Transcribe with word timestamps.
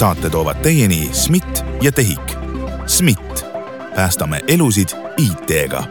saate 0.00 0.30
toovad 0.30 0.56
teieni 0.56 1.10
SMIT 1.12 1.64
ja 1.82 1.92
TEHIK. 1.92 2.32
SMIT, 2.86 3.44
päästame 3.94 4.40
elusid 4.48 4.88
IT-ga. 5.16 5.82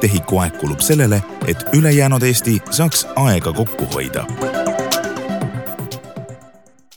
TEHIK-u 0.00 0.38
aeg 0.38 0.56
kulub 0.58 0.80
sellele, 0.80 1.22
et 1.46 1.62
ülejäänud 1.72 2.22
Eesti 2.22 2.56
saaks 2.70 3.06
aega 3.16 3.52
kokku 3.52 3.86
hoida 3.94 4.26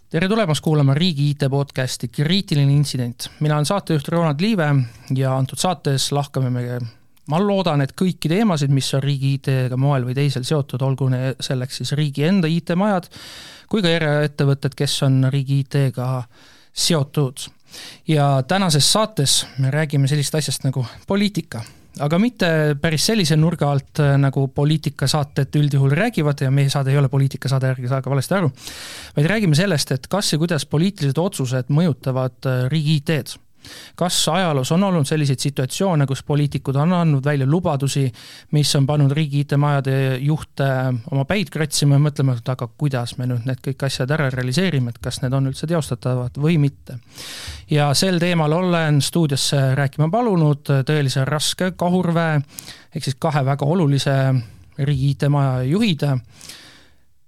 tere 0.09 0.27
tulemast 0.27 0.63
kuulama 0.63 0.93
Riigi 0.93 1.29
IT 1.29 1.43
podcasti 1.49 2.07
Kriitiline 2.07 2.73
intsident. 2.73 3.29
mina 3.39 3.55
olen 3.55 3.65
saatejuht 3.65 4.07
Ronald 4.07 4.41
Liive 4.41 4.75
ja 5.15 5.37
antud 5.37 5.57
saates 5.57 6.11
lahkame 6.11 6.49
me 6.49 6.79
ma 7.29 7.47
loodan, 7.47 7.81
et 7.81 7.93
kõiki 8.01 8.29
teemasid, 8.29 8.73
mis 8.73 8.93
on 8.93 9.03
riigi 9.03 9.33
IT-ga 9.33 9.77
moel 9.77 10.05
või 10.05 10.17
teisel 10.17 10.43
seotud, 10.43 10.81
olgu 10.81 11.09
selleks 11.39 11.77
siis 11.77 11.91
riigi 11.91 12.23
enda 12.23 12.47
IT-majad 12.47 13.09
kui 13.69 13.81
ka 13.81 13.89
eraettevõtted, 13.89 14.73
kes 14.77 15.03
on 15.03 15.27
riigi 15.29 15.59
IT-ga 15.59 16.23
seotud. 16.75 17.47
ja 18.07 18.43
tänases 18.47 18.91
saates 18.91 19.45
me 19.57 19.71
räägime 19.71 20.07
sellisest 20.07 20.35
asjast 20.35 20.63
nagu 20.63 20.85
poliitika 21.07 21.63
aga 21.99 22.19
mitte 22.19 22.49
päris 22.81 23.05
sellise 23.07 23.37
nurga 23.39 23.69
alt, 23.71 24.01
nagu 24.19 24.47
poliitikasaated 24.55 25.55
üldjuhul 25.59 25.95
räägivad 25.95 26.43
ja 26.43 26.51
meie 26.51 26.69
saade 26.69 26.91
ei 26.91 26.99
ole 26.99 27.09
poliitikasaade, 27.11 27.71
ärge 27.75 27.87
saage 27.91 28.11
valesti 28.11 28.35
aru, 28.35 28.51
vaid 29.15 29.29
räägime 29.31 29.55
sellest, 29.55 29.95
et 29.95 30.07
kas 30.11 30.33
ja 30.33 30.39
kuidas 30.41 30.67
poliitilised 30.67 31.19
otsused 31.21 31.71
mõjutavad 31.71 32.51
riigi 32.71 32.99
IT-d 32.99 33.44
kas 33.95 34.17
ajaloos 34.29 34.71
on 34.75 34.83
olnud 34.83 35.07
selliseid 35.07 35.39
situatsioone, 35.39 36.07
kus 36.09 36.23
poliitikud 36.23 36.75
on 36.75 36.93
andnud 36.93 37.25
välja 37.25 37.47
lubadusi, 37.49 38.05
mis 38.51 38.75
on 38.75 38.87
pannud 38.87 39.11
riigi 39.15 39.43
IT-majade 39.45 40.17
juhte 40.23 40.69
oma 41.11 41.25
päid 41.29 41.51
kratsima 41.53 41.99
ja 41.99 42.03
mõtlema, 42.07 42.37
et 42.37 42.49
aga 42.49 42.67
kuidas 42.67 43.17
me 43.17 43.29
nüüd 43.29 43.47
need 43.47 43.61
kõik 43.65 43.87
asjad 43.87 44.11
ära 44.11 44.29
realiseerime, 44.33 44.93
et 44.93 44.99
kas 45.03 45.21
need 45.23 45.33
on 45.33 45.51
üldse 45.51 45.67
teostatavad 45.69 46.37
või 46.41 46.57
mitte. 46.61 46.99
ja 47.69 47.93
sel 47.93 48.19
teemal 48.19 48.53
olen 48.53 49.01
stuudiosse 49.01 49.75
rääkima 49.75 50.09
palunud 50.11 50.69
tõelise 50.85 51.25
raske 51.25 51.71
kahurväe 51.77 52.41
ehk 52.95 53.03
siis 53.03 53.17
kahe 53.19 53.45
väga 53.45 53.65
olulise 53.65 54.13
riigi 54.77 55.15
IT-maja 55.15 55.63
juhid 55.63 56.05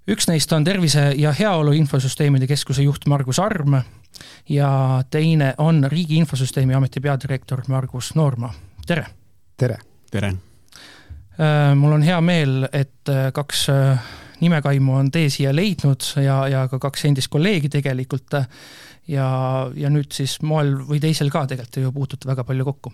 üks 0.08 0.28
neist 0.30 0.52
on 0.56 0.64
Tervise 0.64 1.12
ja 1.20 1.34
Heaolu 1.36 1.74
Infosüsteemide 1.76 2.48
Keskuse 2.48 2.86
juht 2.86 3.08
Margus 3.12 3.40
Arm 3.44 3.76
ja 4.50 5.04
teine 5.10 5.54
on 5.58 5.86
Riigi 5.90 6.16
Infosüsteemi 6.16 6.74
Ameti 6.74 7.00
peadirektor 7.00 7.64
Margus 7.68 8.16
Noorma, 8.16 8.54
tere! 8.86 9.06
tere! 9.58 9.78
tere! 10.12 10.34
Äh, 11.38 11.76
mul 11.76 11.94
on 11.94 12.02
hea 12.02 12.18
meel, 12.22 12.64
et 12.74 13.10
äh, 13.14 13.28
kaks 13.34 13.68
äh, 13.70 14.08
nimekaimu 14.42 14.96
on 14.98 15.12
tee 15.14 15.30
siia 15.30 15.52
leidnud 15.54 16.02
ja, 16.24 16.40
ja 16.50 16.64
ka 16.72 16.80
kaks 16.82 17.06
endist 17.06 17.30
kolleegi 17.30 17.70
tegelikult 17.70 18.34
ja, 19.08 19.28
ja 19.78 19.92
nüüd 19.94 20.10
siis 20.18 20.40
moel 20.42 20.74
või 20.88 20.98
teisel 21.02 21.30
ka 21.34 21.44
tegelikult 21.50 21.78
ju 21.84 21.92
puutute 21.94 22.30
väga 22.30 22.46
palju 22.48 22.66
kokku. 22.66 22.94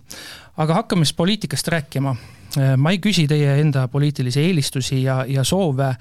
aga 0.59 0.81
hakkame 0.81 1.08
siis 1.08 1.16
poliitikast 1.16 1.67
rääkima. 1.72 2.16
ma 2.77 2.92
ei 2.92 3.00
küsi 3.00 3.27
teie 3.27 3.55
enda 3.61 3.88
poliitilisi 3.88 4.44
eelistusi 4.44 5.03
ja, 5.03 5.23
ja 5.27 5.44
soove, 5.44 5.94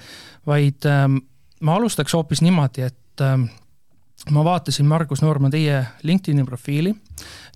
vaid 0.47 0.87
ähm, 0.87 1.17
ma 1.61 1.79
alustaks 1.79 2.15
hoopis 2.15 2.43
niimoodi, 2.43 2.83
et 2.91 3.23
ähm, 3.23 3.47
ma 4.31 4.45
vaatasin, 4.47 4.87
Margus 4.87 5.23
Noorma, 5.23 5.51
teie 5.51 5.81
LinkedIni 6.07 6.45
profiili. 6.47 6.95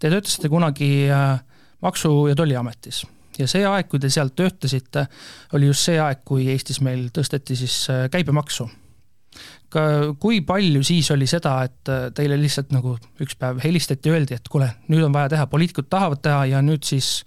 Te 0.01 0.11
töötasite 0.11 0.49
kunagi 0.51 1.11
äh, 1.11 1.39
Maksu- 1.83 2.27
ja 2.29 2.35
Tolliametis 2.35 3.05
ja 3.39 3.47
see 3.51 3.67
aeg, 3.69 3.89
kui 3.91 4.01
te 4.03 4.11
seal 4.13 4.33
töötasite, 4.37 5.07
oli 5.57 5.71
just 5.71 5.87
see 5.89 6.01
aeg, 6.01 6.23
kui 6.27 6.49
Eestis 6.53 6.81
meil 6.85 7.09
tõsteti 7.15 7.57
siis 7.59 7.87
äh, 7.93 8.07
käibemaksu. 8.13 8.69
ka 9.69 9.81
kui 10.21 10.41
palju 10.41 10.83
siis 10.87 11.11
oli 11.11 11.27
seda, 11.27 11.59
et 11.67 11.91
äh, 11.93 12.07
teile 12.15 12.39
lihtsalt 12.41 12.73
nagu 12.73 12.97
üks 13.21 13.37
päev 13.37 13.61
helistati, 13.65 14.11
öeldi, 14.11 14.35
et 14.35 14.49
kuule, 14.49 14.71
nüüd 14.89 15.05
on 15.05 15.13
vaja 15.13 15.35
teha, 15.35 15.47
poliitikud 15.53 15.91
tahavad 15.91 16.23
teha 16.23 16.45
ja 16.53 16.63
nüüd 16.63 16.85
siis 16.85 17.25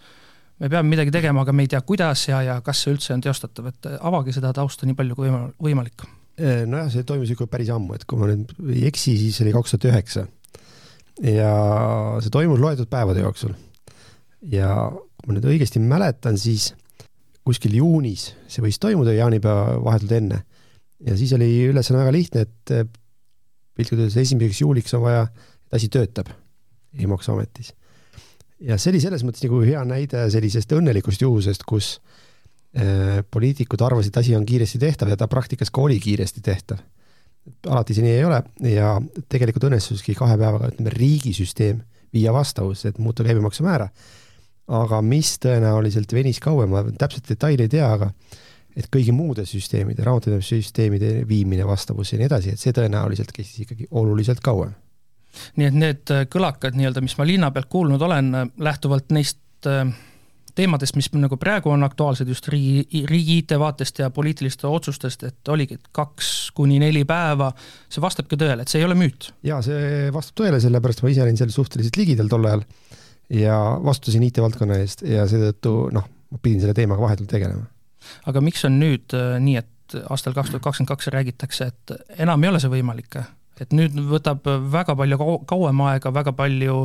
me 0.60 0.70
peame 0.70 0.90
midagi 0.90 1.12
tegema, 1.12 1.42
aga 1.46 1.54
me 1.54 1.64
ei 1.64 1.72
tea, 1.72 1.82
kuidas 1.82 2.28
ja, 2.28 2.42
ja 2.42 2.62
kas 2.62 2.84
see 2.84 2.96
üldse 2.96 3.14
on 3.14 3.22
teostatav, 3.22 3.70
et 3.70 3.92
avage 4.00 4.34
seda 4.36 4.54
tausta 4.54 4.90
nii 4.90 4.98
palju 4.98 5.20
kui 5.20 5.36
võimalik 5.70 6.08
nojah, 6.40 6.90
see 6.94 7.06
toimus 7.08 7.32
ikka 7.34 7.48
päris 7.52 7.72
ammu, 7.74 7.96
et 7.98 8.06
kui 8.08 8.20
ma 8.20 8.30
nüüd 8.30 8.52
ei 8.72 8.86
eksi, 8.90 9.16
siis 9.20 9.40
oli 9.44 9.54
kaks 9.56 9.76
tuhat 9.76 9.90
üheksa. 9.92 10.28
ja 11.20 11.50
see 12.24 12.32
toimus 12.32 12.62
loetud 12.64 12.90
päevade 12.92 13.24
jooksul. 13.24 13.56
ja 14.52 14.70
kui 14.92 15.32
ma 15.32 15.38
nüüd 15.38 15.50
õigesti 15.52 15.82
mäletan, 15.84 16.38
siis 16.40 16.74
kuskil 17.48 17.76
juunis 17.80 18.30
see 18.48 18.64
võis 18.64 18.80
toimuda, 18.80 19.16
jaanipäeva 19.18 19.80
vahetult 19.84 20.16
enne. 20.16 20.44
ja 21.06 21.18
siis 21.20 21.34
oli 21.36 21.50
ülesanne 21.72 22.04
väga 22.04 22.16
lihtne, 22.16 22.46
et 22.48 22.76
äh, 22.76 22.88
piltlikult 23.76 24.06
öeldes 24.06 24.22
esimeseks 24.24 24.62
juuliks 24.62 24.96
on 24.96 25.06
vaja, 25.08 25.28
et 25.68 25.80
asi 25.80 25.92
töötab 25.92 26.32
e-maksuametis. 26.98 27.74
ja 28.60 28.78
see 28.78 28.94
oli 28.94 29.04
selles 29.04 29.28
mõttes 29.28 29.44
nagu 29.44 29.62
hea 29.66 29.84
näide 29.88 30.26
sellisest 30.32 30.72
õnnelikust 30.80 31.28
juhusest, 31.28 31.68
kus 31.68 31.98
Äh, 31.98 32.29
poliitikud 33.32 33.82
arvasid, 33.82 34.14
et 34.14 34.18
asi 34.22 34.36
on 34.38 34.46
kiiresti 34.46 34.80
tehtav 34.80 35.10
ja 35.10 35.18
ta 35.18 35.28
praktikas 35.28 35.72
ka 35.74 35.82
oli 35.82 36.00
kiiresti 36.00 36.42
tehtav. 36.46 36.78
alati 37.66 37.96
see 37.98 38.04
nii 38.06 38.12
ei 38.14 38.26
ole 38.26 38.44
ja 38.70 38.92
tegelikult 39.30 39.64
õnnestuski 39.72 40.14
kahe 40.16 40.36
päevaga, 40.38 40.70
ütleme, 40.70 40.92
riigisüsteem 40.94 41.80
viia 42.14 42.34
vastavusse, 42.34 42.90
et 42.90 43.00
muuta 43.00 43.24
käibemaksumäära. 43.24 43.90
aga 44.70 45.02
mis 45.02 45.40
tõenäoliselt 45.42 46.14
venis 46.14 46.40
kauem, 46.40 46.70
ma 46.70 46.84
täpselt 46.84 47.26
detaile 47.30 47.66
ei 47.66 47.72
tea, 47.74 47.88
aga 47.90 48.12
et 48.78 48.86
kõigi 48.94 49.12
muude 49.12 49.46
süsteemide, 49.50 50.04
raamatupidamissüsteemide 50.06 51.24
viimine 51.28 51.66
vastavusse 51.66 52.16
ja 52.16 52.20
nii 52.20 52.28
edasi, 52.30 52.54
et 52.54 52.62
see 52.62 52.76
tõenäoliselt 52.78 53.34
kestis 53.34 53.66
ikkagi 53.66 53.88
oluliselt 53.90 54.46
kauem. 54.46 54.76
nii 55.58 55.72
et 55.72 55.74
need 55.74 56.14
kõlakad 56.30 56.78
nii-öelda, 56.78 57.02
mis 57.02 57.18
ma 57.18 57.26
linna 57.26 57.50
pealt 57.52 57.70
kuulnud 57.70 58.02
olen, 58.02 58.30
lähtuvalt 58.58 59.10
neist 59.10 59.66
äh 59.66 59.90
teemadest, 60.60 60.98
mis 61.00 61.10
nagu 61.16 61.38
praegu 61.40 61.72
on 61.74 61.86
aktuaalsed 61.88 62.30
just 62.30 62.48
riigi, 62.52 63.04
riigi 63.10 63.40
IT-vaatest 63.44 64.04
ja 64.04 64.10
poliitiliste 64.14 64.68
otsustest, 64.68 65.24
et 65.30 65.52
oligi 65.54 65.80
kaks 65.96 66.52
kuni 66.58 66.80
neli 66.82 67.06
päeva, 67.08 67.52
see 67.92 68.04
vastab 68.04 68.30
ka 68.30 68.40
tõele, 68.40 68.66
et 68.66 68.72
see 68.72 68.82
ei 68.82 68.88
ole 68.88 68.98
müüt? 69.00 69.32
jaa, 69.46 69.62
see 69.66 70.10
vastab 70.16 70.42
tõele, 70.44 70.62
sellepärast 70.64 71.04
ma 71.04 71.14
ise 71.14 71.26
olin 71.26 71.40
seal 71.40 71.54
suhteliselt 71.54 72.00
ligidal 72.00 72.32
tol 72.32 72.48
ajal 72.50 72.64
ja 73.40 73.58
vastutasin 73.86 74.26
IT-valdkonna 74.30 74.80
eest 74.84 75.04
ja 75.08 75.26
seetõttu 75.30 75.76
noh, 75.96 76.08
ma 76.30 76.42
pidin 76.42 76.64
selle 76.64 76.78
teemaga 76.78 77.06
vahetult 77.06 77.32
tegelema. 77.32 77.68
aga 78.30 78.44
miks 78.44 78.66
on 78.68 78.80
nüüd 78.82 79.18
äh, 79.18 79.36
nii, 79.44 79.60
et 79.64 80.00
aastal 80.10 80.36
kaks 80.38 80.54
tuhat 80.54 80.66
kakskümmend 80.66 80.94
kaks 80.94 81.12
räägitakse, 81.14 81.70
et 81.72 82.20
enam 82.26 82.44
ei 82.44 82.52
ole 82.52 82.62
see 82.62 82.74
võimalik? 82.74 83.22
et 83.60 83.76
nüüd 83.76 83.96
võtab 84.08 84.46
väga 84.72 84.96
palju 84.96 85.18
kauem 85.48 85.82
aega, 85.90 86.14
väga 86.16 86.32
palju 86.36 86.82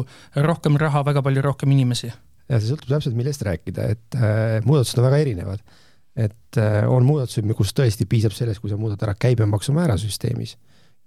rohkem 0.47 0.79
raha, 0.81 1.05
väga 1.07 1.23
palju 1.23 1.43
rohkem 1.45 1.75
inimesi 1.75 2.11
ja 2.51 2.61
see 2.61 2.71
sõltub 2.71 2.93
täpselt, 2.93 3.17
millest 3.17 3.43
rääkida, 3.47 3.89
et 3.95 4.19
äh, 4.19 4.61
muudatused 4.67 5.01
on 5.01 5.09
väga 5.09 5.23
erinevad. 5.25 5.65
et 6.15 6.59
äh, 6.63 6.85
on 6.87 7.03
muudatused, 7.03 7.49
kus 7.59 7.73
tõesti 7.75 8.07
piisab 8.07 8.35
sellest, 8.37 8.61
kui 8.63 8.71
sa 8.71 8.77
muudad 8.79 9.01
ära 9.03 9.17
käibemaksumäära 9.19 9.97
süsteemis, 9.99 10.55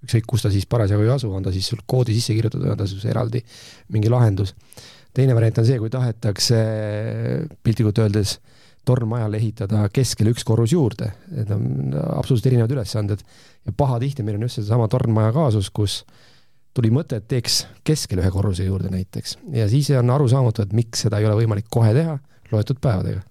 ükskõik 0.04 0.28
kus 0.28 0.44
ta 0.44 0.52
siis 0.52 0.68
parasjagu 0.68 1.06
ei 1.06 1.14
asu, 1.14 1.32
on 1.32 1.46
ta 1.46 1.54
siis 1.56 1.70
sul 1.72 1.80
koodi 1.88 2.16
sisse 2.18 2.36
kirjutatud 2.36 2.68
on 2.74 2.78
ta 2.78 2.88
siis 2.90 3.06
eraldi 3.08 3.40
mingi 3.96 4.12
lahendus. 4.12 4.56
teine 5.14 5.36
variant 5.36 5.58
on 5.58 5.66
see, 5.66 5.80
kui 5.80 5.90
tahetakse 5.90 6.58
piltlikult 7.64 8.04
öeldes 8.04 8.38
tornmajale 8.86 9.40
ehitada 9.40 9.88
keskele 9.94 10.32
üks 10.36 10.44
korrus 10.48 10.74
juurde, 10.76 11.10
need 11.32 11.50
on 11.52 11.96
absoluutselt 11.96 12.52
erinevad 12.52 12.76
ülesanded 12.76 13.24
ja 13.66 13.72
pahatihti 13.72 14.24
meil 14.24 14.38
on 14.38 14.48
just 14.48 14.60
seesama 14.60 14.88
tornmaja 14.92 15.32
kaasus, 15.36 15.72
kus 15.72 16.02
äh, 16.04 16.27
tuli 16.78 16.92
mõte, 16.94 17.20
et 17.20 17.28
teeks 17.30 17.64
keskel 17.88 18.22
ühe 18.22 18.32
korruse 18.34 18.68
juurde 18.68 18.92
näiteks 18.94 19.38
ja 19.56 19.68
siis 19.72 19.90
on 19.98 20.14
arusaamatu, 20.14 20.68
et 20.68 20.76
miks 20.78 21.06
seda 21.08 21.22
ei 21.22 21.28
ole 21.30 21.40
võimalik 21.42 21.70
kohe 21.74 21.94
teha 21.96 22.18
loetud 22.52 22.82
päevadega. 22.84 23.24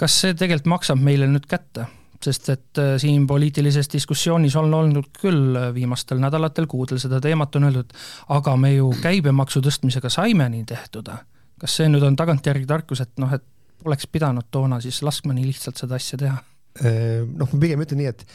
kas 0.00 0.20
see 0.22 0.34
tegelikult 0.34 0.72
maksab 0.76 1.02
meile 1.02 1.28
nüüd 1.30 1.48
kätte? 1.50 1.88
sest 2.22 2.48
et 2.48 2.80
äh, 2.80 2.94
siin 3.00 3.26
poliitilises 3.28 3.90
diskussioonis 3.92 4.56
on 4.56 4.74
olnud 4.74 5.10
küll 5.20 5.58
viimastel 5.74 6.20
nädalatel, 6.22 6.66
kuudel 6.70 7.00
seda 7.02 7.20
teemat 7.22 7.58
on 7.58 7.68
öeldud, 7.68 7.92
aga 8.32 8.56
me 8.60 8.72
ju 8.74 8.88
käibemaksu 9.02 9.60
tõstmisega 9.64 10.10
saime 10.12 10.48
nii 10.52 10.64
tehtud. 10.68 11.12
kas 11.60 11.76
see 11.76 11.90
nüüd 11.92 12.04
on 12.04 12.16
tagantjärgi 12.16 12.66
tarkus, 12.68 13.00
et 13.04 13.12
noh, 13.20 13.32
et 13.32 13.44
oleks 13.84 14.08
pidanud 14.12 14.48
toona 14.50 14.80
siis 14.80 15.02
laskma 15.04 15.36
nii 15.36 15.46
lihtsalt 15.50 15.80
seda 15.82 16.00
asja 16.00 16.18
teha? 16.24 16.40
Äh, 16.80 17.22
noh, 17.28 17.52
ma 17.52 17.60
pigem 17.60 17.84
ütlen 17.84 18.02
nii, 18.02 18.10
et, 18.12 18.26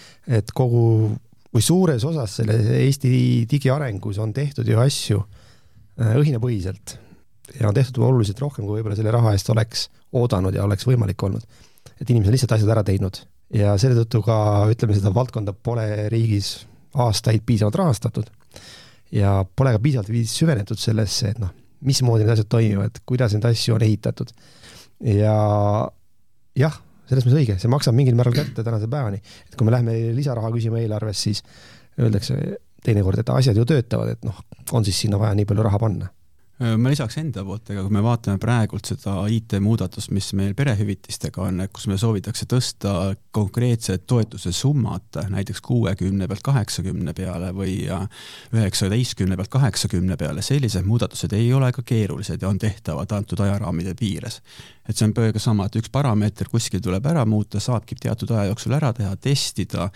et 0.41 0.55
kogu 0.57 0.83
kui 1.51 1.63
suures 1.63 2.03
osas 2.07 2.37
selle 2.39 2.57
Eesti 2.79 3.11
digiarengus 3.51 4.19
on 4.23 4.31
tehtud 4.33 4.67
ju 4.67 4.79
asju 4.79 5.19
äh, 5.21 6.15
õhinapõhiselt. 6.19 6.97
Ja 7.59 7.67
on 7.67 7.75
tehtud 7.75 7.99
oluliselt 8.07 8.39
rohkem, 8.39 8.63
kui 8.63 8.79
võib-olla 8.79 8.95
selle 8.95 9.11
raha 9.11 9.33
eest 9.35 9.49
oleks 9.51 9.89
oodanud 10.15 10.55
ja 10.55 10.63
oleks 10.63 10.87
võimalik 10.87 11.23
olnud. 11.27 11.43
et 11.99 12.09
inimesed 12.09 12.29
on 12.29 12.35
lihtsalt 12.35 12.53
asjad 12.55 12.71
ära 12.71 12.83
teinud. 12.87 13.19
Ja 13.53 13.75
selle 13.81 13.97
tõttu 13.99 14.21
ka 14.23 14.35
ütleme, 14.71 14.95
seda 14.95 15.11
valdkonda 15.13 15.53
pole 15.53 16.07
riigis 16.09 16.61
aastaid 16.95 17.43
piisavalt 17.45 17.75
rahastatud. 17.81 18.29
Ja 19.11 19.41
pole 19.43 19.73
ka 19.75 19.81
piisavalt 19.83 20.31
süvenetud 20.31 20.79
sellesse, 20.79 21.33
et 21.33 21.41
noh, 21.41 21.51
mismoodi 21.83 22.23
need 22.23 22.33
asjad 22.37 22.47
toimivad, 22.49 23.01
kuidas 23.05 23.35
neid 23.35 23.49
asju 23.51 23.75
on 23.75 23.83
ehitatud. 23.83 24.31
Ja 25.03 25.35
jah 26.55 26.79
selles 27.11 27.27
mõttes 27.27 27.41
õige, 27.41 27.59
see 27.59 27.71
maksab 27.71 27.97
mingil 27.97 28.15
määral 28.17 28.35
kätte 28.37 28.63
tänase 28.63 28.87
päevani. 28.91 29.21
et 29.49 29.59
kui 29.59 29.67
me 29.67 29.75
lähme 29.75 29.97
lisaraha 30.15 30.51
küsima 30.55 30.79
eelarves, 30.79 31.27
siis 31.27 31.43
öeldakse, 31.99 32.39
teinekord, 32.83 33.19
et 33.19 33.29
asjad 33.29 33.59
ju 33.59 33.67
töötavad, 33.67 34.15
et 34.15 34.25
noh, 34.25 34.41
on 34.71 34.87
siis 34.87 35.03
sinna 35.05 35.19
vaja 35.19 35.35
nii 35.37 35.45
palju 35.49 35.67
raha 35.67 35.79
panna 35.81 36.09
ma 36.61 36.91
lisaks 36.91 37.17
enda 37.17 37.41
poolt, 37.45 37.71
ega 37.73 37.81
kui 37.81 37.93
me 37.95 38.03
vaatame 38.05 38.37
praegult 38.41 38.85
seda 38.91 39.15
IT-muudatust, 39.33 40.11
mis 40.13 40.27
meil 40.37 40.53
perehüvitistega 40.57 41.41
on, 41.47 41.63
kus 41.73 41.87
me 41.89 41.97
soovitakse 41.97 42.45
tõsta 42.49 42.93
konkreetsed 43.33 44.05
toetuse 44.09 44.53
summad 44.53 45.21
näiteks 45.33 45.61
kuuekümne 45.65 46.27
pealt 46.29 46.45
kaheksakümne 46.45 47.15
peale 47.17 47.49
või 47.57 47.79
üheksateistkümne 48.53 49.39
pealt 49.39 49.53
kaheksakümne 49.53 50.17
peale, 50.21 50.45
sellised 50.45 50.85
muudatused 50.85 51.33
ei 51.37 51.49
ole 51.53 51.71
ka 51.73 51.85
keerulised 51.85 52.41
ja 52.41 52.51
on 52.51 52.61
tehtavad 52.61 53.17
antud 53.17 53.41
ajaraamide 53.41 53.95
piires 53.97 54.41
et 54.91 54.99
see 54.99 55.07
on 55.07 55.13
peaaegu 55.15 55.39
sama, 55.39 55.67
et 55.67 55.77
üks 55.79 55.91
parameeter 55.93 56.49
kuskil 56.51 56.81
tuleb 56.83 57.05
ära 57.07 57.23
muuta, 57.29 57.61
saabki 57.63 57.95
teatud 58.01 58.33
aja 58.35 58.49
jooksul 58.49 58.75
ära 58.75 58.91
teha, 58.95 59.13
testida 59.23 59.87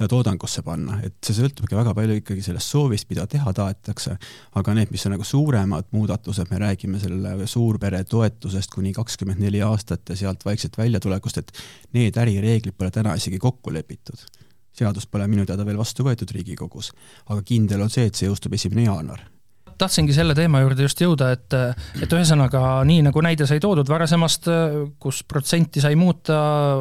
ja 0.00 0.08
toodangusse 0.10 0.64
panna, 0.66 0.98
et 1.06 1.16
see 1.24 1.38
sõltubki 1.38 1.78
väga 1.78 1.94
palju 1.96 2.18
ikkagi 2.20 2.44
sellest 2.44 2.74
soovist, 2.74 3.08
mida 3.10 3.26
teha 3.30 3.54
tahetakse. 3.56 4.18
aga 4.60 4.74
need, 4.76 4.92
mis 4.92 5.06
on 5.08 5.16
nagu 5.16 5.24
suuremad 5.24 5.88
muudatused, 5.96 6.50
me 6.50 6.60
räägime 6.60 7.00
selle 7.00 7.46
suurpere 7.46 8.04
toetusest 8.04 8.70
kuni 8.74 8.92
kakskümmend 8.92 9.40
neli 9.40 9.62
aastat 9.64 10.12
ja 10.12 10.16
sealt 10.16 10.44
vaikselt 10.44 10.78
väljatulekust, 10.78 11.38
et 11.38 11.52
need 11.96 12.16
ärireeglid 12.16 12.76
pole 12.76 12.90
täna 12.90 13.16
isegi 13.16 13.40
kokku 13.40 13.72
lepitud. 13.72 14.20
Seadust 14.72 15.10
pole 15.10 15.26
minu 15.28 15.44
teada 15.48 15.66
veel 15.68 15.80
vastu 15.80 16.04
võetud 16.04 16.30
Riigikogus, 16.32 16.92
aga 17.28 17.42
kindel 17.44 17.84
on 17.84 17.92
see, 17.92 18.08
et 18.08 18.16
see 18.16 18.28
jõustub 18.28 18.56
esimene 18.56 18.88
jaanuar 18.88 19.31
tahtsingi 19.82 20.14
selle 20.14 20.34
teema 20.38 20.62
juurde 20.62 20.86
just 20.86 21.00
jõuda, 21.02 21.32
et, 21.34 21.56
et 22.02 22.14
ühesõnaga 22.14 22.82
nii 22.88 23.02
nagu 23.08 23.22
näide 23.24 23.46
sai 23.48 23.60
toodud 23.62 23.88
varasemast, 23.90 24.48
kus 25.02 25.22
protsenti 25.28 25.82
sai 25.82 25.96
muuta 25.98 26.36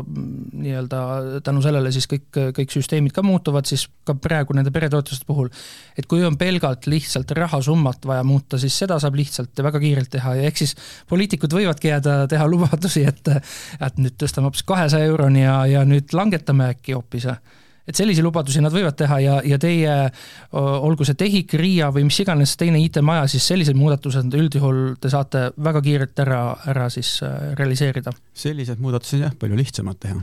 nii-öelda 0.05 1.01
tänu 1.45 1.63
sellele 1.65 1.91
siis 1.93 2.07
kõik, 2.11 2.29
kõik 2.57 2.73
süsteemid 2.73 3.15
ka 3.15 3.23
muutuvad, 3.25 3.67
siis 3.69 3.87
ka 4.07 4.15
praegu 4.17 4.55
nende 4.57 4.73
peretoetuste 4.73 5.27
puhul, 5.29 5.49
et 5.97 6.07
kui 6.09 6.23
on 6.27 6.37
pelgalt 6.39 6.87
lihtsalt 6.91 7.31
rahasummat 7.37 8.05
vaja 8.09 8.25
muuta, 8.27 8.59
siis 8.61 8.77
seda 8.83 8.99
saab 9.01 9.17
lihtsalt 9.19 9.57
ja 9.57 9.65
väga 9.65 9.81
kiirelt 9.81 10.11
teha 10.13 10.35
ja 10.39 10.49
ehk 10.49 10.61
siis 10.61 10.75
poliitikud 11.09 11.53
võivadki 11.57 11.91
jääda, 11.93 12.25
teha 12.31 12.47
lubadusi, 12.49 13.05
et 13.07 13.31
et 13.31 13.97
nüüd 14.01 14.17
tõstame 14.19 14.49
hoopis 14.49 14.63
kahesaja 14.67 15.09
euroni 15.09 15.43
ja, 15.43 15.57
ja 15.69 15.83
nüüd 15.87 16.13
langetame 16.17 16.71
äkki 16.75 16.95
hoopis 16.97 17.27
et 17.91 17.99
selliseid 17.99 18.25
lubadusi 18.25 18.63
nad 18.63 18.73
võivad 18.73 18.97
teha 18.97 19.19
ja, 19.23 19.37
ja 19.45 19.59
teie, 19.61 19.95
olgu 20.55 21.07
see 21.07 21.17
TEHIK, 21.19 21.55
RIA 21.61 21.91
või 21.93 22.07
mis 22.07 22.19
iganes 22.23 22.55
teine 22.59 22.81
IT-maja, 22.81 23.27
siis 23.31 23.47
sellised 23.51 23.77
muudatused 23.77 24.37
üldjuhul 24.39 24.83
te 25.01 25.11
saate 25.11 25.49
väga 25.61 25.83
kiirelt 25.85 26.21
ära, 26.23 26.43
ära 26.71 26.89
siis 26.93 27.17
äh, 27.25 27.51
realiseerida. 27.59 28.13
sellised 28.33 28.81
muudatused 28.83 29.25
jah, 29.25 29.35
palju 29.37 29.59
lihtsamad 29.59 29.99
teha 30.01 30.21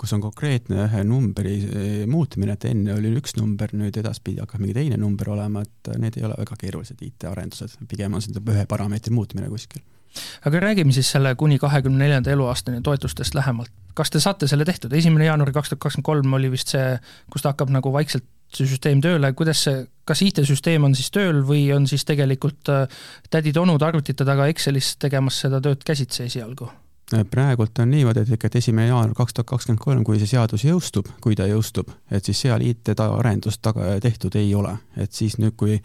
kus 0.00 0.14
on 0.16 0.22
konkreetne 0.24 0.86
ühe 0.88 1.02
numbri 1.06 1.54
äh, 1.62 1.88
muutmine, 2.10 2.56
et 2.56 2.66
enne 2.70 2.96
oli 2.96 3.12
üks 3.20 3.36
number, 3.38 3.70
nüüd 3.76 3.96
edaspidi 4.00 4.42
hakkab 4.42 4.62
mingi 4.62 4.76
teine 4.80 4.98
number 5.00 5.30
olema, 5.36 5.62
et 5.62 5.92
need 6.00 6.18
ei 6.18 6.26
ole 6.26 6.38
väga 6.40 6.58
keerulised 6.60 7.02
IT-arendused, 7.04 7.78
pigem 7.90 8.16
on 8.16 8.24
see 8.24 8.42
ühe 8.42 8.66
parameetri 8.70 9.14
muutmine 9.14 9.50
kuskil. 9.52 9.84
Aga 10.46 10.60
räägime 10.68 10.92
siis 10.92 11.10
selle 11.14 11.34
kuni 11.38 11.58
kahekümne 11.58 12.04
neljanda 12.04 12.30
eluaastani 12.34 12.82
toetustest 12.82 13.34
lähemalt. 13.34 13.72
Kas 13.94 14.10
te 14.10 14.20
saate 14.20 14.48
selle 14.50 14.64
tehtud, 14.66 14.92
esimene 14.92 15.28
jaanuar 15.28 15.52
kaks 15.54 15.70
tuhat 15.70 15.82
kakskümmend 15.84 16.06
kolm 16.06 16.38
oli 16.38 16.50
vist 16.50 16.72
see, 16.74 16.96
kus 17.30 17.44
ta 17.44 17.52
hakkab 17.52 17.70
nagu 17.70 17.92
vaikselt 17.94 18.26
see 18.54 18.68
süsteem 18.70 19.02
tööle, 19.02 19.32
kuidas 19.38 19.64
see, 19.66 19.84
kas 20.06 20.22
IT-süsteem 20.26 20.86
on 20.86 20.94
siis 20.94 21.10
tööl 21.14 21.42
või 21.46 21.66
on 21.74 21.88
siis 21.90 22.06
tegelikult 22.06 22.70
äh, 22.72 22.86
tädid-onud 23.30 23.82
arvutite 23.82 24.26
taga 24.26 24.48
Excelis 24.50 24.94
tegemas 25.02 25.40
seda 25.44 25.62
tööd 25.64 25.84
käsitsi 25.86 26.26
esialgu? 26.28 26.70
praegult 27.30 27.78
on 27.78 27.90
niimoodi, 27.92 28.22
et 28.24 28.30
ikka, 28.32 28.48
et 28.48 28.56
esimene 28.58 28.88
jaanuar 28.88 29.12
kaks 29.14 29.34
tuhat 29.36 29.46
kakskümmend 29.46 29.82
kolm, 29.82 30.04
kui 30.08 30.18
see 30.18 30.30
seadus 30.30 30.64
jõustub, 30.64 31.10
kui 31.22 31.36
ta 31.36 31.46
jõustub, 31.46 31.90
et 32.10 32.24
siis 32.24 32.40
seal 32.46 32.64
IT-arendust 32.64 33.60
taga 33.62 33.92
tehtud 34.02 34.34
ei 34.40 34.54
ole, 34.56 34.72
et 34.96 35.12
siis 35.12 35.36
nüüd, 35.38 35.54
kui 35.60 35.76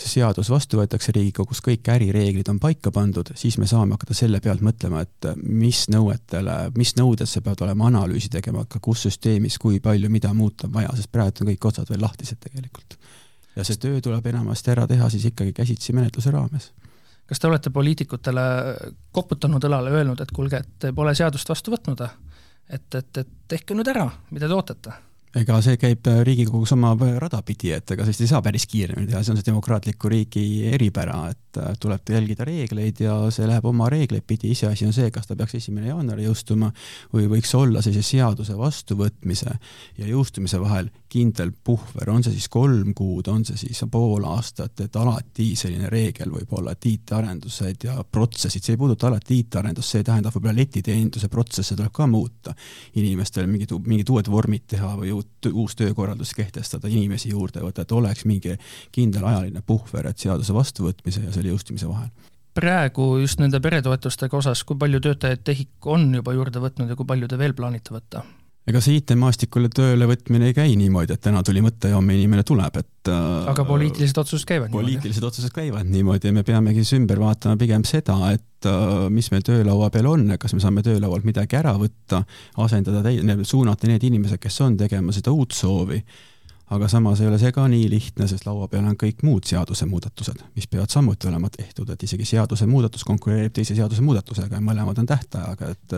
see 0.00 0.20
seadus 0.20 0.50
vastu 0.50 0.80
võetakse 0.80 1.12
Riigikogus, 1.14 1.60
kõik 1.64 1.88
ärireeglid 1.92 2.48
on 2.52 2.58
paika 2.62 2.92
pandud, 2.94 3.32
siis 3.38 3.58
me 3.60 3.68
saame 3.70 3.96
hakata 3.96 4.16
selle 4.16 4.40
pealt 4.44 4.64
mõtlema, 4.64 5.04
et 5.04 5.30
mis 5.40 5.84
nõuetele, 5.92 6.56
mis 6.76 6.94
nõudesse 6.98 7.42
peavad 7.44 7.66
olema 7.66 7.88
analüüsi 7.90 8.30
tegema, 8.32 8.64
ka 8.68 8.80
kus 8.82 9.06
süsteemis, 9.06 9.58
kui 9.60 9.80
palju, 9.84 10.10
mida 10.12 10.32
muuta 10.34 10.68
on 10.68 10.74
vaja, 10.78 10.92
sest 10.96 11.12
praegu 11.12 11.44
on 11.44 11.52
kõik 11.52 11.68
otsad 11.72 11.90
veel 11.92 12.02
lahtised 12.04 12.40
tegelikult. 12.40 12.98
ja 13.56 13.64
see 13.66 13.80
töö 13.82 14.00
tuleb 14.00 14.26
enamasti 14.30 14.70
ära 14.70 14.86
teha 14.86 15.08
siis 15.10 15.24
ikkagi 15.32 15.52
käsitsi 15.52 15.92
menetluse 15.92 16.30
raames 16.30 16.70
kas 17.30 17.38
te 17.38 17.46
olete 17.46 17.70
poliitikutele 17.70 18.42
koputanud 19.14 19.64
õlale, 19.68 19.92
öelnud, 19.94 20.20
et 20.20 20.32
kuulge, 20.34 20.58
et 20.64 20.70
te 20.82 20.90
pole 20.94 21.14
seadust 21.14 21.48
vastu 21.48 21.70
võtnud, 21.70 22.02
et, 22.70 22.94
et, 22.94 23.20
et 23.22 23.30
tehke 23.48 23.76
nüüd 23.78 23.86
ära, 23.92 24.08
mida 24.34 24.48
te 24.50 24.56
ootate? 24.56 24.94
Ega 25.36 25.60
see 25.62 25.76
käib 25.78 26.08
äh, 26.10 26.22
Riigikogus 26.26 26.72
oma 26.74 26.90
rada 27.22 27.38
pidi, 27.46 27.70
et 27.74 27.90
ega 27.94 28.02
sellist 28.02 28.24
ei 28.24 28.30
saa 28.32 28.42
päris 28.42 28.66
kiiremini 28.70 29.10
teha, 29.10 29.22
see 29.22 29.34
on 29.34 29.38
see 29.38 29.46
demokraatliku 29.46 30.10
riigi 30.10 30.44
eripära, 30.72 31.20
et 31.30 31.60
äh, 31.60 31.74
tuleb 31.80 32.10
jälgida 32.10 32.46
reegleid 32.48 33.02
ja 33.04 33.14
see 33.34 33.46
läheb 33.46 33.68
oma 33.70 33.86
reegleid 33.92 34.26
pidi, 34.26 34.50
iseasi 34.56 34.88
on 34.88 34.96
see, 34.96 35.10
kas 35.14 35.30
ta 35.30 35.36
peaks 35.38 35.54
esimene 35.60 35.92
jaanuar 35.92 36.22
jõustuma 36.24 36.72
või 37.14 37.28
võiks 37.30 37.54
olla 37.58 37.82
sellise 37.84 38.02
seaduse 38.16 38.56
vastuvõtmise 38.58 39.54
ja 40.00 40.10
jõustumise 40.10 40.58
vahel 40.62 40.90
kindel 41.10 41.50
puhver, 41.64 42.10
on 42.10 42.22
see 42.22 42.34
siis 42.34 42.46
kolm 42.50 42.92
kuud, 42.94 43.30
on 43.30 43.44
see 43.46 43.58
siis 43.58 43.84
pool 43.90 44.26
aastat, 44.30 44.82
et 44.84 44.98
alati 44.98 45.48
selline 45.58 45.90
reegel 45.90 46.30
võib 46.34 46.52
olla, 46.58 46.74
et 46.74 46.86
IT-arendused 46.90 47.86
ja 47.86 47.96
protsessid, 48.02 48.62
see 48.62 48.76
ei 48.76 48.80
puuduta 48.80 49.08
alati 49.10 49.40
IT-arendust, 49.44 49.94
see 49.94 50.06
tähendab 50.06 50.34
võib-olla 50.34 50.58
letiteeninduse 50.58 51.30
protsesse 51.30 51.78
tuleb 51.78 51.94
ka 51.94 52.06
muuta, 52.10 52.54
inimestel 52.98 53.50
mingid, 53.50 53.74
mingid 53.86 54.10
uued 54.14 54.30
vormid 54.30 54.68
teha 54.70 54.92
või 54.98 55.10
uut, 55.20 55.52
uus 55.52 55.76
töökorraldus 55.78 56.34
kehtestada, 56.36 56.88
inimesi 56.88 57.30
juurde 57.34 57.62
võtta, 57.64 57.84
et 57.84 57.92
oleks 57.92 58.26
mingi 58.28 58.56
kindel 58.92 59.28
ajaline 59.28 59.62
puhver, 59.66 60.10
et 60.10 60.18
seaduse 60.18 60.56
vastuvõtmise 60.56 61.24
ja 61.28 61.36
selle 61.36 61.54
jõustumise 61.54 61.88
vahel 61.90 62.10
praegu 62.60 63.04
just 63.22 63.38
nende 63.40 63.60
peretoetustega 63.62 64.36
osas, 64.36 64.64
kui 64.66 64.76
palju 64.76 64.98
töötajaid 65.00 65.44
TEHIK 65.46 65.86
on 65.94 66.08
juba 66.18 66.34
juurde 66.34 66.60
võtnud 66.60 66.90
ja 66.90 66.96
kui 66.98 67.06
palju 67.08 67.28
te 67.30 67.38
veel 67.38 67.54
plaanite 67.56 67.94
võtta? 67.94 68.24
Ega 68.68 68.80
see 68.84 68.98
IT-maastikule 69.00 69.70
tööle 69.72 70.06
võtmine 70.10 70.50
ei 70.50 70.54
käi 70.56 70.74
niimoodi, 70.78 71.16
et 71.16 71.22
täna 71.24 71.42
tuli 71.46 71.62
mõte 71.64 71.90
ja 71.90 71.96
homme 71.96 72.14
inimene 72.16 72.44
tuleb, 72.46 72.76
et 72.82 73.10
äh, 73.10 73.50
aga 73.50 73.64
poliitilised 73.68 74.20
otsused 74.20 74.48
käivad 74.48 74.72
poliitilised 74.74 75.20
niimoodi? 75.20 75.30
otsused 75.32 75.54
käivad 75.56 75.88
niimoodi 75.88 76.28
ja 76.30 76.36
me 76.36 76.44
peamegi 76.46 76.84
siis 76.84 76.98
ümber 77.00 77.22
vaatama 77.22 77.56
pigem 77.60 77.86
seda, 77.88 78.18
et 78.34 78.68
äh, 78.68 79.06
mis 79.12 79.30
meil 79.32 79.46
töölaua 79.46 79.90
peal 79.94 80.10
on 80.12 80.36
kas 80.40 80.54
me 80.56 80.60
saame 80.62 80.84
töölaualt 80.86 81.24
midagi 81.26 81.56
ära 81.60 81.72
võtta, 81.80 82.22
asendada, 82.60 83.14
suunata 83.48 83.88
need 83.90 84.04
inimesed, 84.10 84.40
kes 84.42 84.60
on 84.66 84.76
tegema 84.80 85.16
seda 85.16 85.32
uut 85.34 85.56
soovi 85.56 86.02
aga 86.70 86.86
samas 86.86 87.20
ei 87.20 87.26
ole 87.26 87.38
see 87.42 87.50
ka 87.50 87.64
nii 87.66 87.88
lihtne, 87.90 88.28
sest 88.30 88.46
laua 88.46 88.68
peal 88.70 88.86
on 88.86 88.94
kõik 88.98 89.24
muud 89.26 89.48
seadusemuudatused, 89.48 90.44
mis 90.54 90.68
peavad 90.70 90.92
samuti 90.92 91.26
olema 91.26 91.50
tehtud, 91.50 91.88
et 91.90 92.06
isegi 92.06 92.28
seadusemuudatus 92.28 93.02
konkureerib 93.08 93.56
teise 93.56 93.74
seadusemuudatusega 93.74 94.60
ja 94.60 94.62
mõlemad 94.62 95.00
on 95.02 95.08
tähtajaga, 95.10 95.72
et 95.74 95.96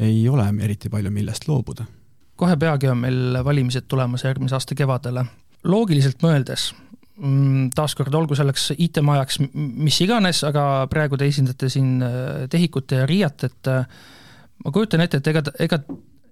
ei 0.00 0.28
ole 0.28 0.46
eriti 0.62 0.90
palju, 0.92 1.10
millest 1.10 1.48
loobuda. 1.48 1.86
kohe 2.36 2.56
peagi 2.56 2.88
on 2.88 2.98
meil 3.00 3.38
valimised 3.44 3.86
tulemas 3.88 4.24
järgmise 4.24 4.54
aasta 4.54 4.74
kevadele. 4.74 5.24
loogiliselt 5.64 6.22
mõeldes, 6.22 6.72
mm, 7.16 7.70
taaskord 7.74 8.14
olgu 8.14 8.34
selleks 8.34 8.72
IT-majaks 8.78 9.40
mis 9.54 10.00
iganes, 10.00 10.44
aga 10.44 10.86
praegu 10.90 11.16
te 11.16 11.26
esindate 11.26 11.68
siin 11.68 12.02
äh, 12.02 12.44
TEHIK-ut 12.50 12.92
ja 12.92 13.06
RIA-t, 13.06 13.44
et 13.44 13.72
ma 14.64 14.72
kujutan 14.72 15.00
ette, 15.00 15.20
et 15.20 15.32
ega, 15.32 15.42
ega 15.58 15.80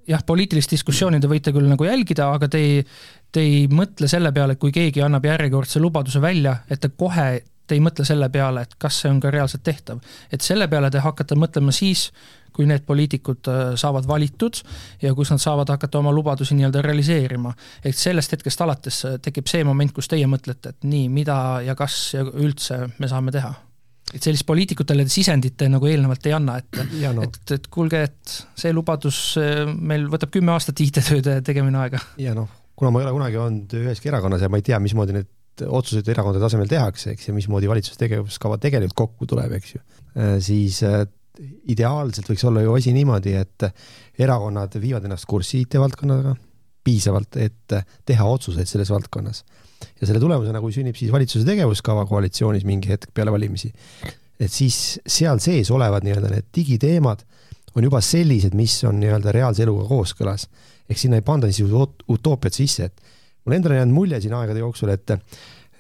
jah, 0.09 0.23
poliitilist 0.27 0.75
diskussiooni 0.75 1.21
te 1.21 1.31
võite 1.31 1.53
küll 1.55 1.69
nagu 1.69 1.87
jälgida, 1.87 2.29
aga 2.37 2.49
te 2.53 2.61
ei, 2.61 2.85
te 3.33 3.43
ei 3.45 3.65
mõtle 3.73 4.09
selle 4.11 4.33
peale, 4.35 4.57
et 4.57 4.63
kui 4.63 4.73
keegi 4.75 5.03
annab 5.05 5.27
järjekordse 5.29 5.83
lubaduse 5.83 6.23
välja, 6.23 6.59
et 6.69 6.83
te 6.83 6.91
kohe 6.97 7.29
te 7.67 7.77
ei 7.77 7.83
mõtle 7.85 8.05
selle 8.07 8.29
peale, 8.33 8.65
et 8.65 8.75
kas 8.79 9.03
see 9.03 9.11
on 9.13 9.21
ka 9.21 9.31
reaalselt 9.33 9.65
tehtav. 9.65 10.01
et 10.33 10.41
selle 10.41 10.69
peale 10.69 10.91
te 10.91 11.03
hakkate 11.05 11.37
mõtlema 11.39 11.73
siis, 11.73 12.11
kui 12.55 12.69
need 12.71 12.85
poliitikud 12.87 13.51
äh, 13.51 13.63
saavad 13.81 14.07
valitud 14.09 14.61
ja 15.03 15.15
kus 15.15 15.33
nad 15.35 15.43
saavad 15.43 15.73
hakata 15.75 15.99
oma 15.99 16.13
lubadusi 16.15 16.55
nii-öelda 16.55 16.83
realiseerima. 16.83 17.55
et 17.85 17.97
sellest 17.97 18.37
hetkest 18.37 18.61
alates 18.61 19.05
äh, 19.05 19.19
tekib 19.23 19.51
see 19.51 19.65
moment, 19.65 19.93
kus 19.93 20.09
teie 20.09 20.27
mõtlete, 20.31 20.75
et 20.75 20.89
nii, 20.89 21.09
mida 21.09 21.39
ja 21.67 21.75
kas 21.79 21.99
ja 22.15 22.25
üldse 22.25 22.85
me 22.99 23.11
saame 23.11 23.35
teha 23.35 23.55
et 24.15 24.23
sellist 24.23 24.47
poliitikutele 24.47 25.07
sisendit 25.11 25.57
te 25.59 25.69
nagu 25.73 25.89
eelnevalt 25.91 26.27
ei 26.29 26.35
anna, 26.37 26.59
et, 26.61 26.83
no. 27.17 27.25
et, 27.25 27.41
et 27.57 27.71
kuulge, 27.73 28.05
et 28.11 28.37
see 28.61 28.75
lubadus 28.77 29.23
äh, 29.41 29.65
meil 29.75 30.07
võtab 30.13 30.35
kümme 30.35 30.55
aastat 30.55 30.85
IT-tööde 30.85 31.41
tegemine 31.47 31.81
aega. 31.87 32.03
ja 32.21 32.37
noh, 32.37 32.51
kuna 32.77 32.93
ma 32.95 33.01
ei 33.01 33.09
ole 33.09 33.17
kunagi 33.19 33.41
olnud 33.41 33.79
üheski 33.81 34.13
erakonnas 34.13 34.45
ja 34.45 34.53
ma 34.53 34.61
ei 34.61 34.67
tea, 34.67 34.79
mismoodi 34.83 35.17
need 35.17 35.31
otsuseid 35.63 36.09
erakondade 36.11 36.43
tasemel 36.43 36.71
tehakse, 36.71 37.13
eks, 37.15 37.29
ja 37.29 37.35
mismoodi 37.37 37.69
valitsuse 37.71 38.01
tegevuskava 38.01 38.59
tegelikult 38.63 38.97
kokku 39.05 39.29
tuleb, 39.31 39.53
eks 39.59 39.77
ju, 39.77 39.83
siis 40.43 40.81
ideaalselt 41.71 42.29
võiks 42.31 42.45
olla 42.47 42.63
ju 42.63 42.75
asi 42.75 42.95
niimoodi, 42.95 43.35
et 43.39 43.67
erakonnad 44.23 44.75
viivad 44.83 45.07
ennast 45.07 45.27
kurssi 45.31 45.65
IT-valdkonnaga 45.65 46.35
piisavalt, 46.85 47.39
et 47.41 47.77
teha 48.07 48.27
otsuseid 48.29 48.69
selles 48.71 48.91
valdkonnas. 48.93 49.45
ja 50.01 50.07
selle 50.07 50.21
tulemusena, 50.21 50.61
kui 50.61 50.73
sünnib 50.73 50.97
siis 50.97 51.13
valitsuse 51.13 51.45
tegevuskava 51.47 52.07
koalitsioonis 52.09 52.65
mingi 52.65 52.89
hetk 52.93 53.11
peale 53.15 53.33
valimisi, 53.35 53.73
et 54.41 54.53
siis 54.53 54.99
seal 55.07 55.41
sees 55.43 55.71
olevad 55.71 56.07
nii-öelda 56.07 56.31
need 56.33 56.51
digiteemad 56.57 57.25
on 57.75 57.85
juba 57.85 58.01
sellised, 58.05 58.55
mis 58.55 58.77
on 58.87 59.01
nii-öelda 59.03 59.33
reaalse 59.35 59.65
eluga 59.65 59.89
kooskõlas. 59.89 60.47
ehk 60.89 60.99
sinna 61.01 61.17
ei 61.17 61.25
panda 61.25 61.49
niisugused 61.49 62.05
utoopiad 62.13 62.53
sisse, 62.53 62.85
et 62.85 63.01
mul 63.45 63.57
endale 63.57 63.77
on 63.77 63.83
jäänud 63.83 63.95
mulje 63.95 64.21
siin 64.25 64.35
aegade 64.37 64.63
jooksul, 64.63 64.93
et, 64.95 65.17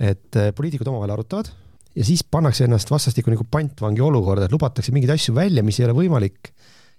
et 0.01 0.41
poliitikud 0.57 0.89
omavahel 0.91 1.17
arutavad 1.17 1.53
ja 1.95 2.05
siis 2.05 2.25
pannakse 2.25 2.67
ennast 2.67 2.91
vastastikku 2.91 3.33
nagu 3.33 3.47
pantvangi 3.51 4.03
olukorda, 4.03 4.49
et 4.49 4.55
lubatakse 4.55 4.93
mingeid 4.95 5.15
asju 5.15 5.35
välja, 5.37 5.63
mis 5.67 5.79
ei 5.81 5.89
ole 5.89 5.97
võimalik. 5.99 6.51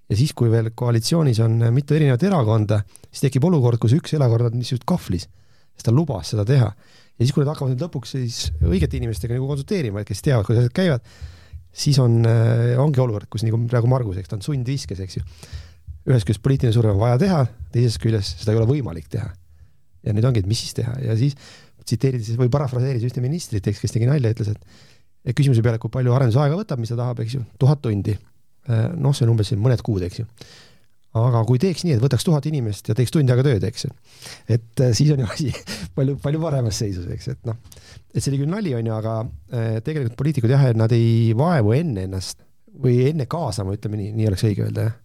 ja 0.10 0.18
siis, 0.18 0.36
kui 0.38 0.52
veel 0.52 0.70
koalitsioonis 0.78 1.40
on 1.42 1.58
mitu 1.74 1.96
erinevat 1.98 2.24
erakonda, 2.24 2.84
siis 3.10 3.26
tekib 3.26 3.48
olukord, 3.50 3.80
kus 3.82 3.96
üks 3.98 4.14
erakond 4.14 4.52
on 4.52 4.60
niisugust 4.60 4.86
kahvlis, 4.88 5.26
sest 5.74 5.88
ta 5.88 5.92
lubas 5.92 6.30
seda 6.34 6.46
teha. 6.46 6.72
ja 6.72 7.22
siis, 7.22 7.34
kui 7.34 7.44
nad 7.44 7.54
hakkavad 7.54 7.74
nüüd 7.74 7.86
lõpuks 7.88 8.16
siis 8.18 8.42
õigete 8.64 9.00
inimestega 9.00 9.36
nagu 9.36 9.50
konsulteerima, 9.50 10.06
kes 10.08 10.22
teavad, 10.22 10.48
kuidas 10.48 10.66
asjad 10.66 10.78
käivad, 10.78 11.16
siis 11.76 12.00
on, 12.00 12.22
ongi 12.80 13.02
olukord, 13.04 13.28
kus 13.30 13.44
nagu 13.44 13.60
praegu 13.68 13.90
Margus, 13.92 14.22
eks 14.22 14.32
ta 14.32 14.40
on 14.40 14.46
sundviskes, 14.46 15.02
eks 15.04 15.20
ju. 15.20 15.26
ühest 16.06 16.28
küljest 16.28 16.44
poliitiline 16.46 16.76
surve 16.76 16.94
on 16.94 17.02
vaja 17.02 17.18
teha, 17.20 17.42
teisest 17.74 18.00
küljest 18.04 18.44
seda 18.44 18.54
ei 18.54 18.62
ole 18.62 18.70
võimalik 18.70 19.10
teha. 19.12 19.34
Ja 20.06 20.14
nüüd 20.16 20.28
ongi, 20.30 20.44
et 20.44 20.50
mis 20.50 20.62
siis 20.62 20.76
teha 20.78 20.94
ja 21.04 21.16
siis 21.20 21.38
tsiteerides 21.86 22.38
või 22.40 22.52
parafraseerides 22.54 23.10
ühte 23.10 23.24
ministrit, 23.24 23.66
eks, 23.70 23.82
kes 23.84 23.94
tegi 23.94 24.08
nalja, 24.10 24.34
ütles, 24.34 24.54
et 25.26 25.38
küsimuse 25.38 25.64
peale, 25.66 25.82
kui 25.82 25.94
palju 25.94 26.14
arendusaega 26.16 26.58
võtab, 26.58 26.82
mis 26.82 26.94
ta 26.94 27.00
tahab, 27.00 27.22
eks 27.24 27.38
ju, 27.38 27.44
tuhat 27.62 27.82
tundi. 27.86 28.16
Äh, 28.70 28.88
noh, 28.98 29.14
see 29.14 29.26
on 29.28 29.36
umbes 29.36 29.52
mõned 29.62 29.82
kuud, 29.86 30.06
eks 30.06 30.24
ju. 30.24 30.30
aga 31.16 31.46
kui 31.48 31.60
teeks 31.62 31.86
nii, 31.86 31.94
et 31.96 32.02
võtaks 32.04 32.26
tuhat 32.28 32.44
inimest 32.50 32.90
ja 32.92 32.96
teeks 32.98 33.14
tund 33.16 33.30
aega 33.32 33.46
tööd, 33.46 33.64
eks 33.64 33.86
ju, 33.86 33.92
et 34.52 34.82
äh, 34.84 34.92
siis 34.98 35.14
on 35.14 35.22
ju 35.24 35.30
asi 35.30 35.54
palju, 35.98 36.18
palju 36.24 36.42
paremas 36.42 36.82
seisus, 36.82 37.06
eks, 37.14 37.30
et 37.32 37.48
noh, 37.48 37.56
et 38.12 38.20
see 38.20 38.34
oli 38.34 38.42
küll 38.42 38.52
nali, 38.52 38.74
on 38.76 38.90
ju, 38.90 38.98
aga 38.98 39.14
äh, 39.24 39.78
tegelikult 39.86 40.18
poliitikud 40.20 40.52
jah, 40.52 40.66
nad 40.76 40.92
ei 40.98 41.32
vaevu 41.38 41.72
enne 41.78 42.10
ennast 42.10 42.42
või 42.84 42.98
enne 43.14 43.30
kaasama, 43.32 43.78
ütleme 43.78 44.02
nii, 44.02 44.12
nii 44.18 44.28
oleks 44.34 44.44
õige 44.50 44.66
öelda, 44.68 44.90
jah 44.90 45.00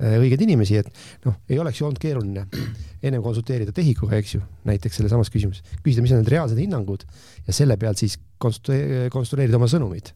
õigeid 0.00 0.46
inimesi, 0.46 0.80
et 0.80 0.88
noh, 1.26 1.36
ei 1.50 1.60
oleks 1.60 1.80
ju 1.80 1.88
olnud 1.88 2.00
keeruline 2.02 2.46
ennem 3.06 3.22
konsulteerida 3.24 3.74
TEHIK-uga, 3.76 4.16
eks 4.20 4.34
ju, 4.38 4.42
näiteks 4.68 5.00
selles 5.00 5.14
samas 5.14 5.32
küsimuses, 5.32 5.64
küsida, 5.84 6.04
mis 6.04 6.16
on 6.16 6.24
need 6.24 6.32
reaalsed 6.32 6.60
hinnangud 6.60 7.06
ja 7.46 7.56
selle 7.56 7.76
pealt 7.80 8.00
siis 8.02 8.18
konstru-, 8.42 9.08
konstrueerida 9.12 9.60
oma 9.60 9.70
sõnumid 9.70 10.12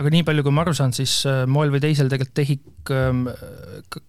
aga 0.00 0.10
nii 0.10 0.24
palju, 0.26 0.42
kui 0.42 0.54
ma 0.54 0.64
aru 0.64 0.74
saan, 0.74 0.92
siis 0.96 1.12
äh, 1.30 1.44
moel 1.50 1.70
või 1.70 1.80
teisel 1.82 2.08
tegelikult 2.10 2.34
TEHIK, 2.40 2.92
ähm, 2.96 3.20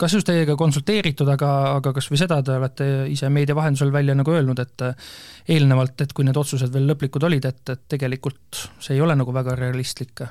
kas 0.02 0.16
just 0.18 0.28
teiega 0.30 0.56
konsulteeritud, 0.58 1.30
aga, 1.36 1.52
aga 1.76 1.94
kas 1.96 2.10
või 2.10 2.22
seda 2.22 2.40
te 2.46 2.56
olete 2.58 2.88
ise 3.12 3.30
meedia 3.34 3.58
vahendusel 3.58 3.94
välja 3.94 4.16
nagu 4.18 4.34
öelnud, 4.34 4.62
et 4.64 4.86
äh, 4.88 5.12
eelnevalt, 5.56 6.02
et 6.02 6.16
kui 6.18 6.26
need 6.26 6.40
otsused 6.42 6.74
veel 6.74 6.90
lõplikud 6.90 7.28
olid, 7.30 7.46
et, 7.52 7.62
et 7.70 7.86
tegelikult 7.98 8.66
see 8.80 8.98
ei 8.98 9.06
ole 9.06 9.18
nagu 9.20 9.36
väga 9.36 9.58
realistlik? 9.60 10.26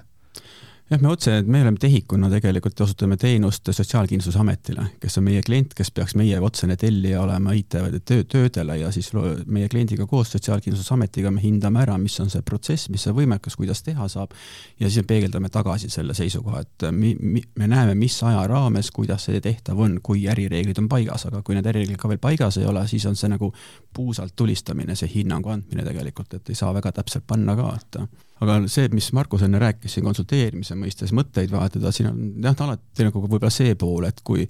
Jah, 0.91 1.00
me 1.00 1.09
otse, 1.09 1.43
me 1.47 1.62
oleme 1.62 1.79
TEHIK-una 1.81 2.29
tegelikult 2.31 2.81
osutame 2.85 3.17
teenust 3.17 3.69
Sotsiaalkindlustusametile, 3.73 4.85
kes 5.00 5.19
on 5.19 5.25
meie 5.25 5.43
klient, 5.43 5.73
kes 5.76 5.91
peaks 5.97 6.14
meie 6.21 6.41
otsene 6.45 6.76
tellija 6.76 7.23
olema 7.23 7.55
IT-töödele 7.57 8.76
ja 8.79 8.91
siis 8.93 9.09
meie 9.47 9.69
kliendiga 9.73 10.07
koos 10.07 10.35
Sotsiaalkindlustusametiga 10.35 11.33
me 11.33 11.41
hindame 11.43 11.81
ära, 11.83 11.97
mis 11.99 12.19
on 12.21 12.29
see 12.33 12.45
protsess, 12.45 12.91
mis 12.93 13.07
see 13.07 13.14
võimekus, 13.17 13.57
kuidas 13.57 13.81
teha 13.87 14.09
saab 14.12 14.35
ja 14.81 14.91
siis 14.91 15.00
me 15.03 15.09
peegeldame 15.14 15.49
tagasi 15.53 15.88
selle 15.93 16.17
seisukoha, 16.17 16.61
et 16.67 16.87
mi, 16.93 17.14
mi, 17.21 17.43
me 17.57 17.71
näeme, 17.71 17.97
mis 17.99 18.19
aja 18.26 18.45
raames, 18.50 18.93
kuidas 18.95 19.25
see 19.31 19.41
tehtav 19.45 19.81
on, 19.81 19.99
kui 20.05 20.26
ärireeglid 20.29 20.83
on 20.85 20.91
paigas, 20.93 21.25
aga 21.31 21.41
kui 21.43 21.57
need 21.57 21.71
ärireeglid 21.73 22.00
ka 22.00 22.12
veel 22.12 22.21
paigas 22.21 22.61
ei 22.61 22.69
ole, 22.69 22.85
siis 22.91 23.09
on 23.09 23.17
see 23.17 23.33
nagu 23.33 23.55
puusalt 23.95 24.37
tulistamine, 24.37 24.99
see 24.99 25.09
hinnangu 25.17 25.55
andmine 25.55 25.87
tegelikult, 25.87 26.37
et 26.37 26.53
ei 26.53 26.61
saa 26.61 26.75
väga 26.76 26.93
täpselt 27.00 27.25
panna 27.26 27.57
ka, 27.57 27.73
et 27.81 28.03
aga 28.43 28.57
see, 28.71 28.88
mis 28.95 29.11
Markus 29.17 29.45
enne 29.47 29.59
rääkis 29.62 29.97
siin 29.97 30.05
konsulteerimise 30.07 30.74
mõistes, 30.78 31.12
mõtteid 31.16 31.52
vahetada, 31.52 31.93
siin 31.95 32.11
on 32.11 32.23
jah, 32.45 32.57
alati 32.66 33.09
nagu 33.09 33.23
võib-olla 33.25 33.52
see 33.52 33.75
pool, 33.78 34.07
et 34.09 34.23
kui 34.26 34.47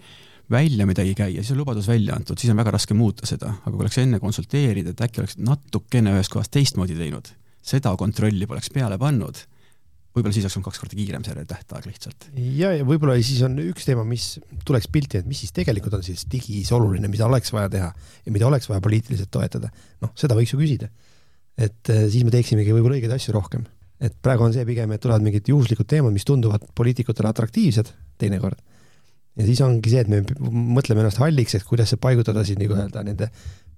välja 0.51 0.87
midagi 0.87 1.15
käia, 1.17 1.41
siis 1.41 1.55
on 1.55 1.63
lubadus 1.63 1.89
välja 1.89 2.17
antud, 2.17 2.39
siis 2.41 2.53
on 2.53 2.61
väga 2.61 2.75
raske 2.75 2.97
muuta 2.97 3.27
seda, 3.29 3.55
aga 3.63 3.73
kui 3.73 3.85
oleks 3.85 3.99
enne 4.03 4.21
konsulteerida, 4.21 4.93
et 4.93 5.03
äkki 5.07 5.23
oleks 5.23 5.39
natukene 5.41 6.13
ühes 6.17 6.31
kohas 6.33 6.53
teistmoodi 6.53 6.97
teinud, 6.99 7.31
seda 7.65 7.95
kontrolli 8.01 8.49
poleks 8.51 8.69
peale 8.75 8.99
pannud, 9.01 9.41
võib-olla 10.15 10.35
siis 10.37 10.45
oleks 10.45 10.59
olnud 10.59 10.69
kaks 10.69 10.83
korda 10.83 10.99
kiirem 10.99 11.25
see 11.27 11.47
tähtaeg 11.51 11.89
lihtsalt. 11.89 12.29
ja, 12.37 12.75
ja 12.77 12.85
võib-olla 12.87 13.17
siis 13.19 13.41
on 13.47 13.57
üks 13.65 13.89
teema, 13.89 14.05
mis 14.07 14.35
tuleks 14.69 14.91
pilti, 14.93 15.23
et 15.23 15.31
mis 15.31 15.41
siis 15.43 15.55
tegelikult 15.57 15.97
on 15.99 16.05
siis 16.07 16.27
digis 16.31 16.71
oluline, 16.77 17.09
mida 17.11 17.27
oleks 17.27 17.53
vaja 17.55 17.73
teha 17.73 17.89
ja 17.95 18.35
mida 18.35 18.47
oleks 18.47 18.69
vaja 18.71 18.85
poliitiliselt 18.85 19.33
toetada. 19.35 19.73
noh, 20.05 20.13
seda 20.19 20.37
võiks 20.39 20.55
ju 20.55 20.61
küsida. 20.61 20.93
et 21.57 21.91
eh, 21.91 22.07
siis 22.13 22.27
me 22.27 22.35
teeksimegi 22.35 22.77
võib-olla 22.77 23.01
õigeid 23.01 23.17
asju 23.17 23.35
rohkem 23.35 23.65
et 24.01 24.15
praegu 24.23 24.47
on 24.47 24.55
see 24.55 24.67
pigem, 24.67 24.93
et 24.93 25.03
tulevad 25.03 25.25
mingid 25.25 25.49
juhuslikud 25.49 25.89
teemad, 25.91 26.15
mis 26.15 26.27
tunduvad 26.27 26.67
poliitikutele 26.75 27.31
atraktiivsed 27.31 27.93
teinekord. 28.19 28.59
ja 29.37 29.47
siis 29.47 29.61
ongi 29.61 29.91
see, 29.91 30.05
et 30.05 30.11
me 30.11 30.23
mõtleme 30.79 31.03
ennast 31.03 31.23
halliks, 31.23 31.55
et 31.55 31.67
kuidas 31.67 31.91
see 31.93 32.01
paigutada 32.01 32.45
siis 32.47 32.59
nii-öelda 32.61 33.03
nende 33.07 33.31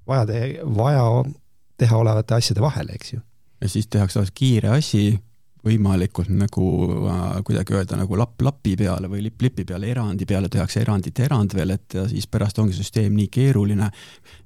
vaja, 0.09 0.27
vaja 0.77 1.07
teha 1.81 1.97
olevate 1.97 2.37
asjade 2.37 2.65
vahele, 2.65 2.97
eks 2.97 3.13
ju. 3.15 3.21
ja 3.61 3.69
siis 3.69 3.89
tehakse 3.93 4.25
kiire 4.35 4.73
asi, 4.77 5.19
võimalikult 5.67 6.31
nagu 6.33 6.67
äh, 7.11 7.25
kuidagi 7.47 7.75
öelda 7.77 7.99
nagu 7.99 8.19
lapp 8.19 8.43
lapi 8.45 8.77
peale 8.79 9.11
või 9.11 9.25
lipp 9.25 9.43
lipi 9.43 9.65
peale, 9.69 9.91
erandi 9.91 10.29
peale 10.29 10.51
tehakse 10.53 10.81
erandit 10.83 11.19
erand 11.25 11.57
veel, 11.57 11.75
et 11.77 11.97
ja 11.99 12.07
siis 12.11 12.29
pärast 12.31 12.59
ongi 12.63 12.77
süsteem 12.77 13.17
nii 13.17 13.29
keeruline, 13.33 13.91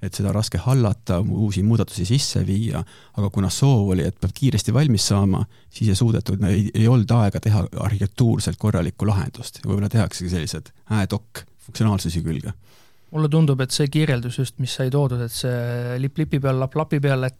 et 0.02 0.16
seda 0.16 0.32
raske 0.34 0.60
hallata, 0.64 1.20
uusi 1.20 1.62
muudatusi 1.66 2.06
sisse 2.08 2.44
viia, 2.46 2.82
aga 3.16 3.30
kuna 3.34 3.50
soov 3.52 3.92
oli, 3.94 4.06
et 4.08 4.16
peab 4.20 4.34
kiiresti 4.36 4.74
valmis 4.74 5.10
saama, 5.12 5.44
siis 5.68 5.92
ei 5.92 6.00
suudetud, 6.00 6.42
ei, 6.48 6.66
ei 6.74 6.88
olnud 6.88 7.12
aega 7.20 7.42
teha 7.42 7.66
arhitektuurselt 7.86 8.58
korralikku 8.60 9.08
lahendust. 9.08 9.62
Võib-olla 9.66 9.90
tehaksegi 9.92 10.32
sellised 10.32 10.72
ad-hoc 10.96 11.44
funktsionaalsusi 11.66 12.24
külge. 12.24 12.54
Mulle 13.10 13.28
tundub, 13.28 13.60
et 13.60 13.74
see 13.74 13.88
kirjeldus 13.90 14.38
just, 14.38 14.58
mis 14.62 14.72
sai 14.78 14.90
toodud, 14.90 15.20
et 15.24 15.34
see 15.34 15.96
lipp 15.98 16.18
lipi 16.20 16.38
peal, 16.42 16.60
lapp 16.62 16.76
lapi 16.78 17.00
peal, 17.02 17.26
et 17.26 17.38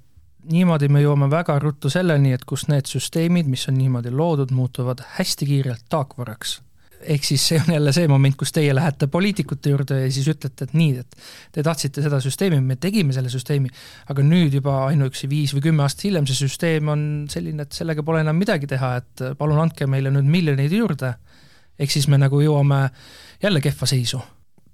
niimoodi 0.48 0.88
me 0.88 1.02
jõuame 1.02 1.28
väga 1.30 1.58
ruttu 1.60 1.90
selleni, 1.92 2.32
et 2.34 2.46
kus 2.48 2.66
need 2.70 2.88
süsteemid, 2.88 3.48
mis 3.50 3.66
on 3.68 3.76
niimoodi 3.78 4.12
loodud, 4.14 4.52
muutuvad 4.54 5.02
hästi 5.18 5.46
kiirelt 5.46 5.86
taakvaraks. 5.92 6.60
ehk 7.00 7.24
siis 7.24 7.46
see 7.48 7.56
on 7.56 7.72
jälle 7.72 7.92
see 7.96 8.08
moment, 8.12 8.34
kus 8.36 8.50
teie 8.52 8.74
lähete 8.74 9.06
poliitikute 9.08 9.70
juurde 9.70 10.02
ja 10.02 10.08
siis 10.12 10.26
ütlete, 10.28 10.66
et 10.66 10.74
nii, 10.76 10.98
et 11.00 11.14
te 11.52 11.62
tahtsite 11.64 12.02
seda 12.04 12.18
süsteemi, 12.20 12.58
me 12.60 12.76
tegime 12.76 13.14
selle 13.16 13.30
süsteemi, 13.32 13.70
aga 14.12 14.22
nüüd 14.22 14.58
juba 14.58 14.74
ainuüksi 14.90 15.30
viis 15.30 15.54
või 15.56 15.64
kümme 15.70 15.86
aastat 15.86 16.04
hiljem 16.10 16.28
see 16.28 16.36
süsteem 16.42 16.92
on 16.92 17.06
selline, 17.32 17.64
et 17.64 17.72
sellega 17.72 18.04
pole 18.04 18.20
enam 18.20 18.36
midagi 18.36 18.68
teha, 18.68 18.92
et 19.00 19.24
palun 19.38 19.62
andke 19.62 19.88
meile 19.88 20.12
nüüd 20.12 20.28
miljoneid 20.28 20.76
juurde. 20.76 21.14
ehk 21.78 21.90
siis 21.90 22.08
me 22.08 22.18
nagu 22.20 22.40
jõuame 22.40 22.90
jälle 23.42 23.60
kehva 23.60 23.86
seisu. 23.86 24.20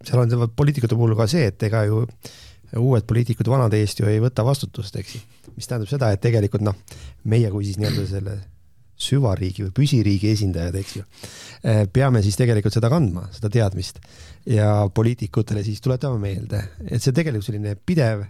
seal 0.02 0.18
on 0.18 0.50
poliitikute 0.56 0.94
puhul 0.94 1.14
ka 1.14 1.26
see, 1.30 1.46
et 1.46 1.62
ega 1.62 1.84
ju 1.84 2.08
uued 2.76 3.06
poliitikud 3.06 3.48
vanade 3.48 3.78
eest 3.80 4.00
ju 4.00 4.08
ei 4.10 4.20
võta 4.22 4.44
vastutust, 4.46 4.96
eks 4.96 5.14
ju. 5.16 5.22
mis 5.56 5.68
tähendab 5.68 5.90
seda, 5.90 6.10
et 6.12 6.20
tegelikult 6.20 6.64
noh, 6.66 6.76
meie 7.24 7.50
kui 7.50 7.64
siis 7.64 7.78
nii-öelda 7.80 8.06
selle 8.10 8.36
süvariigi 8.96 9.66
või 9.66 9.74
püsiriigi 9.76 10.30
esindajad, 10.32 10.76
eks 10.80 10.94
ju, 10.96 11.04
eh, 11.62 11.82
peame 11.92 12.22
siis 12.24 12.38
tegelikult 12.38 12.74
seda 12.74 12.90
kandma, 12.92 13.28
seda 13.32 13.52
teadmist. 13.52 14.00
ja 14.46 14.88
poliitikutele 14.94 15.62
siis 15.66 15.80
tuletame 15.80 16.18
meelde, 16.22 16.62
et 16.86 17.02
see 17.02 17.12
tegelikult 17.12 17.44
selline 17.44 17.74
pidev 17.76 18.24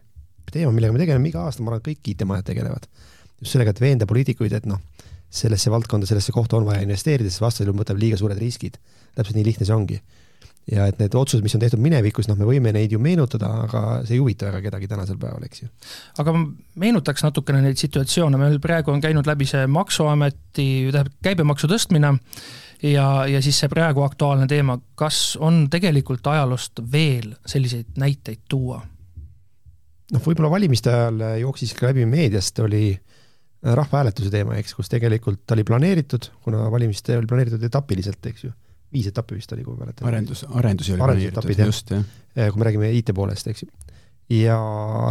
teema, 0.53 0.73
millega 0.73 0.93
me 0.93 0.99
tegeleme 0.99 1.29
iga 1.29 1.43
aasta, 1.45 1.63
ma 1.63 1.73
arvan, 1.73 1.83
kõik 1.85 2.13
IT-majad 2.15 2.47
tegelevad. 2.53 2.87
just 3.41 3.53
sellega, 3.53 3.71
et 3.71 3.81
veenda 3.81 4.07
poliitikuid, 4.07 4.53
et 4.53 4.67
noh, 4.67 4.81
sellesse 5.31 5.71
valdkonda, 5.71 6.07
sellesse 6.07 6.33
kohta 6.33 6.57
on 6.57 6.65
vaja 6.65 6.83
investeerida, 6.83 7.31
sest 7.31 7.41
vastasel 7.41 7.69
juhul 7.69 7.83
võtab 7.83 7.99
liiga 8.01 8.17
suured 8.17 8.39
riskid. 8.39 8.79
täpselt 9.15 9.37
nii 9.37 9.45
lihtne 9.45 9.67
see 9.67 9.75
ongi 9.75 10.01
ja 10.71 10.87
et 10.91 10.99
need 10.99 11.15
otsused, 11.15 11.45
mis 11.47 11.55
on 11.55 11.63
tehtud 11.63 11.81
minevikus, 11.83 12.27
noh, 12.31 12.39
me 12.39 12.47
võime 12.49 12.73
neid 12.75 12.93
ju 12.95 12.99
meenutada, 13.03 13.51
aga 13.67 13.83
see 14.07 14.17
ei 14.17 14.23
huvita 14.23 14.49
väga 14.49 14.65
kedagi 14.65 14.89
tänasel 14.91 15.19
päeval, 15.23 15.47
eks 15.47 15.63
ju. 15.63 15.71
aga 16.23 16.35
meenutaks 16.83 17.23
natukene 17.27 17.63
neid 17.63 17.79
situatsioone, 17.81 18.41
meil 18.41 18.59
praegu 18.63 18.95
on 18.95 19.03
käinud 19.05 19.29
läbi 19.31 19.47
see 19.49 19.67
Maksuameti, 19.71 20.67
tähendab 20.91 21.15
käibemaksu 21.23 21.71
tõstmine 21.71 22.13
ja, 22.83 23.07
ja 23.31 23.45
siis 23.45 23.63
see 23.63 23.71
praegu 23.73 24.03
aktuaalne 24.07 24.51
teema, 24.51 24.79
kas 24.99 25.39
on 25.39 25.67
tegelikult 25.71 26.27
ajaloost 26.35 26.83
veel 26.93 27.33
selliseid 27.47 27.95
näiteid 28.03 28.45
tuua? 28.51 28.83
noh, 30.13 30.23
võib-olla 30.23 30.51
valimiste 30.51 30.91
ajal 30.91 31.23
jooksis 31.43 31.75
ka 31.79 31.93
läbi 31.93 32.07
meediast, 32.11 32.59
oli 32.63 32.91
rahvahääletuse 33.67 34.31
teema, 34.31 34.59
eks, 34.59 34.75
kus 34.79 34.91
tegelikult 34.91 35.47
ta 35.47 35.55
oli 35.55 35.65
planeeritud, 35.67 36.29
kuna 36.45 36.67
valimiste 36.71 37.17
oli 37.19 37.27
planeeritud 37.27 37.63
etapiliselt, 37.67 38.27
eks 38.31 38.47
ju 38.47 38.53
viis 38.97 39.11
etappi 39.13 39.39
vist 39.39 39.53
oli, 39.55 39.65
kui 39.67 39.77
ma 39.77 39.85
mäletan. 39.85 40.07
arendus, 40.09 40.45
arendusi 40.49 40.95
oli 40.95 41.03
planeeritud, 41.03 41.67
just, 41.67 41.93
jah. 41.93 42.53
kui 42.53 42.63
me 42.63 42.69
räägime 42.71 42.93
IT 42.99 43.13
poolest, 43.17 43.51
eks 43.53 43.65
ju. 43.65 43.71
ja 44.37 44.57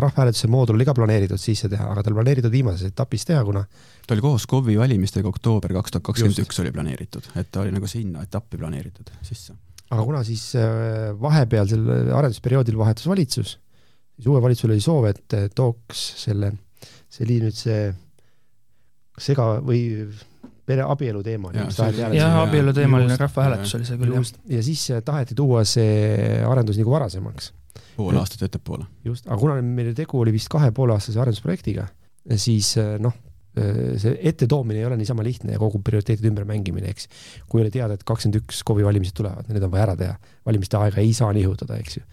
rahvahääletuse 0.04 0.50
moodul 0.52 0.80
oli 0.80 0.88
ka 0.88 0.96
planeeritud 0.98 1.40
sisse 1.42 1.70
teha, 1.72 1.88
aga 1.92 2.04
ta 2.04 2.12
oli 2.12 2.20
planeeritud 2.20 2.52
viimases 2.52 2.90
etapis 2.92 3.28
teha, 3.30 3.44
kuna 3.48 3.64
ta 4.08 4.16
oli 4.16 4.26
koos 4.26 4.48
KOV-i 4.52 4.80
valimistega 4.80 5.30
oktoober 5.30 5.76
kaks 5.78 5.96
tuhat 5.96 6.08
kakskümmend 6.10 6.42
üks 6.44 6.60
oli 6.64 6.74
planeeritud, 6.76 7.30
et 7.40 7.52
ta 7.52 7.64
oli 7.64 7.72
nagu 7.76 7.88
sinna 7.90 8.26
etappi 8.26 8.60
planeeritud 8.60 9.14
sisse. 9.24 9.56
aga 9.90 10.04
kuna 10.04 10.24
siis 10.28 10.50
äh, 10.60 11.14
vahepealsel 11.22 11.86
arendusperioodil 12.18 12.78
vahetus 12.82 13.08
valitsus, 13.08 13.58
siis 14.16 14.32
uuel 14.32 14.44
valitsusel 14.44 14.76
oli 14.76 14.84
soov, 14.84 15.12
et 15.14 15.40
tooks 15.56 16.08
selle, 16.26 16.52
see 17.08 17.28
oli 17.30 17.40
nüüd 17.46 17.56
see 17.56 17.86
sega 19.22 19.56
või 19.64 19.82
pere 20.66 20.86
abielu 20.86 21.22
teemaline. 21.24 21.68
jah, 22.16 22.40
abielu 22.42 22.74
teemaline 22.74 23.18
rahvahääletus 23.20 23.76
oli 23.78 23.88
see 23.88 24.00
küll, 24.02 24.16
jah. 24.18 24.32
ja 24.58 24.64
siis 24.66 24.88
taheti 25.06 25.38
tuua 25.38 25.64
see 25.68 26.42
arendus 26.46 26.80
nagu 26.82 26.96
varasemaks. 26.96 27.52
pool 27.96 28.18
aastat 28.20 28.48
ettepoole. 28.50 28.88
just, 29.06 29.28
aga 29.28 29.38
kuna 29.42 29.60
meil 29.62 29.94
tegu 29.98 30.20
oli 30.22 30.34
vist 30.36 30.50
kahe 30.52 30.72
pooleaastase 30.76 31.22
arendusprojektiga, 31.22 31.88
siis 32.42 32.74
noh, 33.00 33.14
see 33.56 34.16
ettetoomine 34.32 34.82
ei 34.82 34.88
ole 34.88 34.98
niisama 35.00 35.24
lihtne 35.24 35.56
ja 35.56 35.60
kogu 35.62 35.80
prioriteetide 35.86 36.28
ümbermängimine, 36.32 36.92
eks. 36.92 37.08
kui 37.50 37.64
oli 37.64 37.72
teada, 37.72 37.96
et 37.96 38.04
kakskümmend 38.08 38.42
üks 38.42 38.64
KOV-i 38.68 38.84
valimised 38.88 39.16
tulevad, 39.16 39.48
need 39.52 39.64
on 39.64 39.72
vaja 39.72 39.86
ära 39.88 39.96
teha, 40.00 40.18
valimiste 40.48 40.80
aega 40.82 41.04
ei 41.04 41.14
saa 41.16 41.32
nihutada, 41.36 41.80
eks 41.80 42.00
ju. 42.00 42.04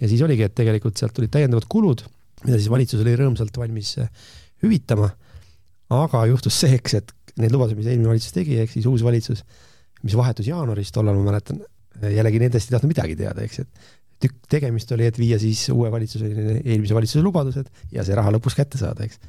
ja 0.00 0.08
siis 0.08 0.22
oligi, 0.24 0.46
et 0.46 0.56
tegelikult 0.56 0.96
sealt 0.96 1.12
tulid 1.16 1.34
täiendavad 1.34 1.68
kulud, 1.68 2.06
mida 2.46 2.56
siis 2.56 2.70
valitsus 2.72 3.04
oli 3.04 3.16
rõõmsalt 3.18 3.60
valmis 3.60 3.96
hüvitama. 4.64 5.10
Aga 5.94 6.24
juhtus 6.30 6.56
see, 6.62 6.74
eks, 6.78 6.98
et 7.00 7.12
need 7.40 7.52
lubadused, 7.54 7.78
mis 7.78 7.90
eelmine 7.90 8.10
valitsus 8.10 8.34
tegi, 8.34 8.58
ehk 8.62 8.72
siis 8.72 8.88
uus 8.90 9.04
valitsus, 9.06 9.42
mis 10.06 10.16
vahetus 10.18 10.48
jaanuaris, 10.48 10.92
tollal 10.94 11.18
ma 11.18 11.30
mäletan, 11.30 11.60
jällegi 12.02 12.40
nendest 12.42 12.70
ei 12.70 12.76
tahtnud 12.76 12.92
midagi 12.92 13.16
teada, 13.18 13.44
eks, 13.44 13.62
et 13.64 13.94
tükk 14.22 14.50
tegemist 14.56 14.90
oli, 14.96 15.06
et 15.08 15.18
viia 15.20 15.38
siis 15.40 15.66
uue 15.74 15.90
valitsuse, 15.92 16.28
eelmise 16.62 16.96
valitsuse 16.96 17.24
lubadused 17.24 17.68
ja 17.92 18.04
see 18.06 18.16
raha 18.16 18.32
lõpus 18.34 18.56
kätte 18.56 18.80
saada, 18.80 19.04
eks. 19.06 19.20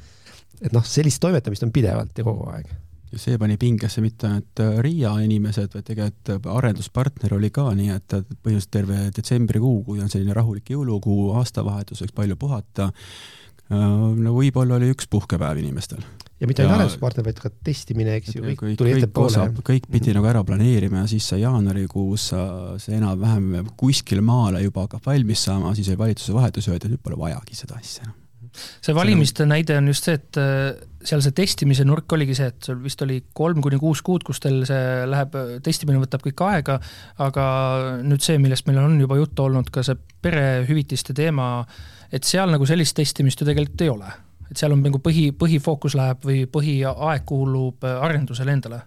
et 0.62 0.74
noh, 0.74 0.84
sellist 0.84 1.20
toimetamist 1.22 1.66
on 1.66 1.72
pidevalt 1.74 2.16
ja 2.16 2.24
kogu 2.26 2.48
aeg. 2.54 2.70
ja 3.12 3.20
see 3.20 3.38
pani 3.40 3.58
pingesse 3.60 4.02
mitte 4.04 4.28
ainult 4.28 4.62
äh, 4.64 4.78
Riia 4.84 5.14
inimesed, 5.24 5.74
vaid 5.76 5.86
tegelikult 5.90 6.32
äh, 6.34 6.52
arenduspartner 6.56 7.36
oli 7.36 7.52
ka, 7.52 7.68
nii 7.76 7.92
et 7.94 8.16
põhimõtteliselt 8.16 8.72
terve 8.72 9.02
detsembrikuu, 9.16 9.82
kui 9.84 10.00
on 10.04 10.12
selline 10.12 10.36
rahulik 10.36 10.72
jõulukuu, 10.72 11.34
aastavahetus, 11.40 12.04
võiks 12.04 12.16
palju 12.16 12.40
puhata, 12.40 12.88
äh, 12.88 13.38
no 13.74 14.32
võib-olla 14.36 14.78
oli 14.78 14.92
üks 14.94 15.08
puhkepäev 15.10 15.60
inimestel 15.60 16.04
ja 16.38 16.46
mitte 16.46 16.62
ainult 16.62 16.78
arenduspartner, 16.78 17.26
vaid 17.26 17.40
ka 17.42 17.50
testimine, 17.66 18.14
eks 18.20 18.36
ju, 18.36 18.44
kõik, 18.44 18.60
kõik 18.60 18.78
tuli 18.78 18.94
ettepoole. 18.94 19.48
kõik 19.66 19.88
pidi 19.90 20.14
nagu 20.14 20.28
ära 20.30 20.44
planeerima 20.46 21.02
ja 21.02 21.10
siis 21.10 21.26
sai 21.32 21.42
jaanuarikuus 21.42 22.28
see 22.84 22.94
enam-vähem 22.98 23.72
kuskil 23.78 24.22
maale 24.24 24.62
juba 24.62 24.86
hakkab 24.86 25.10
valmis 25.10 25.42
saama, 25.48 25.74
siis 25.78 25.90
oli 25.90 26.02
valitsuse 26.04 26.36
vahetus 26.36 26.68
ja 26.68 26.74
öeldi, 26.74 26.86
et 26.86 26.94
nüüd 26.94 27.04
pole 27.04 27.18
vajagi 27.18 27.58
seda 27.58 27.80
asja. 27.80 28.06
see 28.54 28.94
valimiste 28.94 29.42
see 29.42 29.50
näide 29.50 29.76
on 29.80 29.90
just 29.90 30.06
see, 30.06 30.14
et 30.18 30.38
äh, 30.40 30.78
seal 31.10 31.22
see 31.24 31.34
testimise 31.42 31.84
nurk 31.86 32.14
oligi 32.14 32.38
see, 32.38 32.48
et 32.54 32.70
sul 32.70 32.78
vist 32.86 33.02
oli 33.02 33.20
kolm 33.34 33.60
kuni 33.64 33.82
kuus 33.82 34.02
kuud, 34.06 34.22
kus 34.26 34.38
teil 34.42 34.62
see 34.68 35.04
läheb, 35.10 35.34
testimine 35.66 36.00
võtab 36.02 36.22
kõik 36.22 36.46
aega, 36.46 36.78
aga 37.26 37.44
nüüd 38.06 38.22
see, 38.24 38.38
millest 38.42 38.70
meil 38.70 38.78
on 38.86 38.98
juba 39.02 39.18
juttu 39.18 39.48
olnud, 39.50 39.74
ka 39.74 39.82
see 39.86 39.98
perehüvitiste 40.22 41.18
teema, 41.18 41.66
et 42.12 42.24
seal 42.24 42.50
nagu 42.50 42.66
sellist 42.66 42.96
testimist 42.96 43.40
ju 43.40 43.46
tegelikult 43.46 43.86
ei 43.86 43.92
ole 43.92 44.12
et 44.50 44.56
seal 44.56 44.72
on 44.72 44.82
nagu 44.84 45.00
põhi, 45.02 45.28
põhifookus 45.36 45.96
läheb 45.98 46.24
või 46.24 46.42
põhiaeg 46.50 47.24
kuulub 47.28 47.84
äh, 47.84 47.98
arendusele 48.04 48.54
endale? 48.54 48.82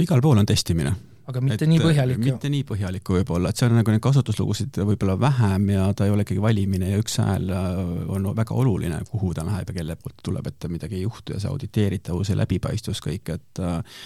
igal 0.00 0.22
pool 0.24 0.40
on 0.40 0.48
testimine. 0.48 0.94
Aga 1.30 1.40
mitte 1.44 1.66
et, 1.66 1.70
nii 1.70 1.80
põhjalik 1.82 2.18
ju? 2.18 2.24
mitte 2.26 2.50
nii 2.50 2.64
põhjalik 2.66 3.10
võib-olla, 3.14 3.52
et 3.52 3.60
seal 3.60 3.70
on 3.70 3.78
nagu 3.78 3.92
neid 3.94 4.02
kasutuslugusid 4.02 4.78
võib-olla 4.82 5.14
vähem 5.20 5.68
ja 5.74 5.84
ta 5.96 6.06
ei 6.06 6.14
ole 6.14 6.24
ikkagi 6.26 6.42
valimine 6.42 6.90
ja 6.90 6.98
üks 6.98 7.18
hääl 7.22 7.50
äh, 7.54 7.80
on 8.12 8.26
väga 8.36 8.56
oluline, 8.58 8.98
kuhu 9.10 9.32
ta 9.36 9.44
läheb 9.46 9.70
ja 9.70 9.76
kelle 9.78 9.96
poolt 10.00 10.18
tuleb, 10.26 10.50
et 10.50 10.68
midagi 10.72 10.98
ei 10.98 11.04
juhtu 11.04 11.36
ja 11.36 11.42
see 11.42 11.50
auditeeritavus 11.52 12.32
ja 12.32 12.38
läbipaistvus 12.40 13.02
kõik, 13.04 13.32
et 13.36 13.62
äh, 13.62 14.02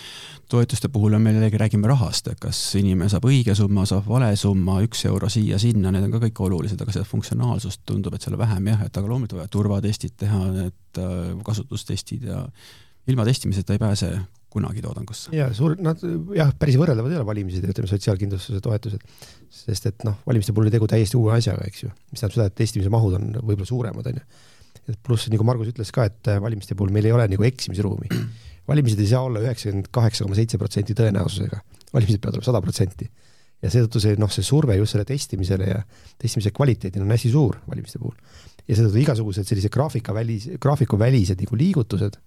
toetuste 0.52 0.90
puhul 0.92 1.16
on 1.16 1.25
meil 1.25 1.38
jällegi, 1.38 1.61
räägime 1.62 1.88
rahast, 1.90 2.28
et 2.32 2.40
kas 2.42 2.61
inimene 2.78 3.08
saab 3.12 3.28
õige 3.30 3.56
summa, 3.58 3.87
saab 3.88 4.08
vale 4.11 4.30
summa, 4.37 4.78
üks 4.87 5.06
euro 5.08 5.30
siia-sinna, 5.32 5.94
need 5.94 6.08
on 6.08 6.16
ka 6.16 6.23
kõik 6.28 6.42
olulised, 6.50 6.80
aga 6.82 6.94
seda 6.94 7.08
funktsionaalsust 7.08 7.87
tundub, 7.88 8.16
et 8.16 8.26
seal 8.26 8.38
vähem 8.38 8.73
jah, 8.75 8.87
et 8.87 8.96
aga 8.96 9.08
loomulikult 9.08 9.40
vaja 9.40 9.52
turvatestid 9.56 10.18
teha, 10.20 10.42
need 10.52 11.00
äh, 11.02 11.32
kasutustestid 11.46 12.28
ja 12.28 12.44
ilma 13.06 13.25
testimiseta 13.25 13.73
ei 13.73 13.78
pääse 13.78 14.16
kunagi 14.57 14.83
toodangusse. 14.85 15.31
ja 15.37 15.51
suur, 15.57 15.77
nad 15.85 16.03
jah, 16.37 16.51
päris 16.59 16.81
võrreldavad 16.81 17.13
ei 17.13 17.21
ole 17.21 17.29
valimised 17.29 17.65
ja 17.65 17.73
ütleme, 17.75 17.91
sotsiaalkindlustuse 17.93 18.65
toetused, 18.65 19.07
sest 19.63 19.93
et 19.93 20.09
noh, 20.09 20.19
valimiste 20.27 20.57
puhul 20.57 20.71
on 20.71 20.77
tegu 20.77 20.89
täiesti 20.91 21.21
uue 21.21 21.37
asjaga, 21.37 21.69
eks 21.69 21.87
ju, 21.87 21.93
mis 22.11 22.23
tähendab 22.23 22.39
seda, 22.39 22.51
et 22.51 22.59
testimise 22.65 22.93
mahud 22.93 23.19
on 23.21 23.31
võib-olla 23.43 23.69
suuremad, 23.69 24.11
on 24.11 24.21
ju. 24.21 24.99
pluss 25.07 25.31
nagu 25.33 25.47
Margus 25.47 25.73
ütles 25.73 25.95
ka, 25.95 26.09
et 26.11 26.35
valimiste 26.42 26.77
puhul 26.79 26.92
meil 26.95 27.09
ei 27.09 27.14
ole 27.14 27.29
nagu 27.33 27.47
eksimisruumi 27.47 28.11
valimised 28.69 29.01
ei 29.01 29.11
saa 29.11 29.23
olla 29.27 29.42
üheksakümmend 29.45 29.90
kaheksa 29.95 30.27
koma 30.27 30.37
seitse 30.38 30.59
protsenti 30.59 30.97
tõenäosusega, 30.99 31.61
valimised 31.95 32.23
peavad 32.23 32.38
olema 32.38 32.49
sada 32.51 32.62
protsenti. 32.64 33.09
ja 33.64 33.71
seetõttu 33.73 34.03
see 34.03 34.19
noh, 34.21 34.31
see 34.33 34.45
surve 34.45 34.75
just 34.77 34.92
selle 34.92 35.07
testimisele 35.09 35.69
ja 35.71 35.79
testimise 36.21 36.53
kvaliteedil 36.55 37.03
on 37.03 37.14
hästi 37.14 37.31
suur 37.33 37.57
valimiste 37.66 37.99
puhul. 38.03 38.16
ja 38.66 38.77
seetõttu 38.77 39.03
igasugused 39.03 39.49
sellised 39.49 39.73
graafika 39.73 40.14
välis, 40.14 40.49
graafikuvälised 40.61 41.40
nagu 41.45 41.57
liigutused 41.57 42.19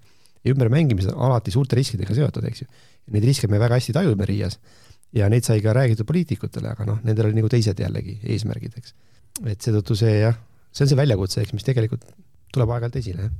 ja 0.44 0.54
ümbermängimised 0.54 1.12
on 1.16 1.30
alati 1.30 1.52
suurte 1.52 1.78
riskidega 1.80 2.16
seotud, 2.16 2.46
eks 2.50 2.64
ju. 2.64 2.70
Neid 3.16 3.26
riske 3.26 3.50
me 3.50 3.60
väga 3.62 3.80
hästi 3.80 3.96
tajume 3.96 4.28
Riias 4.30 4.60
ja 5.18 5.28
neid 5.32 5.48
sai 5.48 5.60
ka 5.66 5.74
räägitud 5.74 6.08
poliitikutele, 6.08 6.72
aga 6.76 6.86
noh, 6.86 7.00
nendel 7.04 7.32
oli 7.32 7.40
nagu 7.40 7.50
teised 7.52 7.80
jällegi 7.82 8.20
eesmärgid, 8.30 8.78
eks. 8.78 8.96
et 9.50 9.66
seetõttu 9.66 9.98
see 9.98 10.20
jah, 10.20 10.38
see 10.72 10.86
on 10.86 10.92
see 10.92 11.00
väljakutse, 11.00 11.42
eks, 11.42 11.56
mis 11.58 11.66
tegelikult 11.66 12.06
tuleb 12.54 12.76
aeg-ajalt 12.76 13.00
esile, 13.02 13.28
jah 13.28 13.38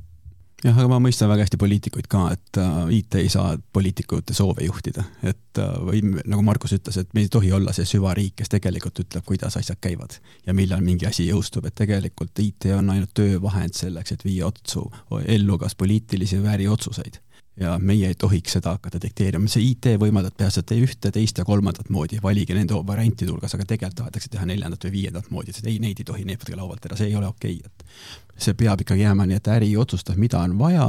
jah, 0.64 0.76
aga 0.76 0.88
ma 0.90 0.98
mõistan 1.02 1.30
väga 1.30 1.46
hästi 1.46 1.58
poliitikuid 1.60 2.08
ka, 2.10 2.24
et 2.34 2.60
äh, 2.60 2.80
IT 3.00 3.16
ei 3.20 3.30
saa 3.32 3.54
poliitikute 3.72 4.34
soove 4.36 4.66
juhtida, 4.66 5.04
et 5.22 5.60
äh, 5.60 5.72
või 5.86 6.02
nagu 6.10 6.42
Markus 6.46 6.74
ütles, 6.76 7.00
et 7.00 7.14
me 7.16 7.24
ei 7.24 7.32
tohi 7.32 7.52
olla 7.56 7.74
see 7.76 7.88
süvariik, 7.88 8.36
kes 8.40 8.52
tegelikult 8.52 9.02
ütleb, 9.04 9.24
kuidas 9.26 9.56
asjad 9.60 9.80
käivad 9.80 10.18
ja 10.46 10.56
millal 10.56 10.84
mingi 10.84 11.08
asi 11.08 11.28
jõustub, 11.30 11.66
et 11.68 11.76
tegelikult 11.80 12.38
IT 12.44 12.70
on 12.76 12.92
ainult 12.94 13.14
töövahend 13.16 13.76
selleks, 13.76 14.16
et 14.16 14.24
viia 14.26 14.48
otsu 14.50 14.86
ellu 15.24 15.58
kas 15.60 15.76
poliitilisi 15.78 16.40
või 16.42 16.54
äriotsuseid 16.58 17.20
ja 17.60 17.78
meie 17.78 18.08
ei 18.08 18.14
tohiks 18.18 18.54
seda 18.56 18.74
hakata 18.76 19.00
dikteerima, 19.02 19.48
see 19.50 19.70
IT 19.72 19.94
võimaldab 20.00 20.36
teha 20.38 20.50
seda 20.54 20.76
ühte, 20.78 21.12
teist 21.14 21.38
ja 21.38 21.44
kolmandat 21.44 21.90
moodi, 21.92 22.20
valige 22.22 22.54
nende 22.56 22.78
variantide 22.86 23.32
hulgas, 23.32 23.54
aga 23.56 23.66
tegelikult 23.66 23.98
tahetakse 24.04 24.30
teha 24.32 24.46
neljandat 24.48 24.86
või 24.86 24.94
viiendat 24.98 25.30
moodi, 25.34 25.54
et 25.54 25.66
ei, 25.66 25.78
neid 25.82 26.00
ei 26.00 26.06
tohi 26.08 26.24
neeputada 26.28 26.60
laualt 26.60 26.86
ära, 26.86 26.98
see 26.98 27.10
ei 27.10 27.18
ole 27.18 27.28
okei 27.30 27.58
okay., 27.58 27.66
et 27.66 28.40
see 28.40 28.56
peab 28.56 28.80
ikkagi 28.84 29.04
jääma 29.04 29.26
nii, 29.28 29.40
et 29.40 29.50
äri 29.52 29.74
otsustab, 29.76 30.16
mida 30.20 30.40
on 30.40 30.56
vaja, 30.58 30.86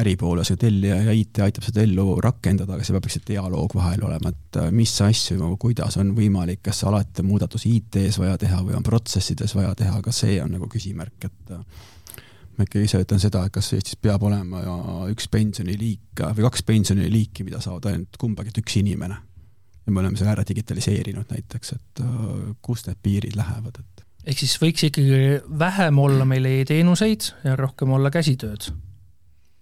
äri 0.00 0.14
poole 0.16 0.44
see 0.46 0.56
tellija 0.60 1.00
ja 1.02 1.12
IT 1.12 1.42
aitab 1.44 1.66
seda 1.66 1.82
ellu 1.84 2.14
rakendada, 2.22 2.76
aga 2.76 2.86
see 2.86 2.96
peab 2.96 3.10
üks 3.10 3.20
dialoog 3.26 3.74
vahel 3.76 4.06
olema, 4.06 4.32
et 4.32 4.60
äh, 4.62 4.70
mis 4.72 4.94
asju, 5.04 5.54
kuidas 5.60 5.98
on 6.00 6.14
võimalik, 6.16 6.62
kas 6.70 6.84
alati 6.88 7.24
on 7.24 7.32
muudatusi 7.34 7.74
IT-s 7.80 8.20
vaja 8.22 8.38
teha 8.40 8.62
või 8.64 8.78
on 8.78 8.86
protsessides 8.86 9.54
vaja 9.58 9.74
teha, 9.82 10.00
ka 10.04 10.14
see 10.14 10.38
on 10.42 10.54
nagu 10.56 10.70
küsimärk, 10.70 11.28
et 11.28 11.56
äh, 11.56 11.88
ma 12.60 12.66
ikka 12.68 12.82
ise 12.84 13.00
ütlen 13.00 13.22
seda, 13.22 13.46
et 13.46 13.54
kas 13.54 13.72
Eestis 13.76 13.96
peab 13.96 14.22
olema 14.28 14.60
üks 15.08 15.30
pensioniliik 15.32 16.20
või 16.36 16.44
kaks 16.44 16.64
pensioniliiki, 16.68 17.46
mida 17.48 17.62
saavad 17.64 17.88
ainult 17.92 18.20
kumbagi 18.20 18.52
üks 18.60 18.76
inimene. 18.82 19.16
ja 19.86 19.92
me 19.92 20.02
oleme 20.02 20.20
selle 20.20 20.34
ära 20.34 20.44
digitaliseerinud 20.44 21.32
näiteks, 21.32 21.72
et 21.72 22.04
uh, 22.04 22.52
kust 22.60 22.90
need 22.90 23.00
piirid 23.02 23.36
lähevad, 23.38 23.80
et 23.80 24.04
ehk 24.28 24.42
siis 24.42 24.58
võiks 24.60 24.84
ikkagi 24.90 25.40
vähem 25.58 25.98
olla 25.98 26.28
meil 26.28 26.44
e-teenuseid 26.50 27.30
ja 27.46 27.56
rohkem 27.56 27.96
olla 27.96 28.12
käsitööd 28.12 28.68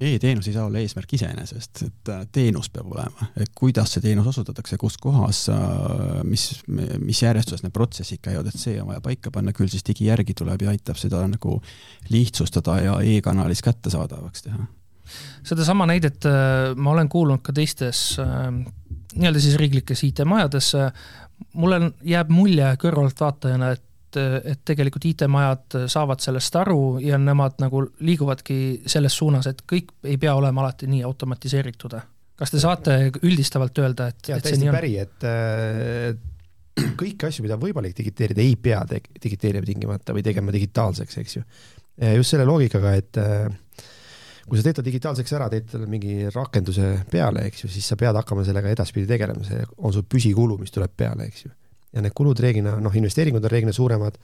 e-teenus 0.01 0.47
ei 0.49 0.55
saa 0.55 0.67
olla 0.69 0.79
eesmärk 0.79 1.13
iseenesest, 1.17 1.83
et 1.87 2.11
äh, 2.13 2.23
teenus 2.33 2.71
peab 2.71 2.93
olema, 2.93 3.29
et 3.37 3.51
kuidas 3.59 3.95
see 3.95 4.05
teenus 4.05 4.29
osutatakse, 4.31 4.79
kus 4.79 4.99
kohas, 5.03 5.45
äh, 5.51 6.23
mis, 6.29 6.47
mis 6.69 7.23
järjestuses 7.23 7.65
need 7.65 7.75
protsessid 7.75 8.23
käivad, 8.23 8.47
et 8.47 8.59
see 8.61 8.79
on 8.83 8.93
vaja 8.93 9.03
paika 9.05 9.33
panna, 9.35 9.55
küll 9.57 9.71
siis 9.73 9.87
digijärgi 9.87 10.37
tuleb 10.39 10.63
ja 10.63 10.71
aitab 10.75 11.01
seda 11.01 11.25
nagu 11.27 11.59
lihtsustada 12.15 12.79
ja 12.85 12.99
e-kanalis 13.03 13.63
kättesaadavaks 13.67 14.47
teha. 14.47 14.67
sedasama 15.43 15.87
näidet 15.91 16.27
äh, 16.31 16.77
ma 16.77 16.95
olen 16.95 17.09
kuulnud 17.09 17.43
ka 17.43 17.53
teistes 17.53 18.21
nii-öelda 19.19 19.41
siis 19.41 19.57
riiklikes 19.59 20.05
IT-majades, 20.05 20.75
mulle 21.59 21.93
jääb 22.07 22.31
mulje 22.31 22.71
kõrvaltvaatajana, 22.83 23.73
et 23.75 23.88
et 24.17 24.61
tegelikult 24.65 25.05
IT-majad 25.11 25.77
saavad 25.91 26.23
sellest 26.23 26.57
aru 26.61 26.99
ja 27.03 27.19
nemad 27.21 27.59
nagu 27.63 27.83
liiguvadki 28.05 28.59
selles 28.89 29.17
suunas, 29.19 29.49
et 29.51 29.65
kõik 29.69 29.93
ei 30.09 30.17
pea 30.21 30.35
olema 30.39 30.65
alati 30.65 30.89
nii 30.91 31.03
automatiseeritud. 31.07 31.99
kas 32.39 32.55
te 32.55 32.61
saate 32.63 32.97
üldistavalt 33.23 33.79
öelda, 33.83 34.09
et, 34.09 34.31
et 34.31 34.47
see 34.47 34.61
nii 34.63 34.71
on? 34.71 34.79
päri, 34.79 34.95
et 35.03 35.29
äh, 35.29 36.15
kõiki 37.03 37.29
asju, 37.29 37.45
mida 37.45 37.59
on 37.59 37.65
võimalik 37.67 37.97
digiteerida, 37.99 38.43
ei 38.43 38.57
pea 38.57 38.85
digiteerima 38.89 39.67
tingimata 39.67 40.17
või 40.17 40.25
tegema 40.27 40.55
digitaalseks, 40.55 41.19
eks 41.19 41.37
ju. 41.37 41.45
just 42.17 42.31
selle 42.31 42.47
loogikaga, 42.49 42.95
et 42.95 43.19
äh, 43.19 43.49
kui 44.49 44.59
sa 44.59 44.65
teed 44.65 44.79
ta 44.79 44.85
digitaalseks 44.87 45.35
ära, 45.37 45.49
teed 45.53 45.69
talle 45.73 45.89
mingi 45.91 46.31
rakenduse 46.33 46.95
peale, 47.11 47.49
eks 47.51 47.65
ju, 47.65 47.73
siis 47.73 47.89
sa 47.91 47.99
pead 48.01 48.17
hakkama 48.17 48.47
sellega 48.47 48.71
edaspidi 48.73 49.09
tegelema, 49.11 49.45
see 49.45 49.65
on 49.77 49.93
sul 49.93 50.07
püsikulu, 50.09 50.57
mis 50.63 50.73
tuleb 50.75 50.95
peale, 50.97 51.29
eks 51.29 51.45
ju 51.45 51.53
ja 51.93 52.05
need 52.05 52.15
kulud 52.17 52.41
reeglina, 52.43 52.77
noh, 52.83 52.95
investeeringud 53.01 53.45
on 53.45 53.53
reeglina 53.53 53.75
suuremad 53.77 54.19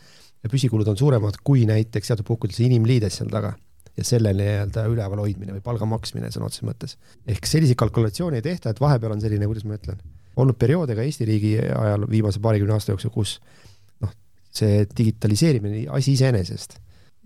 ja 0.45 0.51
püsikulud 0.53 0.89
on 0.91 0.99
suuremad 1.01 1.39
kui 1.45 1.65
näiteks 1.69 2.11
teatud 2.11 2.29
puhkudel 2.29 2.57
see 2.57 2.69
inimliides 2.69 3.21
seal 3.21 3.31
taga 3.33 3.55
ja 3.95 4.05
selle 4.07 4.35
nii-öelda 4.37 4.87
üleval 4.91 5.23
hoidmine 5.23 5.55
või 5.57 5.63
palga 5.65 5.87
maksmine 5.89 6.31
sõna 6.35 6.49
otseses 6.49 6.67
mõttes. 6.67 6.97
ehk 7.31 7.47
selliseid 7.47 7.79
kalkulatsioone 7.81 8.41
ei 8.41 8.45
tehta, 8.45 8.73
et 8.73 8.81
vahepeal 8.83 9.15
on 9.15 9.23
selline, 9.23 9.47
kuidas 9.49 9.67
ma 9.69 9.79
ütlen, 9.79 10.01
olnud 10.37 10.59
perioode 10.59 10.97
ka 10.99 11.05
Eesti 11.07 11.29
riigi 11.29 11.53
ajal 11.63 12.09
viimase 12.11 12.43
paarikümne 12.43 12.75
aasta 12.75 12.93
jooksul, 12.93 13.13
kus 13.15 13.37
noh, 14.03 14.11
see 14.51 14.83
digitaliseerimine 14.91 15.87
asi 15.95 16.17
iseenesest, 16.19 16.77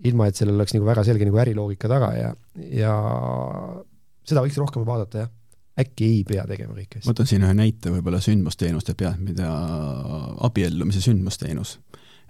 ilma 0.05 0.29
et 0.29 0.37
sellel 0.39 0.59
oleks 0.59 0.77
nagu 0.77 0.87
väga 0.87 1.03
selge 1.07 1.27
nagu 1.27 1.41
äriloogika 1.41 1.89
taga 1.91 2.13
ja, 2.15 2.31
ja 2.71 2.93
seda 4.29 4.45
võiks 4.45 4.61
rohkem 4.61 4.85
vaadata, 4.87 5.25
jah 5.25 5.35
äkki 5.79 6.07
ei 6.07 6.23
pea 6.27 6.45
tegema 6.49 6.75
kõiki 6.77 6.99
asju? 6.99 7.09
ma 7.09 7.17
toon 7.17 7.29
siin 7.29 7.45
ühe 7.47 7.57
näite 7.57 7.93
võib-olla 7.93 8.21
sündmusteenuste 8.23 8.95
pealt, 8.99 9.21
mida 9.23 9.49
abiellumise 10.47 11.03
sündmusteenus. 11.03 11.77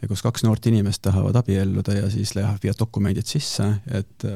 kus 0.07 0.23
kaks 0.25 0.45
noort 0.47 0.65
inimest 0.71 1.01
tahavad 1.05 1.35
abielluda 1.41 1.97
ja 2.01 2.09
siis 2.13 2.35
lähevad, 2.35 2.61
viivad 2.63 2.79
dokumendid 2.79 3.27
sisse, 3.27 3.69
et 3.91 4.27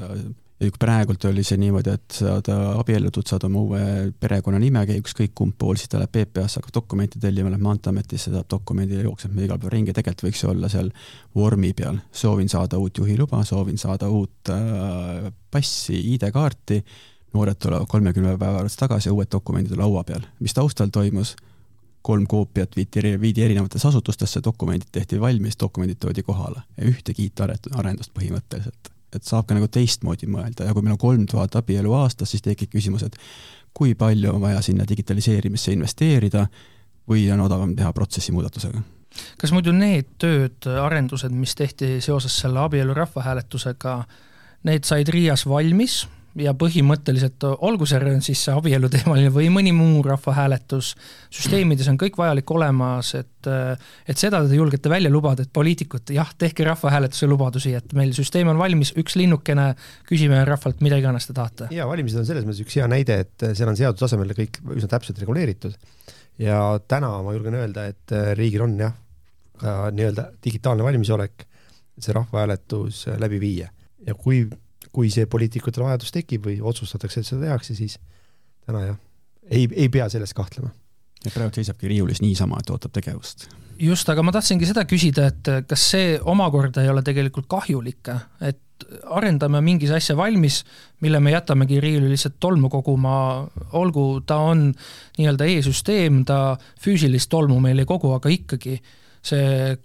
ja 0.64 0.72
praegult 0.80 1.26
oli 1.28 1.44
see 1.46 1.58
niimoodi, 1.60 1.94
et 1.98 2.18
saad 2.18 2.48
abiellutud, 2.54 3.28
saad 3.28 3.46
oma 3.48 3.62
uue 3.64 3.86
perekonnanime, 4.20 4.84
ükskõik 5.00 5.34
kumb 5.38 5.56
pool, 5.60 5.78
siis 5.80 5.92
ta 5.92 6.00
läheb 6.02 6.14
PPA-sse, 6.14 6.60
hakkab 6.62 6.76
dokumente 6.78 7.22
tellima, 7.22 7.52
läheb 7.52 7.64
Maanteeametisse, 7.66 8.32
saab 8.34 8.50
dokumendi 8.52 8.98
ja 8.98 9.08
jookseb 9.08 9.36
igal 9.38 9.60
päeval 9.60 9.76
ringi, 9.76 9.96
tegelikult 9.96 10.28
võiks 10.28 10.44
olla 10.50 10.70
seal 10.72 10.92
vormi 11.36 11.74
peal, 11.78 12.00
soovin 12.12 12.52
saada 12.52 12.80
uut 12.82 13.02
juhiluba, 13.02 13.42
soovin 13.48 13.82
saada 13.82 14.10
uut 14.14 14.54
äh, 14.54 15.32
passi, 15.52 16.00
ID-kaarti, 16.14 16.80
noored 17.34 17.60
tulevad 17.60 17.90
kolmekümne 17.90 18.38
päeva 18.38 18.58
pärast 18.58 18.80
tagasi 18.80 19.10
ja 19.10 19.14
uued 19.14 19.32
dokumendid 19.32 19.74
on 19.74 19.80
laua 19.80 20.04
peal. 20.04 20.22
mis 20.40 20.54
taustal 20.54 20.88
toimus? 20.94 21.36
kolm 22.04 22.28
koopiat 22.28 22.76
viidi, 22.76 23.22
viidi 23.22 23.44
erinevatesse 23.44 23.88
asutustesse, 23.88 24.42
dokumendid 24.44 24.90
tehti 24.92 25.22
valmis, 25.22 25.56
dokumendid 25.60 26.02
toodi 26.04 26.24
kohale. 26.24 26.60
Ja 26.78 26.88
ühtegi 26.90 27.30
IT-arendust 27.30 28.12
põhimõtteliselt. 28.18 28.90
Et 29.16 29.24
saab 29.24 29.48
ka 29.48 29.56
nagu 29.56 29.70
teistmoodi 29.72 30.28
mõelda. 30.28 30.68
Ja 30.68 30.74
kui 30.76 30.84
meil 30.84 30.98
on 30.98 31.00
kolm 31.00 31.24
tuhat 31.32 31.56
abielu 31.56 31.94
aastas, 31.96 32.34
siis 32.34 32.44
tekib 32.44 32.74
küsimus, 32.76 33.06
et 33.08 33.16
kui 33.74 33.96
palju 33.96 34.34
on 34.34 34.42
vaja 34.42 34.62
sinna 34.62 34.84
digitaliseerimisse 34.90 35.72
investeerida 35.78 36.44
või 37.10 37.24
on 37.32 37.46
odavam 37.46 37.72
teha 37.78 37.94
protsessi 37.94 38.36
muudatusega? 38.36 38.84
Kas 39.40 39.54
muidu 39.56 39.72
need 39.72 40.10
tööd, 40.20 40.68
arendused, 40.84 41.32
mis 41.32 41.56
tehti 41.56 42.02
seoses 42.02 42.36
selle 42.44 42.60
abielu 42.66 42.98
rahvahääletusega, 42.98 43.96
need 44.68 44.84
said 44.90 45.08
Riias 45.14 45.48
valmis 45.48 46.02
ja 46.42 46.54
põhimõtteliselt 46.58 47.46
olgu 47.46 47.86
see 47.90 48.00
siis 48.26 48.42
see 48.48 48.56
abieluteemaline 48.56 49.30
või 49.34 49.50
mõni 49.54 49.74
muu 49.76 50.02
rahvahääletus, 50.06 50.94
süsteemides 51.34 51.90
on 51.92 52.00
kõik 52.02 52.18
vajalik 52.18 52.52
olemas, 52.52 53.14
et 53.20 53.30
et 53.44 54.18
seda 54.18 54.40
te 54.48 54.56
julgete 54.56 54.90
välja 54.90 55.12
lubada, 55.12 55.44
et 55.44 55.52
poliitikud, 55.54 56.14
jah, 56.16 56.30
tehke 56.40 56.64
rahvahääletuse 56.64 57.28
lubadusi, 57.28 57.74
et 57.76 57.94
meil 57.98 58.14
süsteem 58.16 58.48
on 58.48 58.58
valmis, 58.58 58.94
üks 58.98 59.18
linnukene, 59.20 59.74
küsime 60.08 60.40
rahvalt 60.48 60.82
mida 60.86 60.98
iganes 61.02 61.28
te 61.28 61.36
tahate. 61.38 61.68
jaa, 61.76 61.88
valimised 61.90 62.24
on 62.24 62.28
selles 62.30 62.48
mõttes 62.48 62.64
üks 62.64 62.80
hea 62.80 62.88
näide, 62.88 63.20
et 63.26 63.48
seal 63.52 63.70
on 63.70 63.80
seaduse 63.80 64.06
tasemel 64.06 64.34
kõik 64.38 64.62
üsna 64.78 64.90
täpselt 64.96 65.20
reguleeritud 65.22 65.76
ja 66.42 66.80
täna 66.88 67.12
ma 67.24 67.36
julgen 67.36 67.60
öelda, 67.60 67.88
et 67.92 68.16
riigil 68.40 68.66
on 68.66 68.78
jah, 68.80 68.96
ka 69.60 69.92
nii-öelda 69.94 70.32
digitaalne 70.44 70.86
valmisolek 70.86 71.46
see 72.00 72.16
rahvahääletus 72.16 73.06
läbi 73.22 73.40
viia 73.44 73.70
ja 74.08 74.16
kui 74.16 74.48
kui 74.94 75.10
see 75.14 75.26
poliitikutel 75.30 75.86
vajadus 75.88 76.14
tekib 76.14 76.48
või 76.48 76.60
otsustatakse, 76.62 77.22
et 77.22 77.30
seda 77.30 77.48
tehakse, 77.48 77.76
siis 77.78 77.98
täna 78.66 78.86
jah, 78.86 79.00
ei, 79.50 79.68
ei 79.72 79.90
pea 79.94 80.08
selles 80.14 80.34
kahtlema. 80.38 80.72
ja 81.24 81.32
praegu 81.32 81.56
seisabki 81.56 81.88
riiulis 81.88 82.20
niisama, 82.22 82.60
et 82.60 82.70
ootab 82.70 82.92
tegevust. 82.94 83.48
just, 83.80 84.10
aga 84.10 84.24
ma 84.24 84.32
tahtsingi 84.36 84.68
seda 84.70 84.86
küsida, 84.86 85.30
et 85.32 85.54
kas 85.68 85.90
see 85.96 86.20
omakorda 86.20 86.84
ei 86.84 86.92
ole 86.92 87.02
tegelikult 87.02 87.48
kahjulik, 87.50 88.12
et 88.42 88.60
arendame 89.16 89.62
mingis 89.64 89.92
asja 89.96 90.16
valmis, 90.18 90.62
mille 91.02 91.20
me 91.24 91.32
jätamegi 91.32 91.80
riiuli 91.82 92.10
lihtsalt 92.12 92.36
tolmu 92.40 92.70
koguma, 92.70 93.16
olgu 93.80 94.22
ta 94.28 94.38
on 94.44 94.70
nii-öelda 95.18 95.48
e-süsteem, 95.56 96.24
ta 96.28 96.58
füüsilist 96.84 97.32
tolmu 97.32 97.60
meil 97.64 97.80
ei 97.80 97.90
kogu, 97.90 98.12
aga 98.18 98.32
ikkagi 98.34 98.78
see 99.24 99.78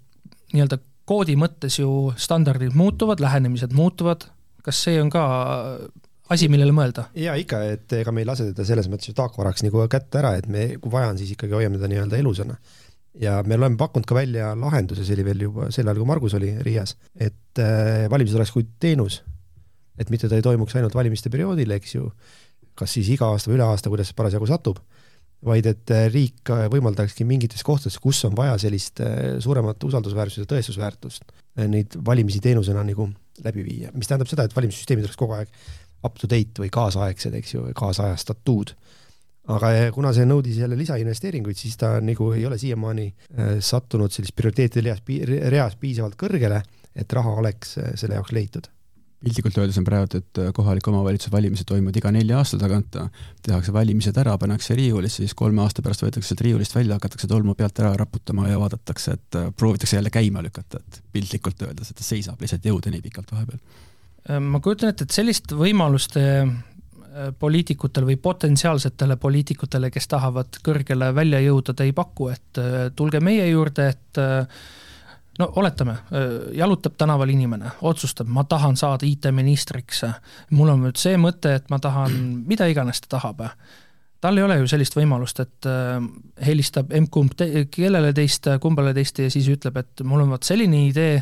nii-öelda 0.53 0.79
koodi 1.09 1.35
mõttes 1.39 1.79
ju 1.79 2.11
standardid 2.19 2.75
muutuvad, 2.77 3.21
lähenemised 3.23 3.73
muutuvad, 3.73 4.27
kas 4.65 4.83
see 4.85 4.99
on 5.01 5.09
ka 5.13 5.23
asi, 6.33 6.49
millele 6.51 6.73
mõelda? 6.75 7.07
jaa, 7.17 7.37
ikka, 7.41 7.61
et 7.73 7.97
ega 7.99 8.13
me 8.13 8.23
ei 8.23 8.29
lase 8.29 8.49
teda 8.51 8.65
selles 8.67 8.89
mõttes 8.91 9.09
ju 9.09 9.15
taakvaraks 9.17 9.65
nagu 9.65 9.85
kätte 9.91 10.21
ära, 10.21 10.35
et 10.39 10.49
me, 10.51 10.67
kui 10.81 10.93
vaja 10.93 11.13
on, 11.13 11.19
siis 11.21 11.33
ikkagi 11.35 11.57
hoiame 11.57 11.79
teda 11.79 11.89
nii-öelda 11.91 12.19
elusana. 12.21 12.59
ja 13.19 13.39
me 13.45 13.57
oleme 13.57 13.77
pakkunud 13.77 14.07
ka 14.07 14.15
välja 14.15 14.53
lahenduse, 14.55 15.03
see 15.05 15.17
oli 15.17 15.25
veel 15.31 15.47
juba 15.47 15.71
sel 15.73 15.87
ajal, 15.87 16.01
kui 16.01 16.09
Margus 16.11 16.37
oli 16.37 16.53
Riias, 16.65 16.95
et 17.17 17.61
äh, 17.61 18.05
valimised 18.11 18.37
oleks 18.37 18.53
kui 18.53 18.67
teenus, 18.79 19.23
et 19.99 20.11
mitte 20.13 20.29
ta 20.29 20.37
ei 20.37 20.45
toimuks 20.45 20.77
ainult 20.77 20.95
valimiste 20.95 21.31
perioodil, 21.33 21.73
eks 21.75 21.97
ju, 21.97 22.11
kas 22.77 22.93
siis 22.95 23.09
iga 23.11 23.31
aasta 23.33 23.51
või 23.51 23.57
üle 23.57 23.65
aasta, 23.67 23.91
kuidas 23.91 24.13
parasjagu 24.15 24.47
satub, 24.47 24.79
vaid 25.45 25.65
et 25.71 25.91
äh, 25.95 26.05
riik 26.13 26.51
võimaldakski 26.71 27.25
mingites 27.25 27.65
kohtades, 27.65 27.97
kus 27.99 28.21
on 28.29 28.37
vaja 28.37 28.59
sellist 28.61 29.01
äh, 29.01 29.39
suuremat 29.41 29.83
usaldusväärsuse 29.89 30.45
ja 30.45 30.53
tõestusväärtust, 30.53 31.33
neid 31.65 31.97
valimisi 32.05 32.39
teenusena 32.43 32.85
nagu 32.85 33.09
läbi 33.45 33.65
viia, 33.65 33.91
mis 33.95 34.09
tähendab 34.09 34.29
seda, 34.31 34.45
et 34.45 34.55
valimissüsteemid 34.55 35.07
oleks 35.07 35.19
kogu 35.19 35.37
aeg 35.37 35.51
up 36.05 36.17
to 36.19 36.29
date 36.31 36.61
või 36.61 36.71
kaasaegsed, 36.73 37.35
eks 37.41 37.53
ju, 37.55 37.67
kaasajastatud. 37.75 38.73
aga 39.49 39.69
kuna 39.93 40.13
see 40.13 40.25
nõudis 40.29 40.59
jälle 40.61 40.77
lisainvesteeringuid, 40.77 41.57
siis 41.57 41.77
ta 41.77 41.95
nagu 42.01 42.31
ei 42.33 42.45
ole 42.45 42.57
siiamaani 42.61 43.07
äh, 43.09 43.55
sattunud 43.59 44.13
sellist 44.13 44.35
prioriteetide 44.35 44.89
reas, 44.89 45.01
reas 45.49 45.75
piisavalt 45.75 46.19
kõrgele, 46.19 46.61
et 46.95 47.13
raha 47.13 47.39
oleks 47.41 47.77
äh, 47.77 47.95
selle 47.95 48.19
jaoks 48.19 48.35
leitud 48.35 48.69
piltlikult 49.23 49.57
öeldes 49.59 49.77
on 49.79 49.85
praegu, 49.87 50.19
et 50.19 50.39
äh, 50.39 50.51
kohaliku 50.55 50.93
omavalitsuse 50.93 51.31
valimised 51.33 51.67
toimuvad 51.67 51.97
iga 51.99 52.11
nelja 52.15 52.39
aasta 52.39 52.59
tagant, 52.61 52.95
tehakse 53.45 53.73
valimised 53.75 54.17
ära, 54.21 54.37
pannakse 54.39 54.77
riiulisse, 54.79 55.23
siis 55.25 55.35
kolme 55.37 55.63
aasta 55.65 55.83
pärast 55.85 56.05
võetakse 56.05 56.31
sealt 56.31 56.45
riiulist 56.45 56.75
välja, 56.75 56.95
hakatakse 56.99 57.27
tolmu 57.27 57.55
pealt 57.59 57.83
ära 57.83 57.91
raputama 57.99 58.47
ja 58.47 58.59
vaadatakse, 58.61 59.17
et 59.19 59.39
äh, 59.39 59.51
proovitakse 59.59 59.99
jälle 59.99 60.13
käima 60.13 60.43
lükata, 60.45 60.79
et 60.79 61.01
piltlikult 61.11 61.67
öeldes, 61.67 61.91
et 61.91 61.99
ta 61.99 62.07
seisab 62.07 62.39
lihtsalt 62.41 62.71
jõude 62.71 62.95
nii 62.95 63.03
pikalt 63.09 63.35
vahepeal. 63.35 63.59
Äh, 64.29 64.39
ma 64.39 64.63
kujutan 64.63 64.93
ette, 64.93 65.07
et 65.07 65.19
sellist 65.21 65.55
võimalust 65.55 66.19
poliitikutel 67.39 68.05
või 68.05 68.15
potentsiaalsetele 68.21 69.15
poliitikutele, 69.19 69.89
kes 69.91 70.07
tahavad 70.07 70.59
kõrgele 70.63 71.09
välja 71.17 71.39
jõuda, 71.41 71.73
te 71.73 71.87
ei 71.89 71.91
paku, 71.97 72.29
et 72.31 72.59
tulge 72.95 73.19
meie 73.19 73.47
juurde, 73.49 73.87
et 73.89 74.19
no 75.39 75.49
oletame, 75.55 75.95
jalutab 76.53 76.95
tänaval 76.99 77.29
inimene, 77.31 77.71
otsustab, 77.81 78.27
ma 78.27 78.43
tahan 78.43 78.77
saada 78.77 79.07
IT-ministriks, 79.07 80.03
mul 80.55 80.73
on 80.73 80.83
nüüd 80.87 80.99
see 80.99 81.19
mõte, 81.21 81.55
et 81.59 81.69
ma 81.71 81.79
tahan, 81.81 82.15
mida 82.51 82.67
iganes 82.69 83.01
ta 83.05 83.15
tahab. 83.17 83.45
tal 84.19 84.37
ei 84.37 84.43
ole 84.43 84.57
ju 84.59 84.67
sellist 84.67 84.97
võimalust, 84.97 85.39
et 85.39 85.69
helistab 86.45 86.91
emb-kumb 86.91 87.37
te-, 87.39 87.67
kellele 87.71 88.11
teist, 88.13 88.51
kumbale 88.61 88.93
teist 88.93 89.19
ja 89.19 89.29
siis 89.31 89.47
ütleb, 89.47 89.77
et 89.79 90.03
mul 90.03 90.25
on 90.25 90.35
vot 90.35 90.43
selline 90.43 90.87
idee, 90.89 91.21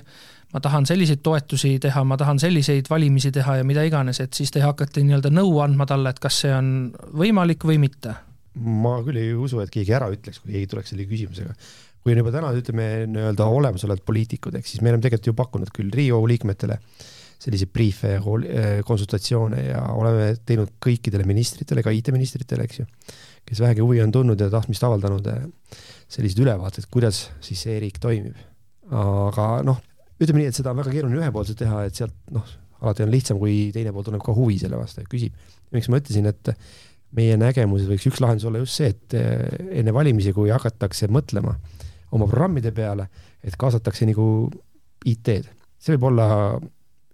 ma 0.53 0.61
tahan 0.63 0.87
selliseid 0.89 1.21
toetusi 1.21 1.75
teha, 1.83 2.03
ma 2.03 2.17
tahan 2.17 2.39
selliseid 2.39 2.89
valimisi 2.89 3.31
teha 3.31 3.59
ja 3.59 3.67
mida 3.67 3.83
iganes, 3.85 4.21
et 4.23 4.33
siis 4.33 4.51
te 4.51 4.63
hakkate 4.63 5.03
nii-öelda 5.03 5.29
nõu 5.29 5.59
andma 5.61 5.85
talle, 5.85 6.09
et 6.09 6.23
kas 6.23 6.41
see 6.45 6.53
on 6.55 6.71
võimalik 7.13 7.67
või 7.67 7.81
mitte? 7.83 8.15
ma 8.57 8.95
küll 9.05 9.19
ei 9.21 9.35
usu, 9.37 9.59
et 9.61 9.69
keegi 9.69 9.93
ära 9.93 10.07
ütleks, 10.09 10.39
kui 10.41 10.55
keegi 10.55 10.71
tuleks 10.71 10.89
selle 10.89 11.03
küsimusega 11.05 11.51
kui 12.07 12.15
on 12.15 12.21
juba 12.21 12.31
täna 12.31 12.53
ütleme 12.55 12.83
nii-öelda 13.11 13.45
olemasolevad 13.51 13.99
poliitikud, 14.07 14.55
ehk 14.55 14.67
siis 14.69 14.79
me 14.79 14.93
oleme 14.93 15.03
tegelikult 15.03 15.27
ju 15.27 15.35
pakkunud 15.35 15.71
küll 15.75 15.91
Riigikogu 15.91 16.29
liikmetele 16.31 16.77
selliseid 17.37 17.69
briife 17.75 18.13
ja 18.15 18.21
äh, 18.21 18.69
konsultatsioone 18.87 19.65
ja 19.67 19.81
oleme 19.91 20.29
teinud 20.47 20.71
kõikidele 20.83 21.27
ministritele, 21.27 21.83
ka 21.85 21.91
IT-ministritele, 21.93 22.63
eks 22.63 22.79
ju, 22.79 22.87
kes 23.45 23.61
vähegi 23.61 23.83
huvi 23.83 23.99
on 24.01 24.13
tundnud 24.15 24.39
ja 24.41 24.47
tahtmist 24.53 24.87
avaldanud, 24.87 25.27
äh, 25.33 25.83
sellised 26.09 26.39
ülevaated, 26.41 26.87
kuidas 26.93 27.27
siis 27.43 27.67
see 27.67 27.75
e-riik 27.75 27.99
toimib. 28.01 28.39
aga 28.87 29.49
noh, 29.67 29.83
ütleme 30.15 30.45
nii, 30.45 30.49
et 30.53 30.57
seda 30.57 30.71
on 30.71 30.79
väga 30.79 30.95
keeruline 30.95 31.19
ühepoolselt 31.19 31.59
teha, 31.59 31.83
et 31.89 31.99
sealt 31.99 32.15
noh, 32.31 32.47
alati 32.79 33.03
on 33.03 33.11
lihtsam, 33.11 33.41
kui 33.41 33.67
teine 33.75 33.91
pool 33.91 34.07
tunneb 34.07 34.23
ka 34.23 34.31
huvi 34.37 34.55
selle 34.61 34.79
vastu 34.79 35.03
ja 35.03 35.11
küsib. 35.11 35.35
miks 35.75 35.91
ma 35.91 35.99
ütlesin, 35.99 36.31
et 36.31 36.55
meie 37.19 37.35
nägemuses 37.37 37.91
võiks 37.91 38.07
üks 38.07 38.23
lahendus 38.23 38.47
olla 38.47 38.63
just 38.63 38.79
see, 38.79 38.95
et 38.95 39.19
äh, 39.19 39.43
enne 39.83 39.93
valimisi, 39.93 40.31
kui 40.33 40.49
hakatakse 40.55 41.11
mõtlema 41.11 41.57
oma 42.11 42.27
programmide 42.29 42.71
peale, 42.75 43.07
et 43.43 43.55
kaasatakse 43.59 44.07
nagu 44.07 44.25
IT-d. 45.05 45.53
see 45.77 45.95
võib 45.95 46.07
olla 46.11 46.27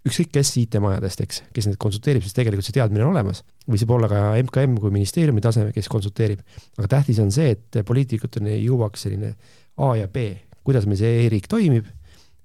ükskõik 0.04 0.34
kes 0.36 0.52
IT-majadest, 0.60 1.22
eks, 1.24 1.42
kes 1.56 1.68
neid 1.68 1.78
konsulteerib, 1.80 2.24
sest 2.24 2.36
tegelikult 2.36 2.66
see 2.66 2.76
teadmine 2.76 3.06
on 3.06 3.14
olemas. 3.14 3.42
või 3.64 3.80
see 3.80 3.88
võib 3.88 3.96
olla 3.98 4.10
ka 4.12 4.22
MKM 4.42 4.76
kui 4.80 4.92
ministeeriumi 4.92 5.40
taseme, 5.44 5.72
kes 5.72 5.88
konsulteerib. 5.88 6.40
aga 6.78 6.88
tähtis 6.98 7.20
on 7.24 7.32
see, 7.32 7.56
et 7.56 7.80
poliitikuteni 7.86 8.60
jõuaks 8.60 9.06
selline 9.06 9.34
A 9.76 9.94
ja 9.96 10.08
B, 10.08 10.28
kuidas 10.62 10.86
meil 10.86 11.00
see 11.00 11.24
e-riik 11.24 11.48
toimib, 11.50 11.88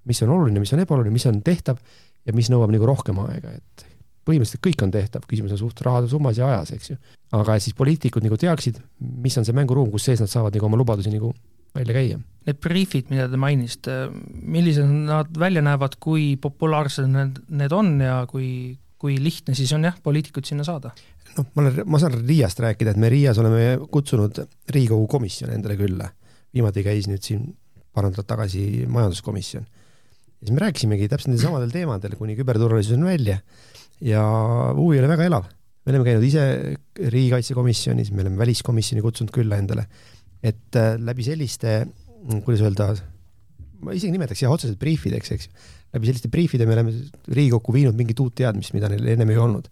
mis 0.09 0.23
on 0.23 0.31
oluline, 0.33 0.59
mis 0.63 0.73
on 0.73 0.81
ebaoluline, 0.81 1.13
mis 1.13 1.27
on 1.29 1.43
tehtav 1.45 1.77
ja 2.25 2.33
mis 2.33 2.49
nõuab 2.49 2.71
nagu 2.73 2.87
rohkem 2.87 3.19
aega, 3.27 3.51
et 3.59 3.85
põhimõtteliselt 4.29 4.63
kõik 4.63 4.83
on 4.85 4.93
tehtav, 4.93 5.25
küsimus 5.29 5.53
on 5.55 5.61
suht 5.61 5.81
rahade 5.85 6.09
summas 6.11 6.39
ja 6.39 6.47
ajas, 6.47 6.73
eks 6.77 6.91
ju. 6.91 6.97
aga 7.35 7.59
siis 7.59 7.75
poliitikud 7.77 8.25
nagu 8.25 8.37
teaksid, 8.39 8.79
mis 8.99 9.37
on 9.37 9.45
see 9.47 9.55
mänguruum, 9.57 9.91
kus 9.91 10.07
sees 10.09 10.23
nad 10.23 10.31
saavad 10.31 10.55
nagu 10.55 10.69
oma 10.69 10.79
lubadusi 10.79 11.11
nagu 11.13 11.33
välja 11.75 11.95
käia. 11.95 12.19
Need 12.47 12.59
briifid, 12.63 13.09
mida 13.11 13.27
te 13.29 13.37
mainisite, 13.37 13.95
millised 14.41 14.87
nad 14.89 15.31
välja 15.37 15.61
näevad, 15.65 15.99
kui 16.01 16.33
populaarsed 16.41 17.09
need, 17.11 17.41
need 17.51 17.73
on 17.75 17.97
ja 18.01 18.23
kui, 18.29 18.77
kui 18.99 19.19
lihtne 19.21 19.55
siis 19.57 19.73
on 19.75 19.85
jah, 19.85 19.97
poliitikuid 20.03 20.47
sinna 20.49 20.65
saada? 20.67 20.93
noh, 21.37 21.45
ma 21.53 21.63
olen, 21.63 21.83
ma 21.85 21.99
saan 22.01 22.15
Riiast 22.25 22.61
rääkida, 22.63 22.95
et 22.95 23.01
me 23.01 23.09
Riias 23.11 23.37
oleme 23.41 23.77
kutsunud 23.91 24.39
Riigikogu 24.73 25.07
komisjoni 25.11 25.55
endale 25.55 25.77
külla. 25.79 26.09
viimati 26.53 26.81
käis 26.81 27.05
nüüd 27.05 27.21
siin 27.21 27.43
paar 27.93 28.07
nädalat 28.07 28.27
tagasi 28.27 28.87
majanduskomisjon. 28.89 29.63
ja 29.63 30.47
siis 30.47 30.55
me 30.55 30.63
rääkisimegi 30.63 31.09
täpselt 31.11 31.33
nendel 31.33 31.45
samadel 31.45 31.71
teemadel 31.73 32.15
kuni 32.17 32.35
küberturvalisuseni 32.39 33.05
välja 33.05 33.39
ja 34.01 34.23
huvi 34.75 34.99
oli 34.99 35.07
väga 35.07 35.27
elav. 35.29 35.49
me 35.85 35.91
oleme 35.93 36.05
käinud 36.05 36.23
ise 36.23 36.43
riigikaitsekomisjonis, 36.97 38.11
me 38.11 38.25
oleme 38.25 38.41
väliskomisjoni 38.41 39.01
kutsunud 39.05 39.33
külla 39.35 39.59
endale 39.61 39.85
et 40.43 40.79
äh, 40.79 40.95
läbi 40.99 41.25
selliste, 41.25 41.81
kuidas 42.45 42.63
öelda, 42.63 42.89
ma 43.83 43.95
isegi 43.95 44.13
nimetaks 44.13 44.43
jah, 44.43 44.53
otseselt 44.53 44.79
briifideks, 44.81 45.31
eks 45.35 45.49
läbi 45.93 46.09
selliste 46.09 46.31
briifide 46.31 46.67
me 46.69 46.75
oleme 46.75 46.93
Riigikokku 47.27 47.73
viinud 47.73 47.97
mingit 47.97 48.19
uut 48.21 48.35
teadmist, 48.39 48.75
mida 48.75 48.91
neil 48.91 49.07
ennem 49.15 49.33
ei 49.33 49.39
olnud. 49.41 49.69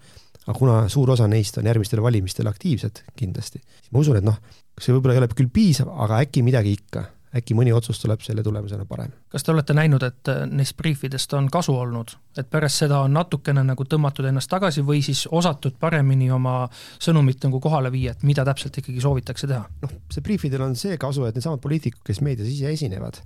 aga 0.48 0.56
kuna 0.56 0.76
suur 0.88 1.10
osa 1.12 1.26
neist 1.28 1.58
on 1.60 1.68
järgmistel 1.68 2.00
valimistel 2.00 2.48
aktiivsed 2.48 3.04
kindlasti, 3.20 3.60
siis 3.60 3.92
ma 3.92 4.00
usun, 4.00 4.16
et 4.22 4.24
noh, 4.24 4.38
see 4.80 4.96
võib-olla 4.96 5.18
ei 5.18 5.22
ole 5.24 5.28
küll 5.36 5.52
piisav, 5.52 5.92
aga 6.06 6.22
äkki 6.24 6.44
midagi 6.46 6.78
ikka 6.78 7.04
äkki 7.36 7.56
mõni 7.58 7.74
otsus 7.76 8.00
tuleb 8.02 8.22
selle 8.24 8.44
tulemusena 8.44 8.86
parem. 8.88 9.12
kas 9.32 9.44
te 9.44 9.52
olete 9.52 9.76
näinud, 9.76 10.04
et 10.04 10.32
äh, 10.32 10.44
neist 10.50 10.78
briifidest 10.80 11.34
on 11.38 11.50
kasu 11.52 11.76
olnud, 11.76 12.14
et 12.38 12.50
pärast 12.50 12.84
seda 12.84 13.02
on 13.04 13.14
natukene 13.18 13.64
nagu 13.68 13.84
tõmmatud 13.84 14.30
ennast 14.30 14.50
tagasi 14.52 14.84
või 14.86 15.02
siis 15.06 15.26
osatud 15.32 15.76
paremini 15.80 16.30
oma 16.32 16.60
sõnumit 17.04 17.44
nagu 17.44 17.60
kohale 17.64 17.92
viia, 17.92 18.14
et 18.16 18.24
mida 18.28 18.46
täpselt 18.48 18.80
ikkagi 18.80 19.04
soovitakse 19.04 19.50
teha? 19.50 19.66
noh, 19.84 19.98
see 20.14 20.24
briifidel 20.24 20.64
on 20.68 20.78
see 20.80 20.98
kasu, 21.02 21.26
et 21.28 21.36
needsamad 21.36 21.62
poliitikud, 21.64 22.04
kes 22.08 22.24
meedias 22.24 22.48
ise 22.52 22.72
esinevad, 22.72 23.20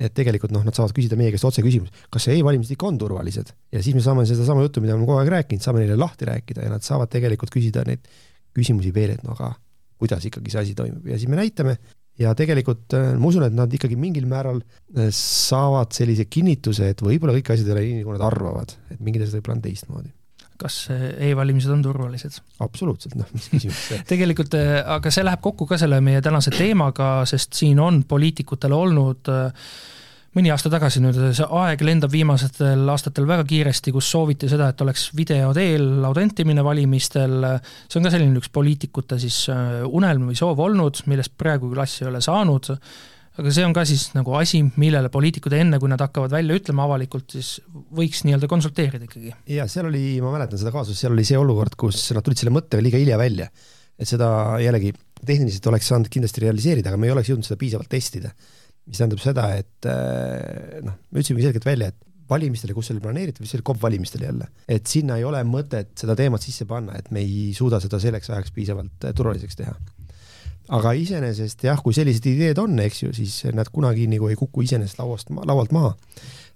et 0.00 0.14
tegelikult 0.16 0.52
noh, 0.52 0.64
nad 0.64 0.76
saavad 0.76 0.96
küsida 0.96 1.18
meie 1.20 1.34
käest 1.34 1.48
otse 1.48 1.64
küsimus, 1.64 1.92
kas 2.12 2.28
see 2.28 2.38
e-valimised 2.38 2.72
ikka 2.76 2.88
on 2.88 2.98
turvalised 3.00 3.52
ja 3.72 3.84
siis 3.84 3.96
me 3.96 4.04
saame 4.04 4.24
sedasama 4.28 4.64
juttu, 4.64 4.80
mida 4.84 4.94
me 4.96 5.02
oleme 5.02 5.10
kogu 5.10 5.20
aeg 5.20 5.34
rääkinud, 5.36 5.64
saame 5.64 5.84
neile 5.84 6.00
lahti 6.00 6.28
rääkida 6.28 6.66
ja 6.66 6.72
nad 6.72 6.84
saavad 6.84 7.12
tegelikult 7.12 7.52
küsida 7.52 7.84
neid 7.88 8.04
küsimusi 8.56 8.92
veel, 8.96 9.16
et 9.16 9.24
no 9.24 9.36
aga 9.36 9.54
kuidas 10.00 10.24
ikkagi 10.28 10.52
see 10.52 10.62
asi 10.62 10.74
toimub 10.76 11.08
ja 11.08 11.16
siis 11.16 11.30
me 11.32 11.40
näitame 11.40 11.78
ja 12.20 12.34
tegelikult 12.36 12.96
äh, 12.96 13.14
ma 13.18 13.30
usun, 13.30 13.46
et 13.46 13.56
nad 13.56 13.72
ikkagi 13.72 13.98
mingil 14.00 14.28
määral 14.30 14.60
äh, 14.62 15.08
saavad 15.14 15.96
sellise 15.96 16.28
kinnituse, 16.30 16.92
et 16.92 17.02
võib-olla 17.04 17.36
kõik 17.38 17.52
asjad 17.54 17.70
ei 17.70 17.74
ole 17.74 17.86
nii, 17.86 18.04
nagu 18.04 18.14
nad 18.16 18.28
arvavad, 18.28 18.76
et 18.92 19.02
mingid 19.02 19.26
asjad 19.26 19.40
võib-olla 19.40 19.58
on 19.58 19.66
teistmoodi. 19.66 20.12
Kas 20.60 20.78
äh, 20.94 21.08
e-valimised 21.28 21.72
on 21.72 21.82
turvalised? 21.84 22.40
absoluutselt, 22.64 23.18
noh, 23.20 23.28
mis 23.36 23.50
küsimus 23.52 23.82
see? 23.90 24.00
Tegelikult, 24.12 24.56
aga 24.96 25.12
see 25.12 25.26
läheb 25.26 25.44
kokku 25.44 25.68
ka 25.68 25.80
selle 25.80 26.00
meie 26.04 26.22
tänase 26.24 26.54
teemaga, 26.54 27.10
sest 27.28 27.56
siin 27.58 27.82
on 27.82 28.02
poliitikutele 28.08 28.76
olnud 28.86 29.32
äh, 29.32 29.68
mõni 30.36 30.52
aasta 30.52 30.70
tagasi 30.72 31.00
nüüd, 31.00 31.16
see 31.36 31.48
aeg 31.62 31.82
lendab 31.86 32.12
viimastel 32.12 32.84
aastatel 32.92 33.26
väga 33.28 33.46
kiiresti, 33.48 33.92
kus 33.94 34.08
sooviti 34.12 34.50
seda, 34.52 34.68
et 34.72 34.82
oleks 34.84 35.08
video 35.16 35.52
teel 35.56 36.04
autentimine 36.04 36.64
valimistel, 36.66 37.38
see 37.86 38.00
on 38.00 38.08
ka 38.08 38.12
selline 38.12 38.40
üks 38.40 38.52
poliitikute 38.52 39.18
siis 39.22 39.46
äh, 39.52 39.82
unelm 39.86 40.28
või 40.30 40.38
soov 40.38 40.60
olnud, 40.66 41.04
millest 41.10 41.36
praegu 41.40 41.70
küll 41.70 41.84
asja 41.84 42.04
ei 42.04 42.10
ole 42.10 42.20
saanud, 42.24 42.68
aga 43.36 43.52
see 43.52 43.64
on 43.68 43.76
ka 43.76 43.86
siis 43.88 44.10
nagu 44.16 44.36
asi, 44.36 44.60
millele 44.80 45.08
poliitikud 45.12 45.56
enne, 45.56 45.80
kui 45.80 45.92
nad 45.92 46.04
hakkavad 46.04 46.34
välja 46.36 46.58
ütlema 46.60 46.84
avalikult, 46.88 47.32
siis 47.32 47.56
võiks 47.96 48.22
nii-öelda 48.28 48.50
konsulteerida 48.52 49.08
ikkagi. 49.08 49.32
jaa, 49.56 49.68
seal 49.72 49.88
oli, 49.88 50.04
ma 50.24 50.34
mäletan 50.36 50.60
seda 50.60 50.74
kaasust, 50.74 51.00
seal 51.00 51.16
oli 51.16 51.24
see 51.28 51.40
olukord, 51.40 51.78
kus 51.80 52.10
nad 52.16 52.24
tulid 52.26 52.44
selle 52.44 52.52
mõttega 52.56 52.84
liiga 52.84 53.00
hilja 53.00 53.20
välja. 53.20 53.48
et 53.96 54.08
seda 54.08 54.28
jällegi 54.60 54.92
tehniliselt 55.24 55.66
oleks 55.70 55.86
saanud 55.88 56.12
kindlasti 56.12 56.42
realiseerida, 56.44 56.90
aga 56.92 57.00
me 57.00 57.08
ei 57.08 57.14
oleks 57.14 57.30
jõudnud 57.30 57.48
seda 57.48 57.56
piisavalt 57.56 57.88
testida 57.88 58.34
mis 58.86 59.00
tähendab 59.00 59.22
seda, 59.22 59.46
et 59.58 59.88
äh, 59.90 60.82
noh, 60.86 60.98
me 61.10 61.22
ütlesime 61.22 61.42
selgelt 61.42 61.66
välja, 61.66 61.90
et 61.90 62.06
valimistele, 62.30 62.74
kus 62.74 62.90
oli 62.90 63.02
planeeritud, 63.02 63.42
või 63.42 63.50
see 63.50 63.58
oli 63.60 63.66
KOV 63.66 63.82
valimistel 63.82 64.24
jälle, 64.26 64.48
et 64.70 64.88
sinna 64.90 65.18
ei 65.20 65.26
ole 65.26 65.42
mõtet 65.46 65.92
seda 65.98 66.16
teemat 66.18 66.42
sisse 66.42 66.66
panna, 66.68 66.96
et 66.98 67.12
me 67.14 67.22
ei 67.22 67.52
suuda 67.54 67.80
seda 67.82 68.00
selleks 68.02 68.30
ajaks 68.32 68.54
piisavalt 68.54 69.06
äh, 69.06 69.14
turvaliseks 69.16 69.58
teha. 69.58 69.74
aga 70.76 70.92
iseenesest 70.98 71.62
jah, 71.68 71.82
kui 71.82 71.94
sellised 71.94 72.26
ideed 72.26 72.58
on, 72.58 72.78
eks 72.82 73.04
ju, 73.04 73.12
siis 73.14 73.44
nad 73.54 73.70
kunagi 73.74 74.08
nagu 74.10 74.30
ei 74.30 74.38
kuku 74.38 74.66
iseenesest 74.66 74.98
lauast, 75.02 75.30
laualt 75.30 75.74
maha, 75.74 75.94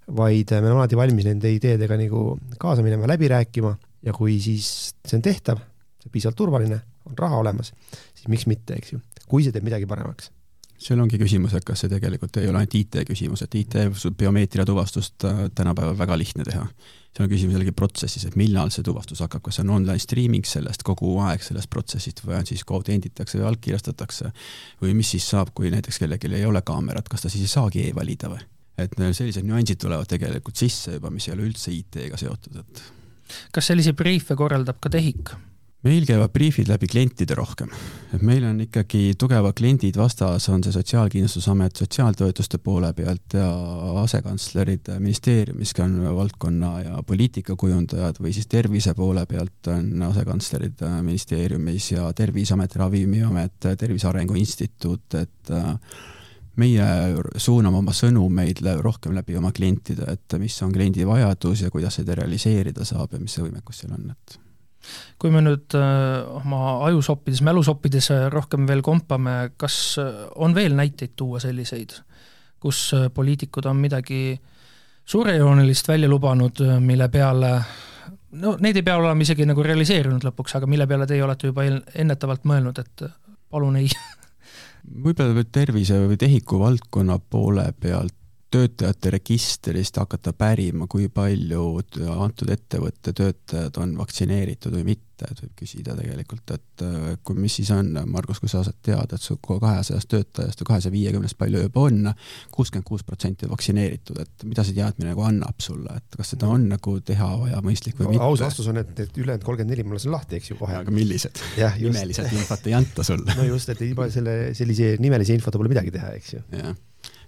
vaid 0.07 0.51
äh, 0.51 0.59
me 0.59 0.71
oleme 0.71 0.83
alati 0.83 0.99
valmis 0.99 1.27
nende 1.27 1.51
ideedega 1.55 1.99
nagu 1.99 2.25
kaasa 2.59 2.83
minema, 2.83 3.07
läbi 3.11 3.31
rääkima. 3.31 3.77
Ja 4.01 4.15
kui 4.17 4.39
siis 4.41 4.65
see 5.05 5.19
on 5.19 5.21
tehtav, 5.21 5.59
see 6.01 6.09
on 6.09 6.13
piisavalt 6.15 6.39
turvaline, 6.39 6.79
on 7.05 7.17
raha 7.19 7.37
olemas, 7.43 7.69
siis 8.17 8.31
miks 8.33 8.47
mitte, 8.49 8.79
eks 8.81 8.95
ju, 8.95 9.01
kui 9.29 9.45
see 9.45 9.53
teeb 9.53 9.67
midagi 9.67 9.85
paremaks 9.85 10.31
seal 10.81 11.01
ongi 11.01 11.19
küsimus, 11.21 11.53
et 11.57 11.65
kas 11.65 11.83
see 11.83 11.91
tegelikult 11.91 12.39
ei 12.41 12.49
ole 12.49 12.61
ainult 12.61 12.75
IT 12.77 13.03
küsimus, 13.07 13.43
et 13.45 13.55
IT 13.59 13.77
biomeetria 14.17 14.65
tuvastust 14.65 15.25
tänapäeval 15.55 15.97
väga 15.97 16.17
lihtne 16.17 16.45
teha. 16.47 16.63
seal 17.11 17.25
on 17.27 17.31
küsimus 17.31 17.57
jällegi 17.57 17.73
protsessis, 17.75 18.25
et 18.25 18.37
millal 18.39 18.71
see 18.73 18.85
tuvastus 18.87 19.21
hakkab, 19.21 19.43
kas 19.45 19.59
see 19.59 19.65
on 19.65 19.75
online 19.77 20.01
streaming 20.01 20.47
sellest 20.47 20.85
kogu 20.87 21.13
aeg 21.25 21.43
sellest 21.43 21.69
protsessist 21.69 22.23
või 22.25 22.39
on 22.39 22.49
siis 22.49 22.63
autenditakse 22.67 23.37
või 23.37 23.49
allkirjastatakse 23.51 24.31
või 24.81 24.95
mis 24.97 25.11
siis 25.13 25.27
saab, 25.33 25.51
kui 25.53 25.69
näiteks 25.73 26.01
kellelgi 26.01 26.31
ei 26.33 26.47
ole 26.47 26.63
kaamerat, 26.65 27.09
kas 27.11 27.27
ta 27.27 27.29
siis 27.29 27.45
ei 27.45 27.53
saagi 27.53 27.85
e-valida 27.89 28.31
või? 28.31 28.41
et 28.81 28.97
sellised 28.97 29.45
nüansid 29.45 29.77
tulevad 29.77 30.09
tegelikult 30.09 30.57
sisse 30.57 30.95
juba, 30.97 31.11
mis 31.13 31.27
ei 31.27 31.35
ole 31.35 31.45
üldse 31.51 31.73
IT-ga 31.75 32.17
seotud, 32.17 32.63
et 32.63 32.83
kas 33.53 33.69
selliseid 33.69 33.95
briife 33.99 34.35
korraldab 34.39 34.79
ka 34.81 34.89
TEHIK? 34.89 35.35
Meil 35.81 36.05
käivad 36.05 36.29
briifid 36.33 36.69
läbi 36.69 36.87
klientide 36.89 37.35
rohkem, 37.37 37.71
et 38.13 38.21
meil 38.25 38.43
on 38.45 38.59
ikkagi 38.61 39.15
tugevad 39.19 39.55
kliendid 39.57 39.97
vastas, 39.97 40.45
on 40.53 40.61
see 40.63 40.75
Sotsiaalkindlustusamet 40.75 41.81
sotsiaaltoetuste 41.81 42.59
poole 42.61 42.91
pealt 42.93 43.33
ja 43.37 43.47
asekantslerid 44.03 44.91
ministeeriumis 44.99 45.73
ka 45.77 45.87
on 45.87 45.97
valdkonna 46.15 46.71
ja 46.85 47.01
poliitikakujundajad 47.07 48.21
või 48.21 48.33
siis 48.37 48.49
tervise 48.51 48.93
poole 48.97 49.25
pealt 49.25 49.71
on 49.73 50.05
asekantslerid 50.11 50.85
ministeeriumis 51.01 51.91
ja 51.95 52.11
Terviseamet, 52.13 52.75
Ravimiamet, 52.75 53.57
Tervise 53.77 54.07
Arengu 54.11 54.37
Instituut, 54.37 55.17
et 55.17 55.53
meie 56.61 56.85
suuname 57.41 57.81
oma 57.81 57.93
sõnumeid 57.95 58.61
rohkem 58.85 59.15
läbi 59.17 59.37
oma 59.39 59.49
klientide, 59.55 60.05
et 60.13 60.37
mis 60.37 60.61
on 60.61 60.73
kliendi 60.75 61.07
vajadus 61.07 61.65
ja 61.65 61.73
kuidas 61.73 61.97
seda 61.97 62.21
realiseerida 62.21 62.85
saab 62.85 63.17
ja 63.17 63.23
mis 63.23 63.33
see 63.33 63.47
võimekus 63.47 63.81
seal 63.81 63.97
on, 63.97 64.11
et 64.13 64.39
kui 65.21 65.31
me 65.33 65.43
nüüd 65.45 65.75
äh, 65.77 66.21
oma 66.37 66.61
ajusoppides, 66.87 67.43
mälusoppides 67.45 68.11
rohkem 68.33 68.67
veel 68.69 68.81
kompame, 68.85 69.53
kas 69.59 69.77
äh, 70.01 70.23
on 70.35 70.55
veel 70.57 70.75
näiteid 70.77 71.13
tuua 71.19 71.41
selliseid, 71.43 71.95
kus 72.61 72.89
äh, 72.97 73.09
poliitikud 73.13 73.67
on 73.69 73.81
midagi 73.81 74.39
suurejoonelist 75.05 75.87
välja 75.87 76.09
lubanud, 76.09 76.61
mille 76.79 77.09
peale 77.11 77.51
no 78.41 78.55
neid 78.63 78.79
ei 78.79 78.85
pea 78.85 78.95
olema 78.97 79.25
isegi 79.25 79.45
nagu 79.49 79.63
realiseerunud 79.65 80.23
lõpuks, 80.29 80.55
aga 80.57 80.69
mille 80.69 80.87
peale 80.87 81.07
teie 81.09 81.23
olete 81.25 81.51
juba 81.51 81.65
ennetavalt 81.67 82.45
mõelnud, 82.47 82.79
et 82.79 83.05
palun 83.51 83.77
ei 83.81 83.89
võib-olla 85.05 85.45
tervise 85.51 85.99
või 86.05 86.19
tehiku 86.21 86.61
valdkonna 86.61 87.19
poole 87.19 87.67
pealt 87.79 88.15
töötajate 88.51 89.13
registrist 89.15 89.97
hakata 90.01 90.33
pärima, 90.35 90.87
kui 90.91 91.07
palju 91.13 91.63
antud 92.17 92.51
ettevõtte 92.51 93.13
töötajad 93.15 93.79
on 93.79 93.95
vaktsineeritud 93.99 94.75
või 94.75 94.89
mitte, 94.91 95.29
et 95.29 95.39
võib 95.43 95.53
küsida 95.61 95.95
tegelikult, 95.95 96.51
et 96.55 96.83
kui, 97.23 97.37
mis 97.39 97.55
siis 97.59 97.71
on, 97.75 97.93
Margus, 98.11 98.41
kui 98.41 98.51
sa 98.51 98.63
saad 98.65 98.79
teada, 98.83 99.15
et 99.15 99.23
su 99.23 99.37
kahesajast 99.39 100.09
töötajast 100.11 100.63
või 100.63 100.69
kahesaja 100.71 100.95
viiekümnest 100.95 101.39
palju 101.39 101.63
juba 101.63 101.85
on, 101.87 102.11
kuuskümmend 102.51 102.87
kuus 102.87 103.05
protsenti 103.07 103.47
vaktsineeritud, 103.51 104.19
et 104.25 104.45
mida 104.49 104.65
see 104.67 104.75
teadmine 104.75 105.13
nagu 105.13 105.25
annab 105.27 105.63
sulle, 105.63 106.01
et 106.01 106.19
kas 106.19 106.33
seda 106.35 106.51
on 106.51 106.67
nagu 106.73 106.97
teha 107.07 107.31
vaja 107.45 107.63
mõistlik 107.63 107.99
või 108.01 108.11
mitte? 108.11 108.25
aus 108.27 108.43
vastus 108.43 108.67
on, 108.71 108.81
et, 108.83 108.93
et 108.99 109.23
ülejäänud 109.23 109.47
kolmkümmend 109.47 109.77
neli 109.77 109.87
ma 109.87 109.95
lasen 109.95 110.15
lahti, 110.15 110.41
eks 110.41 110.51
ju, 110.51 110.59
kohe. 110.59 110.81
aga 110.81 110.95
millised? 110.95 111.43
nimeliselt 111.79 112.35
infot 112.35 112.67
ei 112.67 112.79
anta 112.81 113.05
sulle. 113.07 113.35
no 113.39 113.47
just, 113.47 113.71
et 113.71 113.87
ilma 113.87 114.11
selle, 114.11 114.39
sellise 114.57 114.95
nimelise 114.99 115.37
infota 115.37 115.61
pole 115.61 115.71
midagi 115.71 115.93
teha, 115.95 116.15
eks 116.19 116.39
ju. 116.39 116.47
jah 116.57 116.73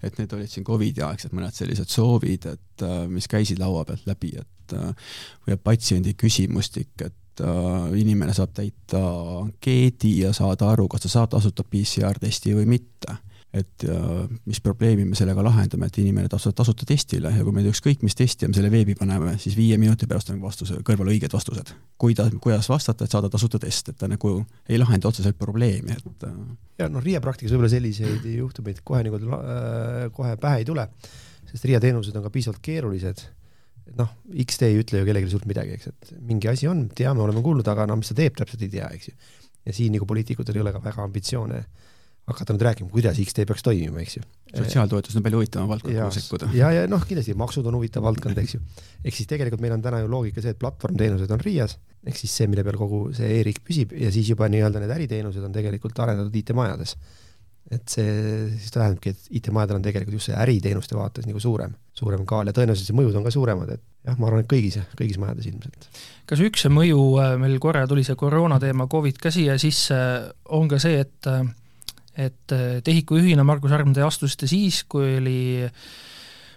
et 0.04 0.20
need 0.20 0.34
olid 0.36 0.52
siin 0.52 0.66
Covidi 0.68 1.04
aegsed 1.06 1.34
mõned 1.36 1.56
sellised 1.56 1.92
soovid, 1.92 2.48
et 2.52 2.86
äh, 2.86 3.04
mis 3.12 3.28
käisid 3.32 3.62
laua 3.62 3.86
pealt 3.88 4.08
läbi, 4.10 4.34
et 4.40 4.78
äh, 4.78 5.12
või 5.48 5.60
patsiendi 5.64 6.16
küsimustik, 6.20 6.94
et 7.02 7.44
äh, 7.44 7.92
inimene 8.00 8.36
saab 8.36 8.56
täita 8.58 9.04
ankeedi 9.40 10.18
ja 10.24 10.34
saada 10.36 10.72
aru, 10.74 10.90
kas 10.92 11.06
ta 11.06 11.14
saab 11.18 11.34
tasuta 11.36 11.66
PCR-testi 11.68 12.56
või 12.58 12.68
mitte 12.78 13.20
et 13.54 13.86
mis 14.50 14.60
probleemi 14.66 15.04
me 15.06 15.18
sellega 15.18 15.44
lahendame, 15.46 15.86
et 15.86 15.98
inimene 16.02 16.30
tasub 16.32 16.56
tasuta 16.58 16.88
testile 16.90 17.30
ja 17.36 17.44
kui 17.46 17.54
me 17.54 17.62
ükskõik 17.70 18.02
mis 18.02 18.16
testi 18.18 18.48
me 18.50 18.58
selle 18.58 18.72
veebi 18.74 18.96
paneme, 18.98 19.36
siis 19.42 19.54
viie 19.58 19.78
minuti 19.78 20.08
pärast 20.10 20.32
on 20.34 20.40
vastuse 20.42 20.80
kõrval 20.86 21.12
õiged 21.14 21.34
vastused. 21.34 21.70
kuidas, 22.02 22.32
kuidas 22.42 22.70
vastata, 22.70 23.06
et 23.06 23.14
saada 23.14 23.30
tasuta 23.30 23.60
test, 23.62 23.94
et 23.94 24.00
ta 24.00 24.10
nagu 24.10 24.34
ei 24.70 24.80
lahenda 24.82 25.08
otseselt 25.08 25.38
probleemi, 25.38 25.94
et 25.94 26.26
äh, 26.26 26.40
ja 26.82 26.90
noh, 26.90 27.04
RIA 27.04 27.22
praktikas 27.22 27.54
võib-olla 27.54 27.70
selliseid 27.76 28.26
juhtumeid 28.34 28.82
kohe 28.84 29.04
nagu 29.06 29.22
äh, 29.22 30.10
kohe 30.18 30.34
pähe 30.42 30.64
ei 30.64 30.68
tule, 30.68 30.88
sest 31.52 31.70
RIA 31.70 31.84
teenused 31.84 32.18
on 32.18 32.26
ka 32.26 32.34
piisavalt 32.34 32.64
keerulised, 32.66 33.22
noh, 34.00 34.18
X-tee 34.48 34.74
ei 34.74 34.82
ütle 34.82 35.04
ju 35.04 35.06
kellelegi 35.12 35.30
suurt 35.30 35.46
midagi, 35.46 35.78
eks, 35.78 35.94
et 35.94 36.14
mingi 36.26 36.50
asi 36.50 36.68
on, 36.72 36.88
teame, 36.96 37.22
oleme 37.22 37.46
kuulnud, 37.46 37.70
aga 37.70 37.86
no 37.86 38.02
mis 38.02 38.10
ta 38.10 38.18
teeb, 38.18 38.34
täpselt 38.40 38.66
ei 38.66 38.74
tea, 38.80 38.90
eks 38.98 39.14
ju. 39.14 39.18
ja 39.68 39.78
siin 39.78 39.94
nagu 39.94 40.10
poliitikutel 40.10 40.58
ei 40.58 40.66
ole 40.66 40.74
ka 40.74 40.82
väga 40.82 41.06
ambitsioone 41.06 41.66
hakata 42.28 42.56
nüüd 42.56 42.64
rääkima, 42.64 42.90
kuidas 42.92 43.18
X-tee 43.20 43.46
peaks 43.48 43.66
toimima, 43.66 44.00
eks 44.04 44.18
ju. 44.18 44.22
sotsiaaltoetus 44.54 45.16
on 45.20 45.26
palju 45.26 45.42
huvitavam 45.42 45.72
valdkond, 45.74 45.96
kuhu 45.98 46.12
sekkuda. 46.16 46.52
ja, 46.56 46.70
ja 46.72 46.86
noh, 46.88 47.04
kindlasti 47.08 47.36
maksud 47.40 47.68
on 47.68 47.76
huvitav 47.76 48.06
valdkond, 48.06 48.38
eks 48.40 48.56
ju. 48.56 48.62
ehk 49.04 49.18
siis 49.18 49.28
tegelikult 49.28 49.64
meil 49.64 49.76
on 49.76 49.84
täna 49.84 50.00
ju 50.00 50.12
loogika 50.12 50.44
see, 50.44 50.54
et 50.56 50.62
platvormteenused 50.62 51.34
on 51.36 51.44
RIA-s, 51.44 51.76
ehk 52.08 52.20
siis 52.20 52.36
see, 52.40 52.48
mille 52.52 52.64
peal 52.64 52.80
kogu 52.80 53.04
see 53.18 53.28
e-riik 53.40 53.60
püsib 53.68 53.92
ja 54.00 54.12
siis 54.14 54.32
juba 54.32 54.48
nii-öelda 54.52 54.80
need 54.84 54.94
äriteenused 54.96 55.44
on 55.44 55.56
tegelikult 55.56 56.00
arendatud 56.06 56.38
IT-majades. 56.40 56.96
et 57.74 57.90
see 57.90 58.14
siis 58.54 58.72
tähendabki, 58.76 59.12
et 59.12 59.28
IT-majadel 59.40 59.80
on 59.80 59.84
tegelikult 59.84 60.16
just 60.20 60.30
see 60.30 60.38
äriteenuste 60.38 60.96
vaates 60.96 61.28
nagu 61.28 61.40
suurem, 61.44 61.74
suurem 61.96 62.24
kaal 62.28 62.48
ja 62.48 62.54
tõenäoliselt 62.56 62.88
see 62.92 62.96
mõjud 62.96 63.18
on 63.20 63.24
ka 63.28 63.32
suuremad, 63.36 63.72
et 63.76 63.84
jah, 64.08 64.20
ma 64.20 64.30
arvan, 64.30 64.44
et 64.44 64.52
kõigis, 64.52 64.78
kõigis 65.00 65.20
majades 65.20 65.48
ilmselt. 65.48 65.90
kas 66.30 66.44
üks 66.44 66.68
mõju, 66.72 67.02
äh, 67.24 67.36
meil 67.40 67.60
korra 67.64 67.84
tuli 67.88 68.04
see 68.08 68.20
koroona 68.20 68.60
teema, 68.64 68.88
Covid 68.92 69.20
ka 69.20 69.32
siia 69.32 69.58
sisse, 69.60 70.00
on 70.56 70.72
ka 70.72 70.80
see, 70.84 71.00
et 71.04 71.32
äh, 71.32 71.48
et 72.14 72.54
äh, 72.54 72.80
TEHIK-u 72.86 73.22
juhina, 73.22 73.46
Margus 73.48 73.74
Arm, 73.74 73.94
te 73.94 74.04
astusite 74.06 74.50
siis, 74.50 74.84
kui 74.90 75.18
oli 75.18 75.38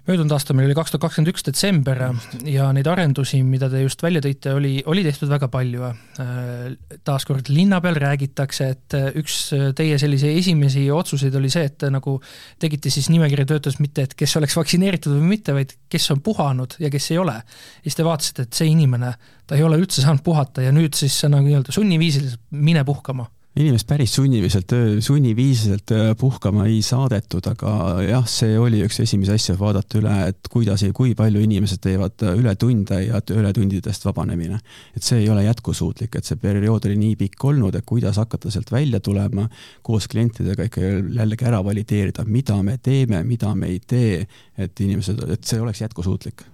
möödunud 0.07 0.31
aasta 0.37 0.55
meil 0.55 0.69
oli 0.69 0.77
kaks 0.79 0.93
tuhat 0.93 1.03
kakskümmend 1.03 1.33
üks 1.33 1.43
detsember 1.49 1.99
ja 2.47 2.69
neid 2.75 2.87
arendusi, 2.87 3.41
mida 3.43 3.67
te 3.73 3.81
just 3.83 4.05
välja 4.05 4.21
tõite, 4.23 4.53
oli, 4.55 4.77
oli 4.87 5.03
tehtud 5.03 5.33
väga 5.33 5.49
palju. 5.51 5.89
Äh, 6.23 7.01
taaskord 7.09 7.51
linna 7.51 7.81
peal 7.83 7.99
räägitakse, 7.99 8.69
et 8.77 8.97
üks 9.19 9.39
teie 9.79 9.99
sellise 9.99 10.31
esimesi 10.37 10.85
otsuseid 10.95 11.35
oli 11.41 11.51
see, 11.53 11.67
et 11.73 11.89
nagu 11.91 12.19
tegite 12.63 12.93
siis 12.93 13.09
nimekirja 13.11 13.49
töötlust 13.51 13.83
mitte, 13.83 14.07
et 14.07 14.15
kes 14.19 14.37
oleks 14.39 14.55
vaktsineeritud 14.61 15.17
või 15.17 15.33
mitte, 15.35 15.57
vaid 15.57 15.75
kes 15.91 16.11
on 16.15 16.23
puhanud 16.23 16.77
ja 16.83 16.93
kes 16.93 17.11
ei 17.15 17.23
ole. 17.23 17.41
ja 17.41 17.89
siis 17.89 17.99
te 17.99 18.07
vaatasite, 18.07 18.47
et 18.47 18.61
see 18.61 18.71
inimene, 18.71 19.17
ta 19.47 19.59
ei 19.59 19.67
ole 19.67 19.81
üldse 19.81 20.05
saanud 20.05 20.23
puhata 20.27 20.63
ja 20.63 20.75
nüüd 20.77 20.95
siis 20.99 21.19
nagu 21.27 21.49
nii-öelda 21.49 21.75
sunniviisiliselt 21.75 22.45
mine 22.55 22.85
puhkama 22.87 23.27
inimest 23.57 23.87
päris 23.89 24.15
sunniviselt, 24.15 24.73
sunniviisiliselt 25.01 25.93
puhkama 26.21 26.67
ei 26.69 26.83
saadetud, 26.85 27.47
aga 27.49 27.73
jah, 28.05 28.27
see 28.29 28.59
oli 28.61 28.83
üks 28.85 29.01
esimesi 29.05 29.33
asju, 29.33 29.57
vaadata 29.61 30.01
üle, 30.01 30.17
et 30.31 30.51
kuidas 30.53 30.85
ja 30.85 30.93
kui 30.97 31.15
palju 31.17 31.41
inimesed 31.45 31.81
teevad 31.85 32.25
ületunde 32.35 33.01
ja 33.07 33.21
ületundidest 33.33 34.05
vabanemine. 34.09 34.59
et 34.97 35.03
see 35.03 35.23
ei 35.23 35.31
ole 35.33 35.45
jätkusuutlik, 35.45 36.17
et 36.17 36.25
see 36.25 36.41
periood 36.41 36.89
oli 36.89 36.99
nii 37.01 37.17
pikk 37.17 37.45
olnud, 37.51 37.75
et 37.75 37.87
kuidas 37.87 38.21
hakata 38.21 38.51
sealt 38.51 38.73
välja 38.73 39.01
tulema, 39.01 39.49
koos 39.83 40.09
klientidega 40.09 40.69
ikka 40.69 40.81
jällegi 40.81 41.49
ära 41.49 41.63
valideerida, 41.65 42.25
mida 42.25 42.61
me 42.63 42.77
teeme, 42.79 43.23
mida 43.25 43.55
me 43.55 43.73
ei 43.73 43.81
tee, 43.81 44.27
et 44.59 44.81
inimesed, 44.81 45.25
et 45.33 45.45
see 45.45 45.61
oleks 45.61 45.81
jätkusuutlik 45.81 46.45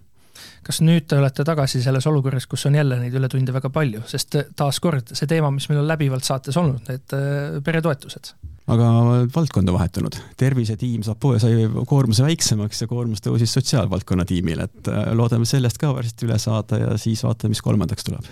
kas 0.67 0.81
nüüd 0.85 1.09
te 1.11 1.19
olete 1.19 1.45
tagasi 1.47 1.83
selles 1.83 2.07
olukorras, 2.11 2.47
kus 2.51 2.67
on 2.69 2.79
jälle 2.79 2.99
neid 3.01 3.15
ületunde 3.19 3.55
väga 3.55 3.71
palju, 3.73 4.05
sest 4.11 4.39
taaskord 4.59 5.15
see 5.17 5.29
teema, 5.31 5.51
mis 5.55 5.69
meil 5.71 5.83
on 5.83 5.91
läbivalt 5.91 6.27
saates 6.27 6.59
olnud, 6.61 6.83
need 6.89 7.17
äh, 7.17 7.59
peretoetused. 7.65 8.35
Aga 8.73 8.89
valdkond 9.35 9.69
on 9.69 9.75
vahetunud, 9.75 10.17
tervisetiim 10.39 11.03
saab, 11.03 11.25
sai 11.43 11.67
koormuse 11.91 12.23
väiksemaks 12.23 12.85
ja 12.85 12.87
koormus 12.91 13.25
tõusis 13.25 13.51
sotsiaalvaldkonna 13.59 14.25
tiimile, 14.29 14.69
et 14.71 14.93
äh, 14.93 15.11
loodame 15.19 15.49
sellest 15.49 15.83
ka 15.83 15.91
varsti 15.97 16.29
üle 16.29 16.39
saada 16.43 16.79
ja 16.85 16.95
siis 17.01 17.25
vaatame, 17.27 17.57
mis 17.57 17.65
kolmandaks 17.65 18.07
tuleb. 18.07 18.31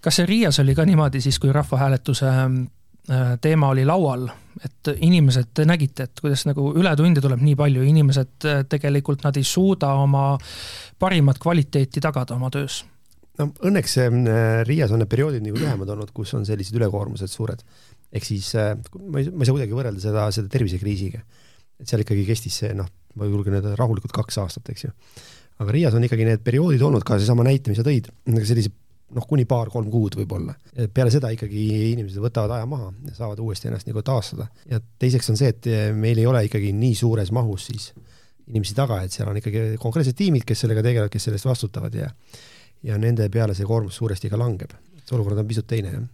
kas 0.00 0.20
see 0.20 0.26
Riias 0.28 0.60
oli 0.62 0.74
ka 0.78 0.86
niimoodi 0.86 1.20
siis, 1.24 1.40
kui 1.42 1.50
rahvahääletuse 1.52 2.30
teema 3.42 3.70
oli 3.70 3.84
laual, 3.86 4.26
et 4.64 4.90
inimesed, 5.04 5.52
te 5.54 5.66
nägite, 5.68 6.08
et 6.08 6.20
kuidas 6.22 6.46
nagu 6.48 6.70
ületunde 6.78 7.22
tuleb 7.22 7.42
nii 7.44 7.56
palju, 7.58 7.84
inimesed 7.86 8.46
äh, 8.48 8.62
tegelikult 8.70 9.24
nad 9.26 9.36
ei 9.38 9.46
suuda 9.46 9.92
oma 10.02 10.32
parimat 10.98 11.38
kvaliteeti 11.42 12.02
tagada 12.02 12.36
oma 12.38 12.50
töös. 12.50 12.82
no 13.38 13.50
õnneks 13.68 13.98
äh, 14.02 14.16
Riias 14.66 14.94
on 14.94 15.02
need 15.02 15.12
perioodid 15.12 15.44
nagu 15.44 15.60
lühemad 15.60 15.92
olnud, 15.94 16.12
kus 16.16 16.34
on 16.38 16.46
sellised 16.48 16.76
ülekoormused 16.78 17.30
suured. 17.30 17.62
ehk 18.12 18.24
siis 18.24 18.52
ma 18.54 19.20
ei, 19.20 19.30
ma 19.30 19.42
ei 19.42 19.48
saa 19.48 19.54
kuidagi 19.54 19.76
võrrelda 19.76 20.02
seda, 20.02 20.28
seda 20.34 20.50
tervisekriisiga. 20.50 21.22
et 21.80 21.86
seal 21.86 22.02
ikkagi 22.02 22.26
kestis 22.26 22.62
see 22.62 22.74
noh, 22.74 22.88
ma 23.14 23.28
julgen 23.28 23.58
öelda 23.58 23.76
rahulikult 23.78 24.14
kaks 24.16 24.40
aastat, 24.42 24.72
eks 24.72 24.88
ju. 24.88 24.94
aga 25.62 25.78
Riias 25.78 25.94
on 25.94 26.04
ikkagi 26.08 26.26
need 26.26 26.42
perioodid 26.46 26.82
olnud, 26.82 27.04
ka 27.06 27.20
seesama 27.20 27.46
näite, 27.46 27.70
mis 27.70 27.78
sa 27.78 27.86
tõid, 27.86 28.10
sellise 28.42 28.72
noh, 29.14 29.26
kuni 29.28 29.44
paar-kolm 29.46 29.90
kuud 29.90 30.16
võib-olla. 30.18 30.54
peale 30.94 31.12
seda 31.14 31.30
ikkagi 31.34 31.66
inimesed 31.92 32.22
võtavad 32.22 32.56
aja 32.56 32.66
maha 32.66 32.90
ja 33.06 33.14
saavad 33.14 33.40
uuesti 33.44 33.70
ennast 33.70 33.86
nagu 33.86 34.02
taastada. 34.02 34.48
ja 34.70 34.80
teiseks 34.98 35.30
on 35.30 35.38
see, 35.38 35.52
et 35.54 35.70
meil 35.94 36.18
ei 36.18 36.26
ole 36.26 36.44
ikkagi 36.48 36.72
nii 36.72 36.94
suures 36.98 37.32
mahus 37.32 37.68
siis 37.70 37.92
inimesi 38.46 38.74
taga, 38.74 39.00
et 39.02 39.14
seal 39.14 39.30
on 39.30 39.38
ikkagi 39.40 39.78
konkreetsed 39.82 40.16
tiimid, 40.18 40.44
kes 40.46 40.64
sellega 40.64 40.82
tegelevad, 40.86 41.10
kes 41.12 41.28
selle 41.28 41.38
eest 41.40 41.48
vastutavad 41.50 41.94
ja 41.94 42.10
ja 42.86 42.98
nende 43.00 43.28
peale 43.32 43.54
see 43.56 43.66
koormus 43.66 43.96
suuresti 43.96 44.30
ka 44.30 44.38
langeb. 44.38 44.74
see 45.02 45.16
olukord 45.16 45.38
on 45.38 45.48
pisut 45.48 45.66
teine, 45.66 45.94
jah 45.94 46.06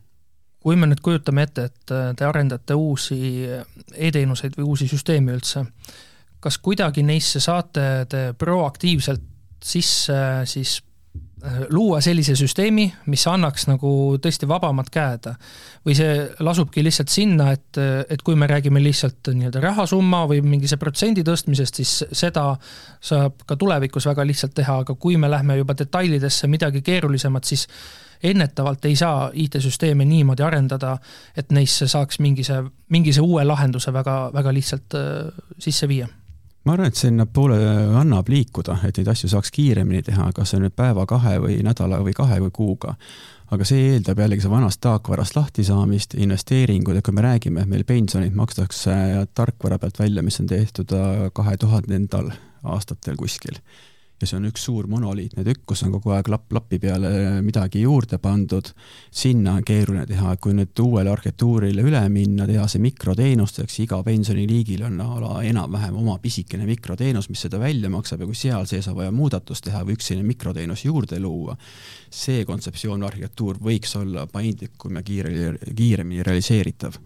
kui 0.63 0.79
me 0.79 0.87
nüüd 0.87 1.03
kujutame 1.03 1.43
ette, 1.43 1.67
et 1.71 1.93
te 2.17 2.27
arendate 2.27 2.77
uusi 2.79 3.43
e-teenuseid 3.51 4.55
või 4.59 4.69
uusi 4.71 4.87
süsteeme 4.87 5.35
üldse, 5.35 5.65
kas 6.43 6.59
kuidagi 6.63 7.03
neisse 7.07 7.43
saate 7.43 7.87
te 8.11 8.23
proaktiivselt 8.39 9.25
sisse 9.63 10.15
siis 10.51 10.81
luua 11.71 12.01
sellise 12.01 12.37
süsteemi, 12.39 12.85
mis 13.11 13.25
annaks 13.27 13.67
nagu 13.67 13.91
tõesti 14.23 14.47
vabamad 14.49 14.91
käed. 14.93 15.27
või 15.87 15.97
see 15.99 16.29
lasubki 16.41 16.85
lihtsalt 16.85 17.11
sinna, 17.11 17.51
et, 17.53 17.79
et 18.11 18.23
kui 18.23 18.37
me 18.39 18.47
räägime 18.47 18.83
lihtsalt 18.83 19.33
nii-öelda 19.35 19.61
rahasumma 19.61 20.25
või 20.31 20.43
mingi 20.43 20.71
see 20.71 20.79
protsendi 20.79 21.25
tõstmisest, 21.27 21.81
siis 21.83 22.05
seda 22.13 22.57
saab 23.01 23.43
ka 23.47 23.57
tulevikus 23.57 24.07
väga 24.07 24.27
lihtsalt 24.27 24.55
teha, 24.55 24.79
aga 24.85 24.95
kui 24.95 25.17
me 25.17 25.31
lähme 25.31 25.59
juba 25.59 25.75
detailidesse, 25.79 26.47
midagi 26.47 26.83
keerulisemat, 26.83 27.45
siis 27.45 27.67
ennetavalt 28.23 28.85
ei 28.85 28.97
saa 28.97 29.31
IT-süsteeme 29.35 30.05
niimoodi 30.07 30.47
arendada, 30.47 30.97
et 31.37 31.51
neisse 31.51 31.89
saaks 31.91 32.21
mingise, 32.23 32.63
mingise 32.89 33.21
uue 33.21 33.45
lahenduse 33.45 33.93
väga, 33.93 34.31
väga 34.35 34.55
lihtsalt 34.55 34.95
äh, 34.95 35.47
sisse 35.59 35.89
viia 35.91 36.09
ma 36.65 36.75
arvan, 36.75 36.89
et 36.89 36.99
sinnapoole 36.99 37.59
annab 37.99 38.29
liikuda, 38.31 38.79
et 38.87 38.99
neid 38.99 39.11
asju 39.13 39.31
saaks 39.33 39.51
kiiremini 39.55 40.03
teha, 40.07 40.31
kas 40.35 40.55
see 40.55 40.63
nüüd 40.63 40.75
päeva, 40.79 41.07
kahe 41.11 41.39
või 41.43 41.61
nädala 41.67 42.01
või 42.07 42.15
kahe 42.17 42.41
või 42.45 42.55
kuuga. 42.55 42.97
aga 43.53 43.67
see 43.69 43.91
eeldab 43.93 44.19
jällegi 44.19 44.41
see 44.41 44.51
vanast 44.51 44.81
taakvarast 44.81 45.37
lahtisaamist, 45.37 46.15
investeeringuid, 46.15 46.97
et 46.97 47.05
kui 47.05 47.13
me 47.13 47.21
räägime, 47.27 47.61
et 47.61 47.69
meil 47.69 47.85
pensionid 47.85 48.33
makstakse 48.33 48.95
tarkvara 49.35 49.79
pealt 49.79 49.99
välja, 50.01 50.23
mis 50.23 50.41
on 50.41 50.47
tehtud 50.49 50.95
kahe 51.37 51.57
tuhandendal 51.61 52.31
aastatel 52.63 53.19
kuskil 53.21 53.59
ja 54.23 54.29
see 54.29 54.39
on 54.39 54.47
üks 54.49 54.65
suur 54.69 54.87
monoliitne 54.91 55.45
tükk, 55.47 55.65
kus 55.73 55.83
on 55.87 55.93
kogu 55.97 56.13
aeg 56.15 56.29
lapp 56.31 56.53
lapi 56.55 56.79
peale 56.83 57.11
midagi 57.43 57.83
juurde 57.83 58.19
pandud. 58.23 58.71
sinna 59.11 59.57
on 59.59 59.65
keeruline 59.67 60.07
teha, 60.07 60.37
kui 60.37 60.55
nüüd 60.57 60.79
uuele 60.83 61.11
arhitektuurile 61.11 61.83
üle 61.83 62.03
minna, 62.13 62.47
teha 62.47 62.67
see 62.71 62.83
mikroteenusteks, 62.83 63.81
iga 63.85 64.03
pensioniliigil 64.07 64.85
on 64.87 65.01
a 65.03 65.09
la 65.23 65.33
enam-vähem 65.49 65.97
oma 65.99 66.19
pisikene 66.23 66.67
mikroteenus, 66.69 67.29
mis 67.33 67.43
seda 67.47 67.61
välja 67.61 67.91
maksab 67.91 68.23
ja 68.23 68.31
kui 68.31 68.39
seal 68.39 68.69
sees 68.71 68.89
on 68.89 68.99
vaja 69.01 69.15
muudatust 69.15 69.67
teha 69.67 69.83
või 69.87 69.99
üks 69.99 70.13
selline 70.13 70.29
mikroteenus 70.29 70.87
juurde 70.87 71.19
luua, 71.21 71.57
see 72.11 72.47
kontseptsioon, 72.49 73.03
arhitektuur 73.09 73.59
võiks 73.63 73.97
olla 73.99 74.27
paindlikum 74.31 74.97
ja 74.97 75.03
kiiremini, 75.03 75.75
kiiremini 75.75 76.23
realiseeritav 76.27 77.01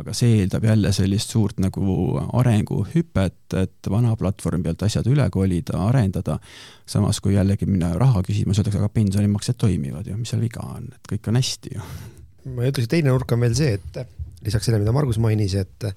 aga 0.00 0.14
see 0.16 0.38
eeldab 0.40 0.64
jälle 0.64 0.92
sellist 0.94 1.34
suurt 1.34 1.60
nagu 1.62 1.96
arenguhüpet, 2.38 3.56
et 3.60 3.90
vana 3.92 4.14
platvormi 4.18 4.64
pealt 4.64 4.86
asjad 4.86 5.08
üle 5.12 5.26
kolida, 5.34 5.78
arendada, 5.88 6.38
samas 6.88 7.20
kui 7.20 7.36
jällegi 7.36 7.68
minna 7.68 7.92
raha 8.00 8.22
küsima, 8.24 8.54
siis 8.54 8.62
öeldakse, 8.62 8.80
aga 8.80 8.92
pensionimaksed 8.94 9.60
toimivad 9.60 10.08
ju, 10.08 10.16
mis 10.18 10.32
seal 10.32 10.42
viga 10.42 10.64
on, 10.64 10.88
et 10.94 11.12
kõik 11.12 11.28
on 11.30 11.38
hästi 11.40 11.76
ju. 11.76 11.90
ma 12.56 12.66
ütleks, 12.70 12.88
teine 12.90 13.12
nurk 13.12 13.36
on 13.36 13.44
veel 13.44 13.56
see, 13.58 13.76
et 13.78 14.00
lisaks 14.42 14.66
sellele, 14.66 14.82
mida 14.82 14.96
Margus 14.96 15.20
mainis, 15.22 15.56
et 15.60 15.90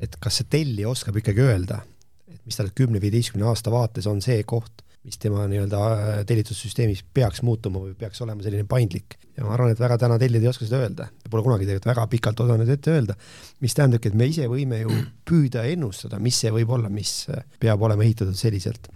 et 0.00 0.14
kas 0.20 0.38
see 0.40 0.48
tellija 0.48 0.88
oskab 0.88 1.18
ikkagi 1.20 1.42
öelda, 1.44 1.82
et 2.30 2.40
mis 2.48 2.56
tal 2.56 2.70
kümne-viieteistkümne 2.76 3.44
aasta 3.50 3.72
vaates 3.72 4.06
on 4.08 4.22
see 4.24 4.44
koht, 4.48 4.84
mis 5.04 5.16
tema 5.20 5.46
nii-öelda 5.48 5.80
äh, 5.90 6.18
tellitussüsteemis 6.28 7.02
peaks 7.14 7.40
muutuma 7.46 7.80
või 7.86 7.94
peaks 7.98 8.20
olema 8.20 8.44
selline 8.44 8.66
paindlik. 8.68 9.16
ja 9.36 9.46
ma 9.46 9.54
arvan, 9.54 9.72
et 9.72 9.80
väga 9.80 9.96
täna 10.02 10.18
tellijad 10.20 10.44
ei 10.44 10.50
oska 10.50 10.66
seda 10.68 10.82
öelda, 10.84 11.06
pole 11.32 11.44
kunagi 11.46 11.64
tegelikult 11.64 11.88
väga 11.88 12.06
pikalt 12.12 12.42
osanud 12.44 12.68
ette 12.68 12.92
öelda, 12.92 13.16
mis 13.64 13.76
tähendabki, 13.78 14.10
et 14.10 14.18
me 14.20 14.28
ise 14.28 14.48
võime 14.50 14.82
ju 14.82 14.92
püüda 15.30 15.64
ennustada, 15.72 16.20
mis 16.20 16.42
see 16.44 16.52
võib 16.52 16.74
olla, 16.76 16.92
mis 16.92 17.14
äh, 17.32 17.46
peab 17.62 17.82
olema 17.88 18.04
ehitatud 18.04 18.36
selliselt. 18.36 18.90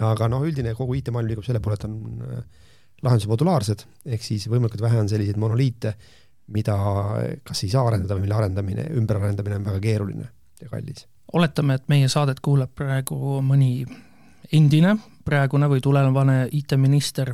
aga 0.00 0.30
noh, 0.32 0.46
üldine 0.48 0.72
kogu 0.78 0.96
IT-maailm 0.96 1.28
liigub 1.28 1.44
selle 1.44 1.60
poole, 1.60 1.76
et 1.76 1.86
on 1.90 2.24
äh, 2.24 2.42
lahendused 3.04 3.28
modulaarsed, 3.28 3.84
ehk 4.16 4.24
siis 4.24 4.48
võimalikult 4.48 4.84
vähe 4.84 5.00
on 5.00 5.08
selliseid 5.12 5.36
monoliite, 5.40 5.94
mida 6.56 6.74
kas 7.46 7.64
ei 7.64 7.70
saa 7.72 7.84
arendada 7.86 8.16
või 8.16 8.24
mille 8.24 8.36
arendamine, 8.36 8.88
ümberarendamine 8.98 9.60
on 9.60 9.68
väga 9.68 9.80
keeruline 9.84 10.28
ja 10.60 10.68
kallis. 10.72 11.06
oletame, 11.32 11.76
et 11.78 11.88
meie 11.88 12.08
saadet 12.08 12.40
kuulab 12.40 12.72
praegu 12.74 13.38
mõni 13.44 13.84
endine, 14.52 14.96
praegune 15.30 15.68
või 15.70 15.82
tulevane 15.84 16.40
IT-minister, 16.56 17.32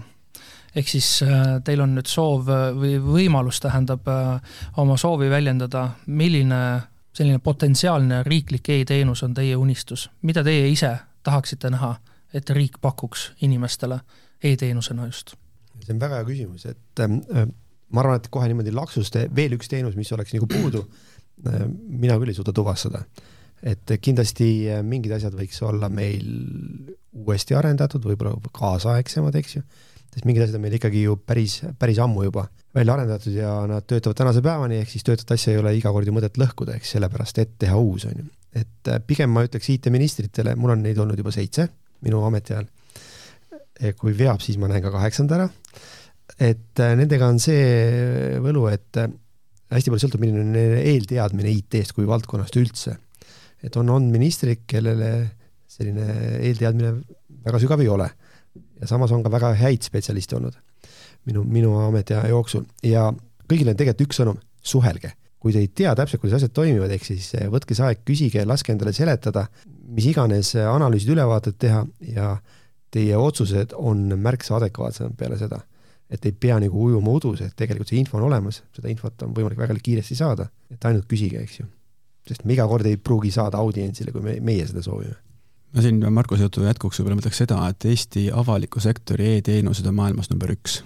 ehk 0.77 0.91
siis 0.91 1.09
äh, 1.25 1.57
teil 1.65 1.81
on 1.85 1.97
nüüd 1.97 2.11
soov 2.11 2.51
äh, 2.53 2.69
või 2.77 2.99
võimalus, 3.03 3.61
tähendab, 3.65 4.07
äh, 4.13 4.61
oma 4.83 4.99
soovi 5.01 5.31
väljendada, 5.33 5.89
milline 6.07 6.61
selline 7.17 7.41
potentsiaalne 7.41 8.21
riiklik 8.27 8.69
e-teenus 8.75 9.23
on 9.25 9.35
teie 9.35 9.57
unistus, 9.57 10.11
mida 10.23 10.45
teie 10.45 10.69
ise 10.69 10.93
tahaksite 11.25 11.71
näha, 11.73 11.95
et 12.35 12.51
riik 12.53 12.77
pakuks 12.85 13.31
inimestele 13.47 14.01
e-teenusena 14.45 15.09
just? 15.09 15.37
see 15.87 15.95
on 15.95 16.01
väga 16.03 16.19
hea 16.19 16.27
küsimus, 16.27 16.67
et 16.69 17.05
äh, 17.05 17.47
ma 17.89 18.03
arvan, 18.03 18.21
et 18.21 18.29
kohe 18.33 18.49
niimoodi 18.51 18.75
laksust 18.75 19.17
veel 19.37 19.57
üks 19.57 19.71
teenus, 19.73 19.97
mis 19.97 20.13
oleks 20.13 20.35
nagu 20.37 20.49
puudu 20.51 20.83
äh,, 21.47 21.65
mina 21.73 22.19
küll 22.21 22.33
ei 22.33 22.37
suuda 22.37 22.53
tuvastada 22.57 23.05
et 23.65 23.97
kindlasti 24.03 24.49
äh, 24.71 24.83
mingid 24.85 25.15
asjad 25.17 25.37
võiks 25.37 25.59
olla 25.65 25.89
meil 25.93 26.27
uuesti 27.17 27.57
arendatud, 27.57 28.05
võib-olla 28.05 28.37
kaasaegsemad, 28.55 29.37
eks 29.41 29.57
ju, 29.57 29.63
sest 30.13 30.27
mingid 30.29 30.45
asjad 30.45 30.59
on 30.59 30.65
meil 30.67 30.77
ikkagi 30.77 31.07
ju 31.07 31.17
päris, 31.17 31.59
päris 31.81 32.01
ammu 32.03 32.27
juba 32.27 32.47
välja 32.77 32.97
arendatud 32.97 33.37
ja 33.37 33.53
nad 33.71 33.87
töötavad 33.89 34.19
tänase 34.21 34.43
päevani, 34.45 34.83
ehk 34.83 34.93
siis 34.93 35.07
töötavat 35.07 35.37
asja 35.39 35.55
ei 35.55 35.61
ole 35.63 35.73
iga 35.79 35.93
kord 35.95 36.09
ju 36.09 36.15
mõtet 36.17 36.37
lõhkuda, 36.41 36.77
eks 36.77 36.93
sellepärast, 36.97 37.41
et 37.41 37.55
teha 37.63 37.79
uus, 37.81 38.05
on 38.11 38.21
ju. 38.21 38.27
et 38.61 38.93
äh, 38.93 39.01
pigem 39.07 39.33
ma 39.33 39.47
ütleks 39.47 39.71
IT-ministritele, 39.73 40.57
mul 40.61 40.77
on 40.77 40.85
neid 40.85 41.01
olnud 41.01 41.21
juba 41.21 41.33
seitse 41.35 41.71
minu 42.05 42.21
ametiajal, 42.27 42.69
kui 43.97 44.13
veab, 44.17 44.41
siis 44.45 44.61
ma 44.61 44.69
näen 44.69 44.85
ka 44.85 44.93
kaheksanda 44.93 45.37
ära, 45.37 45.47
et 46.45 46.81
nendega 46.97 47.29
on 47.29 47.41
see 47.41 48.37
võlu, 48.45 48.67
et 48.69 49.01
hästi 49.73 49.93
palju 49.93 50.05
sõltub, 50.05 50.23
milline 50.23 50.45
on 50.45 50.57
eelteadmine 50.61 51.51
IT-st 51.57 51.97
kui 51.97 52.09
valdkonnast 52.09 52.57
üldse 52.61 52.95
et 53.63 53.77
on 53.77 53.89
olnud 53.91 54.13
ministrid, 54.13 54.65
kellele 54.67 55.11
selline 55.67 56.07
eelteadmine 56.41 56.93
väga 57.47 57.61
sügav 57.63 57.81
ei 57.81 57.89
ole. 57.89 58.11
ja 58.81 58.87
samas 58.87 59.13
on 59.13 59.23
ka 59.23 59.31
väga 59.33 59.55
häid 59.57 59.85
spetsialiste 59.85 60.37
olnud 60.37 60.57
minu, 61.27 61.45
minu 61.45 61.77
ametiaja 61.85 62.29
jooksul 62.31 62.65
ja 62.87 63.09
kõigil 63.51 63.71
on 63.71 63.79
tegelikult 63.79 64.09
üks 64.09 64.21
sõnum, 64.23 64.43
suhelge. 64.63 65.13
kui 65.41 65.53
te 65.55 65.61
ei 65.63 65.69
tea 65.69 65.93
täpselt, 65.95 66.19
kuidas 66.19 66.41
asjad 66.41 66.55
toimivad, 66.57 66.91
ehk 66.91 67.05
siis 67.07 67.29
eh, 67.39 67.47
võtke 67.53 67.77
see 67.77 67.85
aeg, 67.87 68.01
küsige, 68.09 68.43
laske 68.49 68.73
endale 68.73 68.91
seletada, 68.97 69.45
mis 69.95 70.09
iganes 70.11 70.55
eh, 70.57 70.67
analüüsid, 70.67 71.13
ülevaated 71.15 71.59
teha 71.63 71.85
ja 72.17 72.33
teie 72.91 73.19
otsused 73.21 73.77
on 73.77 74.09
märksa 74.19 74.57
adekvaatsemad 74.57 75.15
peale 75.19 75.39
seda. 75.39 75.61
et 76.11 76.27
ei 76.27 76.33
pea 76.33 76.57
nagu 76.63 76.85
ujuma 76.87 77.11
udus, 77.19 77.41
et 77.43 77.55
tegelikult 77.59 77.91
see 77.91 77.99
info 77.99 78.19
on 78.19 78.29
olemas, 78.29 78.61
seda 78.75 78.89
infot 78.89 79.23
on 79.27 79.33
võimalik 79.35 79.59
väga 79.59 79.75
kiiresti 79.83 80.15
saada, 80.15 80.47
et 80.71 80.85
ainult 80.87 81.07
küsige, 81.11 81.41
eks 81.43 81.59
ju. 81.61 81.67
Sest 82.29 82.45
me 82.45 82.57
iga 82.57 82.67
kord 82.69 82.87
ei 82.89 82.97
pruugi 82.97 83.31
saada 83.35 83.61
audientsile, 83.63 84.13
kui 84.15 84.25
me, 84.25 84.37
meie 84.45 84.67
seda 84.67 84.83
soovime. 84.85 85.17
Ma 85.77 85.83
siin 85.85 86.01
Markuse 86.15 86.47
jutu 86.47 86.65
jätkuks 86.65 87.01
võib-olla 87.01 87.21
mõtleks 87.21 87.41
seda, 87.43 87.59
et 87.69 87.85
Eesti 87.91 88.29
avaliku 88.33 88.81
sektori 88.81 89.35
e-teenused 89.37 89.87
on 89.87 89.99
maailmas 89.99 90.31
number 90.31 90.55
üks. 90.55 90.81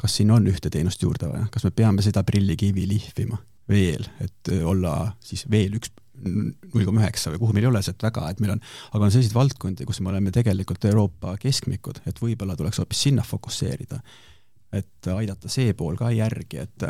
Kas 0.00 0.16
siin 0.18 0.32
on 0.34 0.46
ühte 0.50 0.72
teenust 0.74 1.02
juurde 1.02 1.28
vaja, 1.30 1.46
kas 1.54 1.64
me 1.64 1.70
peame 1.70 2.02
seda 2.02 2.24
prillikivi 2.26 2.88
lihvima 2.90 3.38
veel, 3.70 4.08
et 4.20 4.50
olla 4.66 5.12
siis 5.24 5.46
veel 5.50 5.78
üks 5.78 5.92
null 6.24 6.86
koma 6.86 7.02
üheksa 7.02 7.32
või 7.32 7.40
kuhu 7.42 7.54
meil 7.56 7.66
ei 7.66 7.70
ole 7.70 7.82
sealt 7.84 8.02
väga, 8.04 8.28
et 8.30 8.40
meil 8.42 8.54
on, 8.54 8.62
aga 8.94 9.06
on 9.06 9.12
selliseid 9.12 9.34
valdkondi, 9.36 9.86
kus 9.88 10.00
me 10.02 10.12
oleme 10.12 10.32
tegelikult 10.34 10.84
Euroopa 10.88 11.34
keskmikud, 11.42 12.00
et 12.08 12.20
võib-olla 12.22 12.56
tuleks 12.58 12.80
hoopis 12.82 13.02
sinna 13.08 13.24
fokusseerida. 13.26 14.00
Et 14.74 15.08
aidata 15.14 15.50
see 15.52 15.74
pool 15.78 15.96
ka 15.98 16.10
järgi, 16.14 16.62
et 16.64 16.84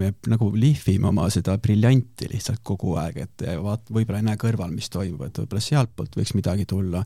me 0.00 0.12
nagu 0.30 0.50
lihvime 0.54 1.10
oma 1.10 1.28
seda 1.32 1.56
briljanti 1.62 2.30
lihtsalt 2.30 2.62
kogu 2.66 2.96
aeg, 3.00 3.22
et 3.26 3.46
vaat-, 3.62 3.92
võib-olla 3.92 4.20
ei 4.22 4.28
näe 4.30 4.40
kõrval, 4.40 4.72
mis 4.74 4.90
toimub, 4.92 5.22
et 5.26 5.40
võib-olla 5.42 5.64
sealtpoolt 5.64 6.20
võiks 6.20 6.34
midagi 6.38 6.68
tulla. 6.70 7.04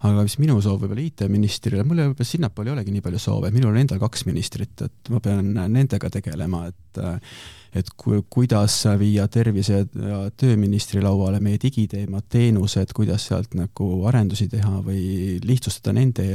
Aga 0.00 0.22
mis 0.24 0.38
minu 0.40 0.54
soov 0.64 0.80
võib-olla 0.80 1.02
IT-ministrile, 1.04 1.84
mul 1.84 1.98
võib-olla 2.06 2.24
sinnapoole 2.24 2.70
ei 2.70 2.76
olegi 2.78 2.94
nii 2.94 3.04
palju 3.04 3.18
soove, 3.20 3.50
minul 3.52 3.74
on 3.74 3.82
endal 3.82 4.00
kaks 4.00 4.24
ministrit, 4.28 4.86
et 4.86 5.10
ma 5.12 5.20
pean 5.24 5.50
nendega 5.52 6.08
tegelema, 6.12 6.62
et 6.70 7.02
et 7.74 7.90
ku-, 7.96 8.24
kuidas 8.30 8.76
viia 8.98 9.26
tervise- 9.28 9.84
ja 9.94 10.20
tööministri 10.36 11.02
lauale 11.02 11.40
meie 11.40 11.58
digiteemad, 11.62 12.26
teenused, 12.28 12.94
kuidas 12.96 13.28
sealt 13.30 13.54
nagu 13.58 13.90
arendusi 14.10 14.48
teha 14.50 14.80
või 14.86 15.38
lihtsustada 15.44 15.94
nende 15.96 16.26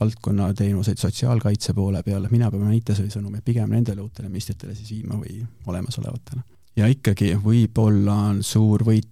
valdkonna 0.00 0.52
teenuseid 0.54 1.00
sotsiaalkaitse 1.00 1.74
poole 1.74 2.02
peale, 2.02 2.28
mina 2.32 2.50
pean 2.50 2.72
IT-sõnumeid 2.76 3.44
pigem 3.44 3.72
nendele 3.72 4.04
uutele 4.04 4.28
ministritele 4.28 4.74
siis 4.74 4.90
viima 4.98 5.18
või 5.20 5.40
olemasolevatele. 5.66 6.44
ja 6.76 6.86
ikkagi 6.90 7.34
võib-olla 7.40 8.14
on 8.30 8.42
suur 8.42 8.84
võit 8.84 9.10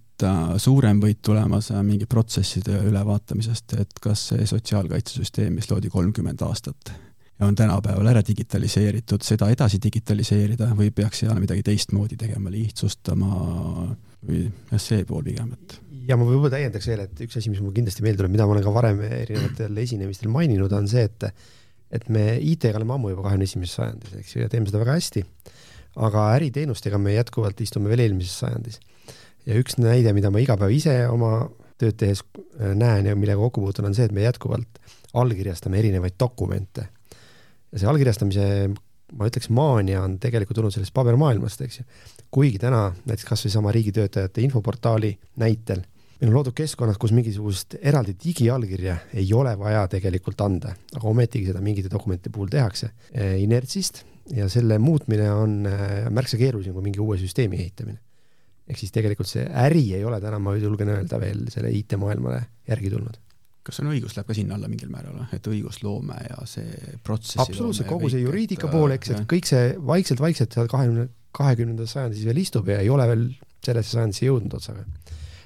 suurem 0.57 0.99
võit 1.01 1.19
tulemas 1.25 1.71
mingi 1.83 2.05
protsesside 2.05 2.77
ülevaatamisest, 2.87 3.73
et 3.81 3.97
kas 3.99 4.27
see 4.29 4.45
sotsiaalkaitsesüsteem, 4.47 5.57
mis 5.57 5.71
loodi 5.71 5.89
kolmkümmend 5.89 6.41
aastat 6.45 6.93
on 7.45 7.55
tänapäeval 7.55 8.09
ära 8.13 8.21
digitaliseeritud, 8.25 9.23
seda 9.25 9.49
edasi 9.53 9.79
digitaliseerida 9.83 10.69
või 10.77 10.91
peaks 10.95 11.23
seal 11.23 11.39
midagi 11.41 11.63
teistmoodi 11.65 12.17
tegema, 12.19 12.51
lihtsustama 12.53 13.31
või 14.23 14.45
jah, 14.45 14.81
see 14.81 15.03
pool 15.07 15.25
pigem, 15.25 15.51
et 15.57 15.79
ja 16.07 16.17
ma 16.19 16.27
võib-olla 16.27 16.55
täiendaks 16.57 16.87
veel, 16.91 17.03
et 17.07 17.25
üks 17.25 17.39
asi, 17.39 17.51
mis 17.51 17.61
mul 17.63 17.75
kindlasti 17.75 18.03
meelde 18.05 18.21
tuleb, 18.21 18.33
mida 18.35 18.47
ma 18.47 18.55
olen 18.55 18.65
ka 18.65 18.73
varem 18.75 19.03
erinevatel 19.07 19.83
esinemistel 19.83 20.31
maininud, 20.33 20.73
on 20.75 20.89
see, 20.91 21.05
et 21.09 21.29
et 21.93 22.07
me 22.09 22.23
IT-ga 22.41 22.79
oleme 22.79 22.95
ammu 22.95 23.11
juba 23.11 23.27
kahekümne 23.27 23.45
esimeses 23.45 23.77
sajandis, 23.77 24.15
eks 24.17 24.31
ju, 24.33 24.41
ja 24.41 24.49
teeme 24.49 24.65
seda 24.65 24.79
väga 24.81 24.95
hästi, 24.97 25.21
aga 26.07 26.23
äriteenustega 26.33 26.97
me 26.97 27.13
jätkuvalt 27.13 27.61
istume 27.61 27.91
veel 27.91 28.07
eelmises 28.07 28.39
sajandis 28.41 28.79
ja 29.45 29.59
üks 29.59 29.77
näide, 29.81 30.13
mida 30.15 30.31
ma 30.33 30.41
iga 30.41 30.57
päev 30.59 30.73
ise 30.73 30.95
oma 31.11 31.35
tööd 31.81 31.97
tehes 31.99 32.23
äh, 32.23 32.73
näen 32.77 33.09
ja 33.09 33.15
millega 33.17 33.41
kokku 33.41 33.63
puutun, 33.63 33.89
on 33.89 33.97
see, 33.97 34.07
et 34.07 34.15
me 34.15 34.25
jätkuvalt 34.25 34.81
allkirjastame 35.13 35.79
erinevaid 35.81 36.17
dokumente. 36.19 36.87
See 37.75 37.89
allkirjastamise, 37.89 38.45
ma 39.17 39.29
ütleks, 39.29 39.49
maania 39.53 40.03
on 40.03 40.17
tegelikult 40.21 40.59
tulnud 40.59 40.75
sellest 40.75 40.93
pabermaailmast, 40.95 41.63
eks 41.65 41.81
ju. 41.81 41.87
kuigi 42.33 42.61
täna 42.61 42.85
näiteks 43.05 43.27
kasvõi 43.29 43.51
sama 43.53 43.73
riigitöötajate 43.75 44.45
infoportaali 44.45 45.13
näitel 45.41 45.83
meil 46.21 46.31
on 46.31 46.37
loodud 46.37 46.55
keskkonnad, 46.55 46.95
kus 47.01 47.11
mingisugust 47.11 47.75
eraldi 47.81 48.13
digiallkirja 48.23 48.95
ei 49.19 49.27
ole 49.35 49.57
vaja 49.59 49.83
tegelikult 49.91 50.39
anda, 50.45 50.71
aga 50.95 51.09
ometigi 51.09 51.49
seda 51.49 51.59
mingite 51.61 51.91
dokumentide 51.91 52.31
puhul 52.33 52.51
tehakse 52.53 52.93
äh, 52.93 53.35
inertsist 53.43 54.05
ja 54.31 54.47
selle 54.49 54.79
muutmine 54.79 55.27
on 55.33 55.59
äh, 55.67 56.07
märksa 56.13 56.39
keerulisem 56.39 56.75
kui 56.77 56.85
mingi 56.85 57.03
uue 57.03 57.19
süsteemi 57.19 57.59
ehitamine 57.59 57.99
ehk 58.69 58.79
siis 58.79 58.93
tegelikult 58.95 59.29
see 59.29 59.43
äri 59.65 59.83
ei 59.97 60.03
ole 60.07 60.19
täna, 60.23 60.39
ma 60.39 60.55
julgen 60.55 60.93
öelda, 60.93 61.19
veel 61.21 61.45
selle 61.53 61.71
IT-maailmale 61.75 62.39
järgi 62.69 62.91
tulnud. 62.93 63.19
Kas 63.63 63.79
on 63.79 63.89
õigus, 63.93 64.15
läheb 64.17 64.27
ka 64.27 64.35
sinna 64.35 64.57
alla 64.57 64.69
mingil 64.71 64.91
määral, 64.91 65.21
et 65.35 65.47
õigusloome 65.47 66.17
ja 66.25 66.41
see 66.49 66.97
protsessi 67.03 67.41
absoluutselt, 67.43 67.87
kogu 67.87 68.11
see 68.11 68.23
juriidika 68.23 68.69
pool, 68.71 68.95
eks, 68.95 69.13
et 69.15 69.25
kõik 69.29 69.47
see 69.47 69.73
vaikselt-vaikselt 69.91 70.57
seal 70.57 70.69
kahekümne, 70.71 71.07
kahekümnendas 71.33 71.95
sajandis 71.95 72.25
veel 72.27 72.41
istub 72.43 72.67
ja 72.69 72.81
ei 72.83 72.91
ole 72.93 73.07
veel 73.09 73.25
sellesse 73.63 73.97
sajandisse 73.97 74.27
jõudnud 74.27 74.57
otsaga. 74.59 74.83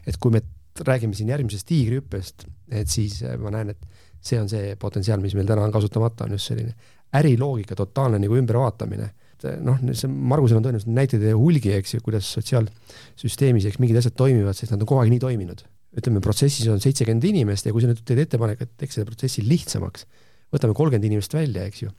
et 0.08 0.18
kui 0.18 0.34
me 0.34 0.42
räägime 0.88 1.18
siin 1.18 1.30
järgmisest 1.30 1.68
tiigrihüppest, 1.70 2.48
et 2.72 2.90
siis 2.90 3.22
äh, 3.24 3.38
ma 3.42 3.54
näen, 3.54 3.74
et 3.74 3.88
see 4.22 4.40
on 4.42 4.50
see 4.50 4.76
potentsiaal, 4.80 5.22
mis 5.22 5.36
meil 5.38 5.48
täna 5.48 5.64
on 5.66 5.72
kasutamata, 5.72 6.26
on 6.26 6.36
just 6.38 6.52
selline 6.52 6.74
äriloogika 7.18 7.76
totaalne 7.78 8.20
nagu 8.20 8.36
ümbervaatamine 8.38 9.10
et 9.46 9.62
noh, 9.62 9.78
see 9.94 10.10
Margusel 10.10 10.58
on 10.58 10.66
tõenäoliselt 10.66 10.94
näiteid 10.96 11.26
hulgi, 11.38 11.74
eks 11.78 11.94
ju, 11.96 12.04
kuidas 12.06 12.30
sotsiaalsüsteemis, 12.38 13.68
eks 13.70 13.78
mingid 13.82 14.00
asjad 14.00 14.16
toimivad, 14.18 14.58
sest 14.58 14.74
nad 14.74 14.82
on 14.82 14.90
kogu 14.90 15.04
aeg 15.04 15.14
nii 15.14 15.22
toiminud. 15.22 15.62
Ütleme, 15.98 16.22
protsessis 16.24 16.68
on 16.72 16.82
seitsekümmend 16.84 17.26
inimest 17.30 17.68
ja 17.68 17.74
kui 17.74 17.84
sa 17.84 17.90
nüüd 17.90 18.04
teed 18.06 18.22
ettepaneku, 18.26 18.68
et 18.68 18.76
teeks 18.84 19.00
selle 19.00 19.10
protsessi 19.10 19.44
lihtsamaks, 19.46 20.06
võtame 20.54 20.78
kolmkümmend 20.78 21.10
inimest 21.10 21.34
välja, 21.34 21.66
eks 21.68 21.84
ju, 21.86 21.92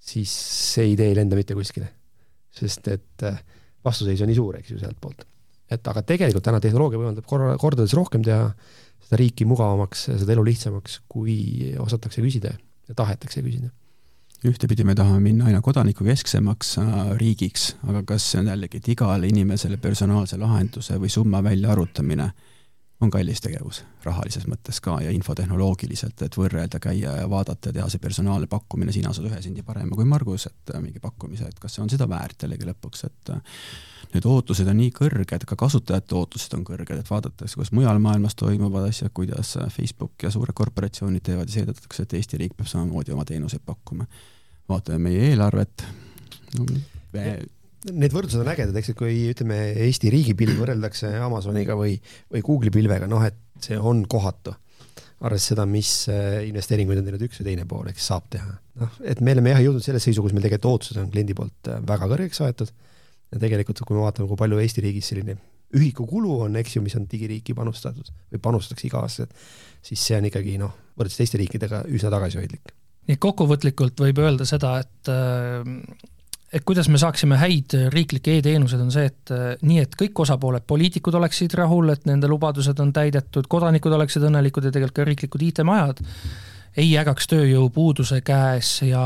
siis 0.00 0.32
see 0.74 0.92
idee 0.94 1.12
ei 1.12 1.18
lenda 1.18 1.38
mitte 1.38 1.56
kuskile. 1.56 1.90
sest 2.54 2.86
et 2.88 3.22
äh, 3.26 3.38
vastuseis 3.84 4.20
on 4.22 4.30
nii 4.30 4.38
suur, 4.38 4.58
eks 4.60 4.70
ju, 4.70 4.78
sealtpoolt. 4.78 5.24
et 5.74 5.88
aga 5.90 6.02
tegelikult 6.06 6.44
täna 6.44 6.60
tehnoloogia 6.62 7.00
võimaldab 7.00 7.26
korra, 7.26 7.56
kordades 7.58 7.94
rohkem 7.96 8.22
teha 8.22 8.52
seda 9.04 9.18
riiki 9.20 9.44
mugavamaks, 9.48 10.08
seda 10.20 10.32
elu 10.32 10.44
lihtsamaks, 10.44 11.00
kui 11.08 11.74
osatakse 11.80 12.22
küsida 12.22 12.54
ja 12.88 12.94
tahetakse 12.94 13.42
küsida 13.42 13.72
ühtepidi 14.44 14.84
me 14.84 14.94
tahame 14.94 15.22
minna 15.24 15.46
aina 15.48 15.60
kodanikukesksemaks 15.64 16.74
äh, 16.78 16.96
riigiks, 17.20 17.74
aga 17.88 18.02
kas 18.08 18.26
see 18.30 18.42
on 18.42 18.50
jällegi, 18.52 18.80
et 18.80 18.88
igale 18.92 19.28
inimesele 19.28 19.78
personaalse 19.80 20.36
lahenduse 20.40 20.98
või 21.00 21.12
summa 21.12 21.40
väljaarvutamine 21.44 22.28
on 23.04 23.12
kallis 23.12 23.42
tegevus 23.44 23.82
rahalises 24.04 24.46
mõttes 24.50 24.80
ka 24.84 24.98
ja 25.04 25.12
infotehnoloogiliselt, 25.14 26.22
et 26.26 26.36
võrrelda, 26.38 26.80
käia 26.82 27.16
ja 27.20 27.30
vaadata 27.30 27.70
ja 27.70 27.78
teha 27.78 27.88
see 27.92 28.02
personaalne 28.02 28.48
pakkumine, 28.50 28.92
sina 28.92 29.12
saad 29.14 29.30
ühe 29.30 29.40
sendi 29.44 29.64
parema 29.66 29.96
kui 29.96 30.06
Margus, 30.08 30.48
et 30.50 30.74
äh, 30.74 30.82
mingi 30.82 31.02
pakkumise, 31.02 31.48
et 31.48 31.60
kas 31.60 31.76
see 31.76 31.84
on 31.84 31.92
seda 31.92 32.08
väärt 32.10 32.46
jällegi 32.46 32.68
lõpuks, 32.68 33.06
et 33.08 33.32
äh, 33.36 33.58
need 34.14 34.28
ootused 34.28 34.68
on 34.70 34.78
nii 34.80 34.92
kõrged, 34.96 35.46
ka 35.48 35.58
kasutajate 35.58 36.16
ootused 36.18 36.58
on 36.58 36.66
kõrged, 36.66 37.00
et 37.00 37.10
vaadatakse, 37.10 37.58
kuidas 37.58 37.72
mujal 37.76 38.00
maailmas 38.02 38.36
toimuvad 38.40 38.88
asjad, 38.90 39.12
kuidas 39.16 39.56
Facebook 39.74 40.26
ja 40.26 40.32
suured 40.34 40.56
korporatsioonid 40.56 41.24
teevad 41.24 41.50
ja 41.50 41.60
seetõttu, 41.60 41.90
et 42.02 42.16
Eesti 42.20 42.40
riik 42.40 42.56
peab 42.56 42.70
samamoodi 42.70 43.14
oma 43.16 43.26
teenuseid 43.28 43.64
pakkuma 43.66 44.08
vaatame 44.68 44.98
meie 45.08 45.30
eelarvet 45.30 45.84
no,. 46.58 46.66
Need 47.92 48.14
võrdlused 48.14 48.40
on 48.40 48.48
ägedad, 48.48 48.76
eks, 48.80 48.92
et 48.94 48.96
kui 48.96 49.16
ütleme, 49.28 49.58
Eesti 49.84 50.08
riigipilv 50.12 50.62
võrreldakse 50.62 51.10
Amazoniga 51.20 51.76
või, 51.76 51.98
või 52.32 52.44
Google'i 52.44 52.72
pilvega, 52.72 53.08
noh, 53.10 53.24
et 53.26 53.36
see 53.64 53.76
on 53.76 54.04
kohatu. 54.08 54.54
arvestades 55.24 55.50
seda, 55.52 55.64
mis 55.68 55.90
äh, 56.12 56.42
investeeringuid 56.48 56.98
on 57.00 57.06
teinud 57.06 57.22
üks 57.26 57.40
või 57.40 57.46
teine 57.50 57.66
pool, 57.68 57.88
eks 57.88 58.06
saab 58.10 58.28
teha. 58.32 58.56
noh, 58.80 58.96
et 59.04 59.20
me 59.20 59.32
oleme 59.32 59.52
jah 59.52 59.60
jõudnud 59.66 59.84
selle 59.84 60.00
seisu, 60.00 60.22
kus 60.24 60.32
meil 60.32 60.44
tegelikult 60.44 60.72
ootused 60.72 61.00
on 61.00 61.10
kliendi 61.12 61.36
poolt 61.36 61.70
äh, 61.70 61.80
väga 61.86 62.08
kõrgeks 62.10 62.40
aetud 62.44 62.72
ja 63.32 63.42
tegelikult, 63.42 63.84
kui 63.84 63.96
me 63.96 64.04
vaatame, 64.04 64.28
kui 64.28 64.40
palju 64.40 64.60
Eesti 64.60 64.84
riigis 64.84 65.10
selline 65.12 65.36
ühikukulu 65.74 66.38
on, 66.46 66.56
eks 66.60 66.76
ju, 66.76 66.82
mis 66.84 66.96
on 66.96 67.04
digiriiki 67.10 67.54
panustatud 67.56 68.08
või 68.32 68.40
panustatakse 68.42 68.88
iga 68.88 69.04
aasta, 69.04 69.28
siis 69.84 70.00
see 70.08 70.16
on 70.18 70.28
ikkagi 70.30 70.56
noh, 70.60 70.72
võrreldes 70.96 71.20
teiste 71.20 71.40
riikidega 71.40 71.84
üsna 71.92 72.12
tagasihoidlik 72.14 72.74
nii 73.08 73.20
kokkuvõtlikult 73.20 74.00
võib 74.00 74.20
öelda 74.24 74.46
seda, 74.48 74.78
et 74.80 75.10
et 76.54 76.62
kuidas 76.62 76.86
me 76.92 77.00
saaksime 77.00 77.38
häid 77.40 77.74
riiklikke 77.90 78.38
e-teenuseid, 78.38 78.82
on 78.84 78.92
see, 78.94 79.08
et 79.10 79.32
nii, 79.66 79.80
et 79.82 79.96
kõik 79.98 80.20
osapooled, 80.22 80.62
poliitikud 80.70 81.16
oleksid 81.18 81.56
rahul, 81.58 81.90
et 81.90 82.06
nende 82.06 82.30
lubadused 82.30 82.78
on 82.82 82.92
täidetud, 82.94 83.48
kodanikud 83.50 83.96
oleksid 83.96 84.26
õnnelikud 84.28 84.68
ja 84.68 84.74
tegelikult 84.74 85.00
ka 85.00 85.08
riiklikud 85.08 85.46
IT-majad 85.48 86.04
ei 86.78 86.94
ägaks 86.98 87.28
tööjõupuuduse 87.30 88.20
käes 88.26 88.76
ja, 88.86 89.04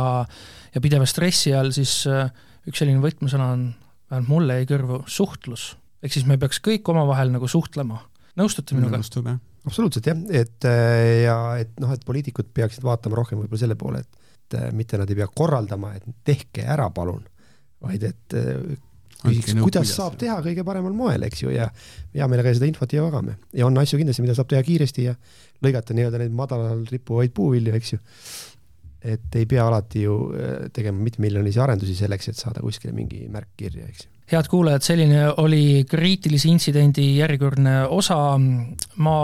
ja 0.74 0.84
pideva 0.84 1.08
stressi 1.08 1.54
all, 1.56 1.72
siis 1.76 2.02
üks 2.08 2.80
selline 2.80 3.00
võtmesõna 3.04 3.50
on, 3.56 3.66
vähemalt 4.08 4.32
mulle 4.32 4.60
jäi 4.60 4.68
kõrvu, 4.68 5.02
suhtlus. 5.08 5.70
ehk 6.04 6.14
siis 6.14 6.28
me 6.28 6.38
peaks 6.40 6.60
kõik 6.64 6.88
omavahel 6.88 7.32
nagu 7.32 7.48
suhtlema. 7.48 8.02
nõustute 8.36 8.76
minuga? 8.76 9.00
nõustub, 9.00 9.28
jah 9.28 9.40
absoluutselt 9.68 10.06
jah, 10.08 10.20
et 10.32 10.64
äh, 10.68 11.24
ja 11.24 11.38
et 11.60 11.74
noh, 11.82 11.92
et 11.92 12.04
poliitikud 12.06 12.52
peaksid 12.56 12.84
vaatama 12.86 13.18
rohkem 13.18 13.40
võib-olla 13.40 13.60
selle 13.60 13.76
poole, 13.78 14.00
et 14.00 14.56
mitte 14.72 14.96
nad 14.96 15.10
ei 15.10 15.18
pea 15.18 15.28
korraldama, 15.28 15.92
et 15.98 16.06
tehke 16.24 16.64
ära, 16.64 16.88
palun, 16.94 17.26
vaid 17.84 18.04
et 18.08 18.36
äh, 18.36 18.76
küsiks, 19.22 19.56
kuidas 19.60 19.94
saab 19.94 20.18
teha 20.20 20.38
kõige 20.44 20.64
paremal 20.66 20.94
moel, 20.96 21.24
eks 21.28 21.42
ju, 21.44 21.54
ja 21.54 21.68
hea 22.14 22.28
meelega 22.30 22.52
seda 22.54 22.68
infot 22.70 22.92
jagame 22.94 23.38
ja 23.56 23.66
on 23.66 23.78
asju 23.80 24.00
kindlasti, 24.00 24.24
mida 24.24 24.36
saab 24.38 24.50
teha 24.52 24.62
kiiresti 24.66 25.08
ja 25.08 25.16
lõigata 25.64 25.96
nii-öelda 25.96 26.22
neid 26.22 26.36
madalal 26.36 26.84
rippuvaid 26.90 27.34
puuvilju, 27.34 27.74
eks 27.78 27.94
ju. 27.94 27.98
et 29.14 29.40
ei 29.40 29.46
pea 29.46 29.66
alati 29.66 30.04
ju 30.06 30.20
äh, 30.34 30.54
tegema 30.74 31.02
mitmemiljonilisi 31.02 31.60
arendusi 31.64 31.98
selleks, 31.98 32.30
et 32.30 32.40
saada 32.40 32.62
kuskile 32.64 32.94
mingi 32.94 33.26
märk 33.32 33.54
kirja, 33.56 33.90
eks 33.90 34.06
ju 34.06 34.14
head 34.28 34.48
kuulajad, 34.50 34.84
selline 34.84 35.22
oli 35.40 35.84
kriitilise 35.88 36.50
intsidendi 36.52 37.14
järjekordne 37.16 37.86
osa. 37.88 38.18
ma 38.96 39.14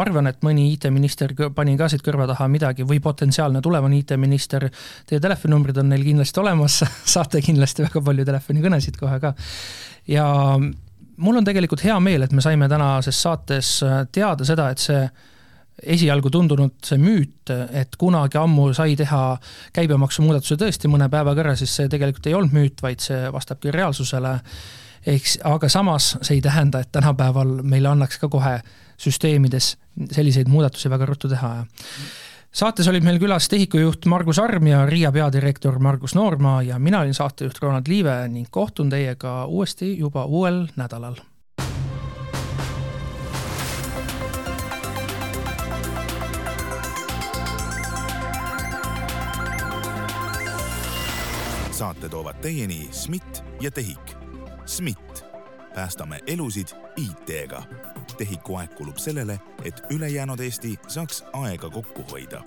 arvan, 0.00 0.28
et 0.30 0.38
mõni 0.44 0.68
IT-minister 0.72 1.34
pani 1.54 1.76
ka 1.80 1.88
siit 1.92 2.04
kõrva 2.04 2.26
taha 2.30 2.48
midagi 2.48 2.86
või 2.88 3.00
potentsiaalne 3.02 3.60
tulevane 3.64 3.98
IT-minister, 4.00 4.68
teie 5.08 5.20
telefoninumbrid 5.20 5.82
on 5.82 5.92
neil 5.92 6.04
kindlasti 6.06 6.40
olemas, 6.40 6.80
saate 7.14 7.42
kindlasti 7.44 7.86
väga 7.86 8.04
palju 8.04 8.28
telefonikõnesid 8.28 9.00
kohe 9.00 9.20
ka. 9.22 9.34
ja 10.08 10.26
mul 11.16 11.36
on 11.36 11.44
tegelikult 11.44 11.84
hea 11.84 11.98
meel, 12.00 12.24
et 12.24 12.32
me 12.32 12.44
saime 12.44 12.68
tänases 12.68 13.22
saates 13.22 13.76
teada 14.12 14.48
seda, 14.48 14.70
et 14.72 14.82
see 14.82 15.04
esialgu 15.94 16.30
tundunud 16.30 16.74
see 16.84 17.00
müüt, 17.00 17.50
et 17.74 17.96
kunagi 17.98 18.38
ammu 18.38 18.68
sai 18.76 18.94
teha 18.98 19.22
käibemaksumuudatuse 19.74 20.58
tõesti 20.60 20.90
mõne 20.90 21.08
päevaga 21.10 21.46
ära, 21.46 21.56
siis 21.58 21.72
see 21.78 21.90
tegelikult 21.90 22.28
ei 22.28 22.36
olnud 22.38 22.54
müüt, 22.54 22.82
vaid 22.84 23.02
see 23.02 23.24
vastabki 23.32 23.72
reaalsusele. 23.74 24.38
eks, 25.06 25.38
aga 25.44 25.68
samas 25.68 26.16
see 26.20 26.36
ei 26.36 26.40
tähenda, 26.40 26.80
et 26.80 26.92
tänapäeval 26.92 27.62
meile 27.62 27.88
annaks 27.88 28.18
ka 28.18 28.28
kohe 28.28 28.60
süsteemides 29.02 29.76
selliseid 30.12 30.50
muudatusi 30.50 30.90
väga 30.90 31.06
ruttu 31.06 31.28
teha. 31.28 31.64
saates 32.52 32.88
olid 32.88 33.04
meil 33.04 33.18
külas 33.18 33.48
tehikujuht 33.48 34.06
Margus 34.06 34.38
Arm 34.38 34.66
ja 34.66 34.86
Riia 34.86 35.12
peadirektor 35.12 35.78
Margus 35.78 36.14
Noorma 36.14 36.62
ja 36.62 36.78
mina 36.78 37.00
olin 37.00 37.14
saatejuht 37.14 37.58
Ronald 37.62 37.88
Liive 37.88 38.28
ning 38.28 38.48
kohtun 38.50 38.90
teiega 38.90 39.44
uuesti 39.46 39.98
juba 39.98 40.24
uuel 40.24 40.66
nädalal 40.76 41.20
saate 51.82 52.08
toovad 52.08 52.36
teieni 52.38 52.88
SMIT 52.90 53.44
ja 53.60 53.70
TEHIK. 53.70 54.16
SMIT, 54.66 55.24
päästame 55.74 56.20
elusid 56.26 56.68
IT-ga. 56.96 57.62
TEHIK-u 58.16 58.56
aeg 58.56 58.74
kulub 58.74 58.96
sellele, 58.96 59.40
et 59.64 59.82
ülejäänud 59.90 60.40
Eesti 60.40 60.78
saaks 60.88 61.24
aega 61.32 61.70
kokku 61.70 62.02
hoida 62.10 62.42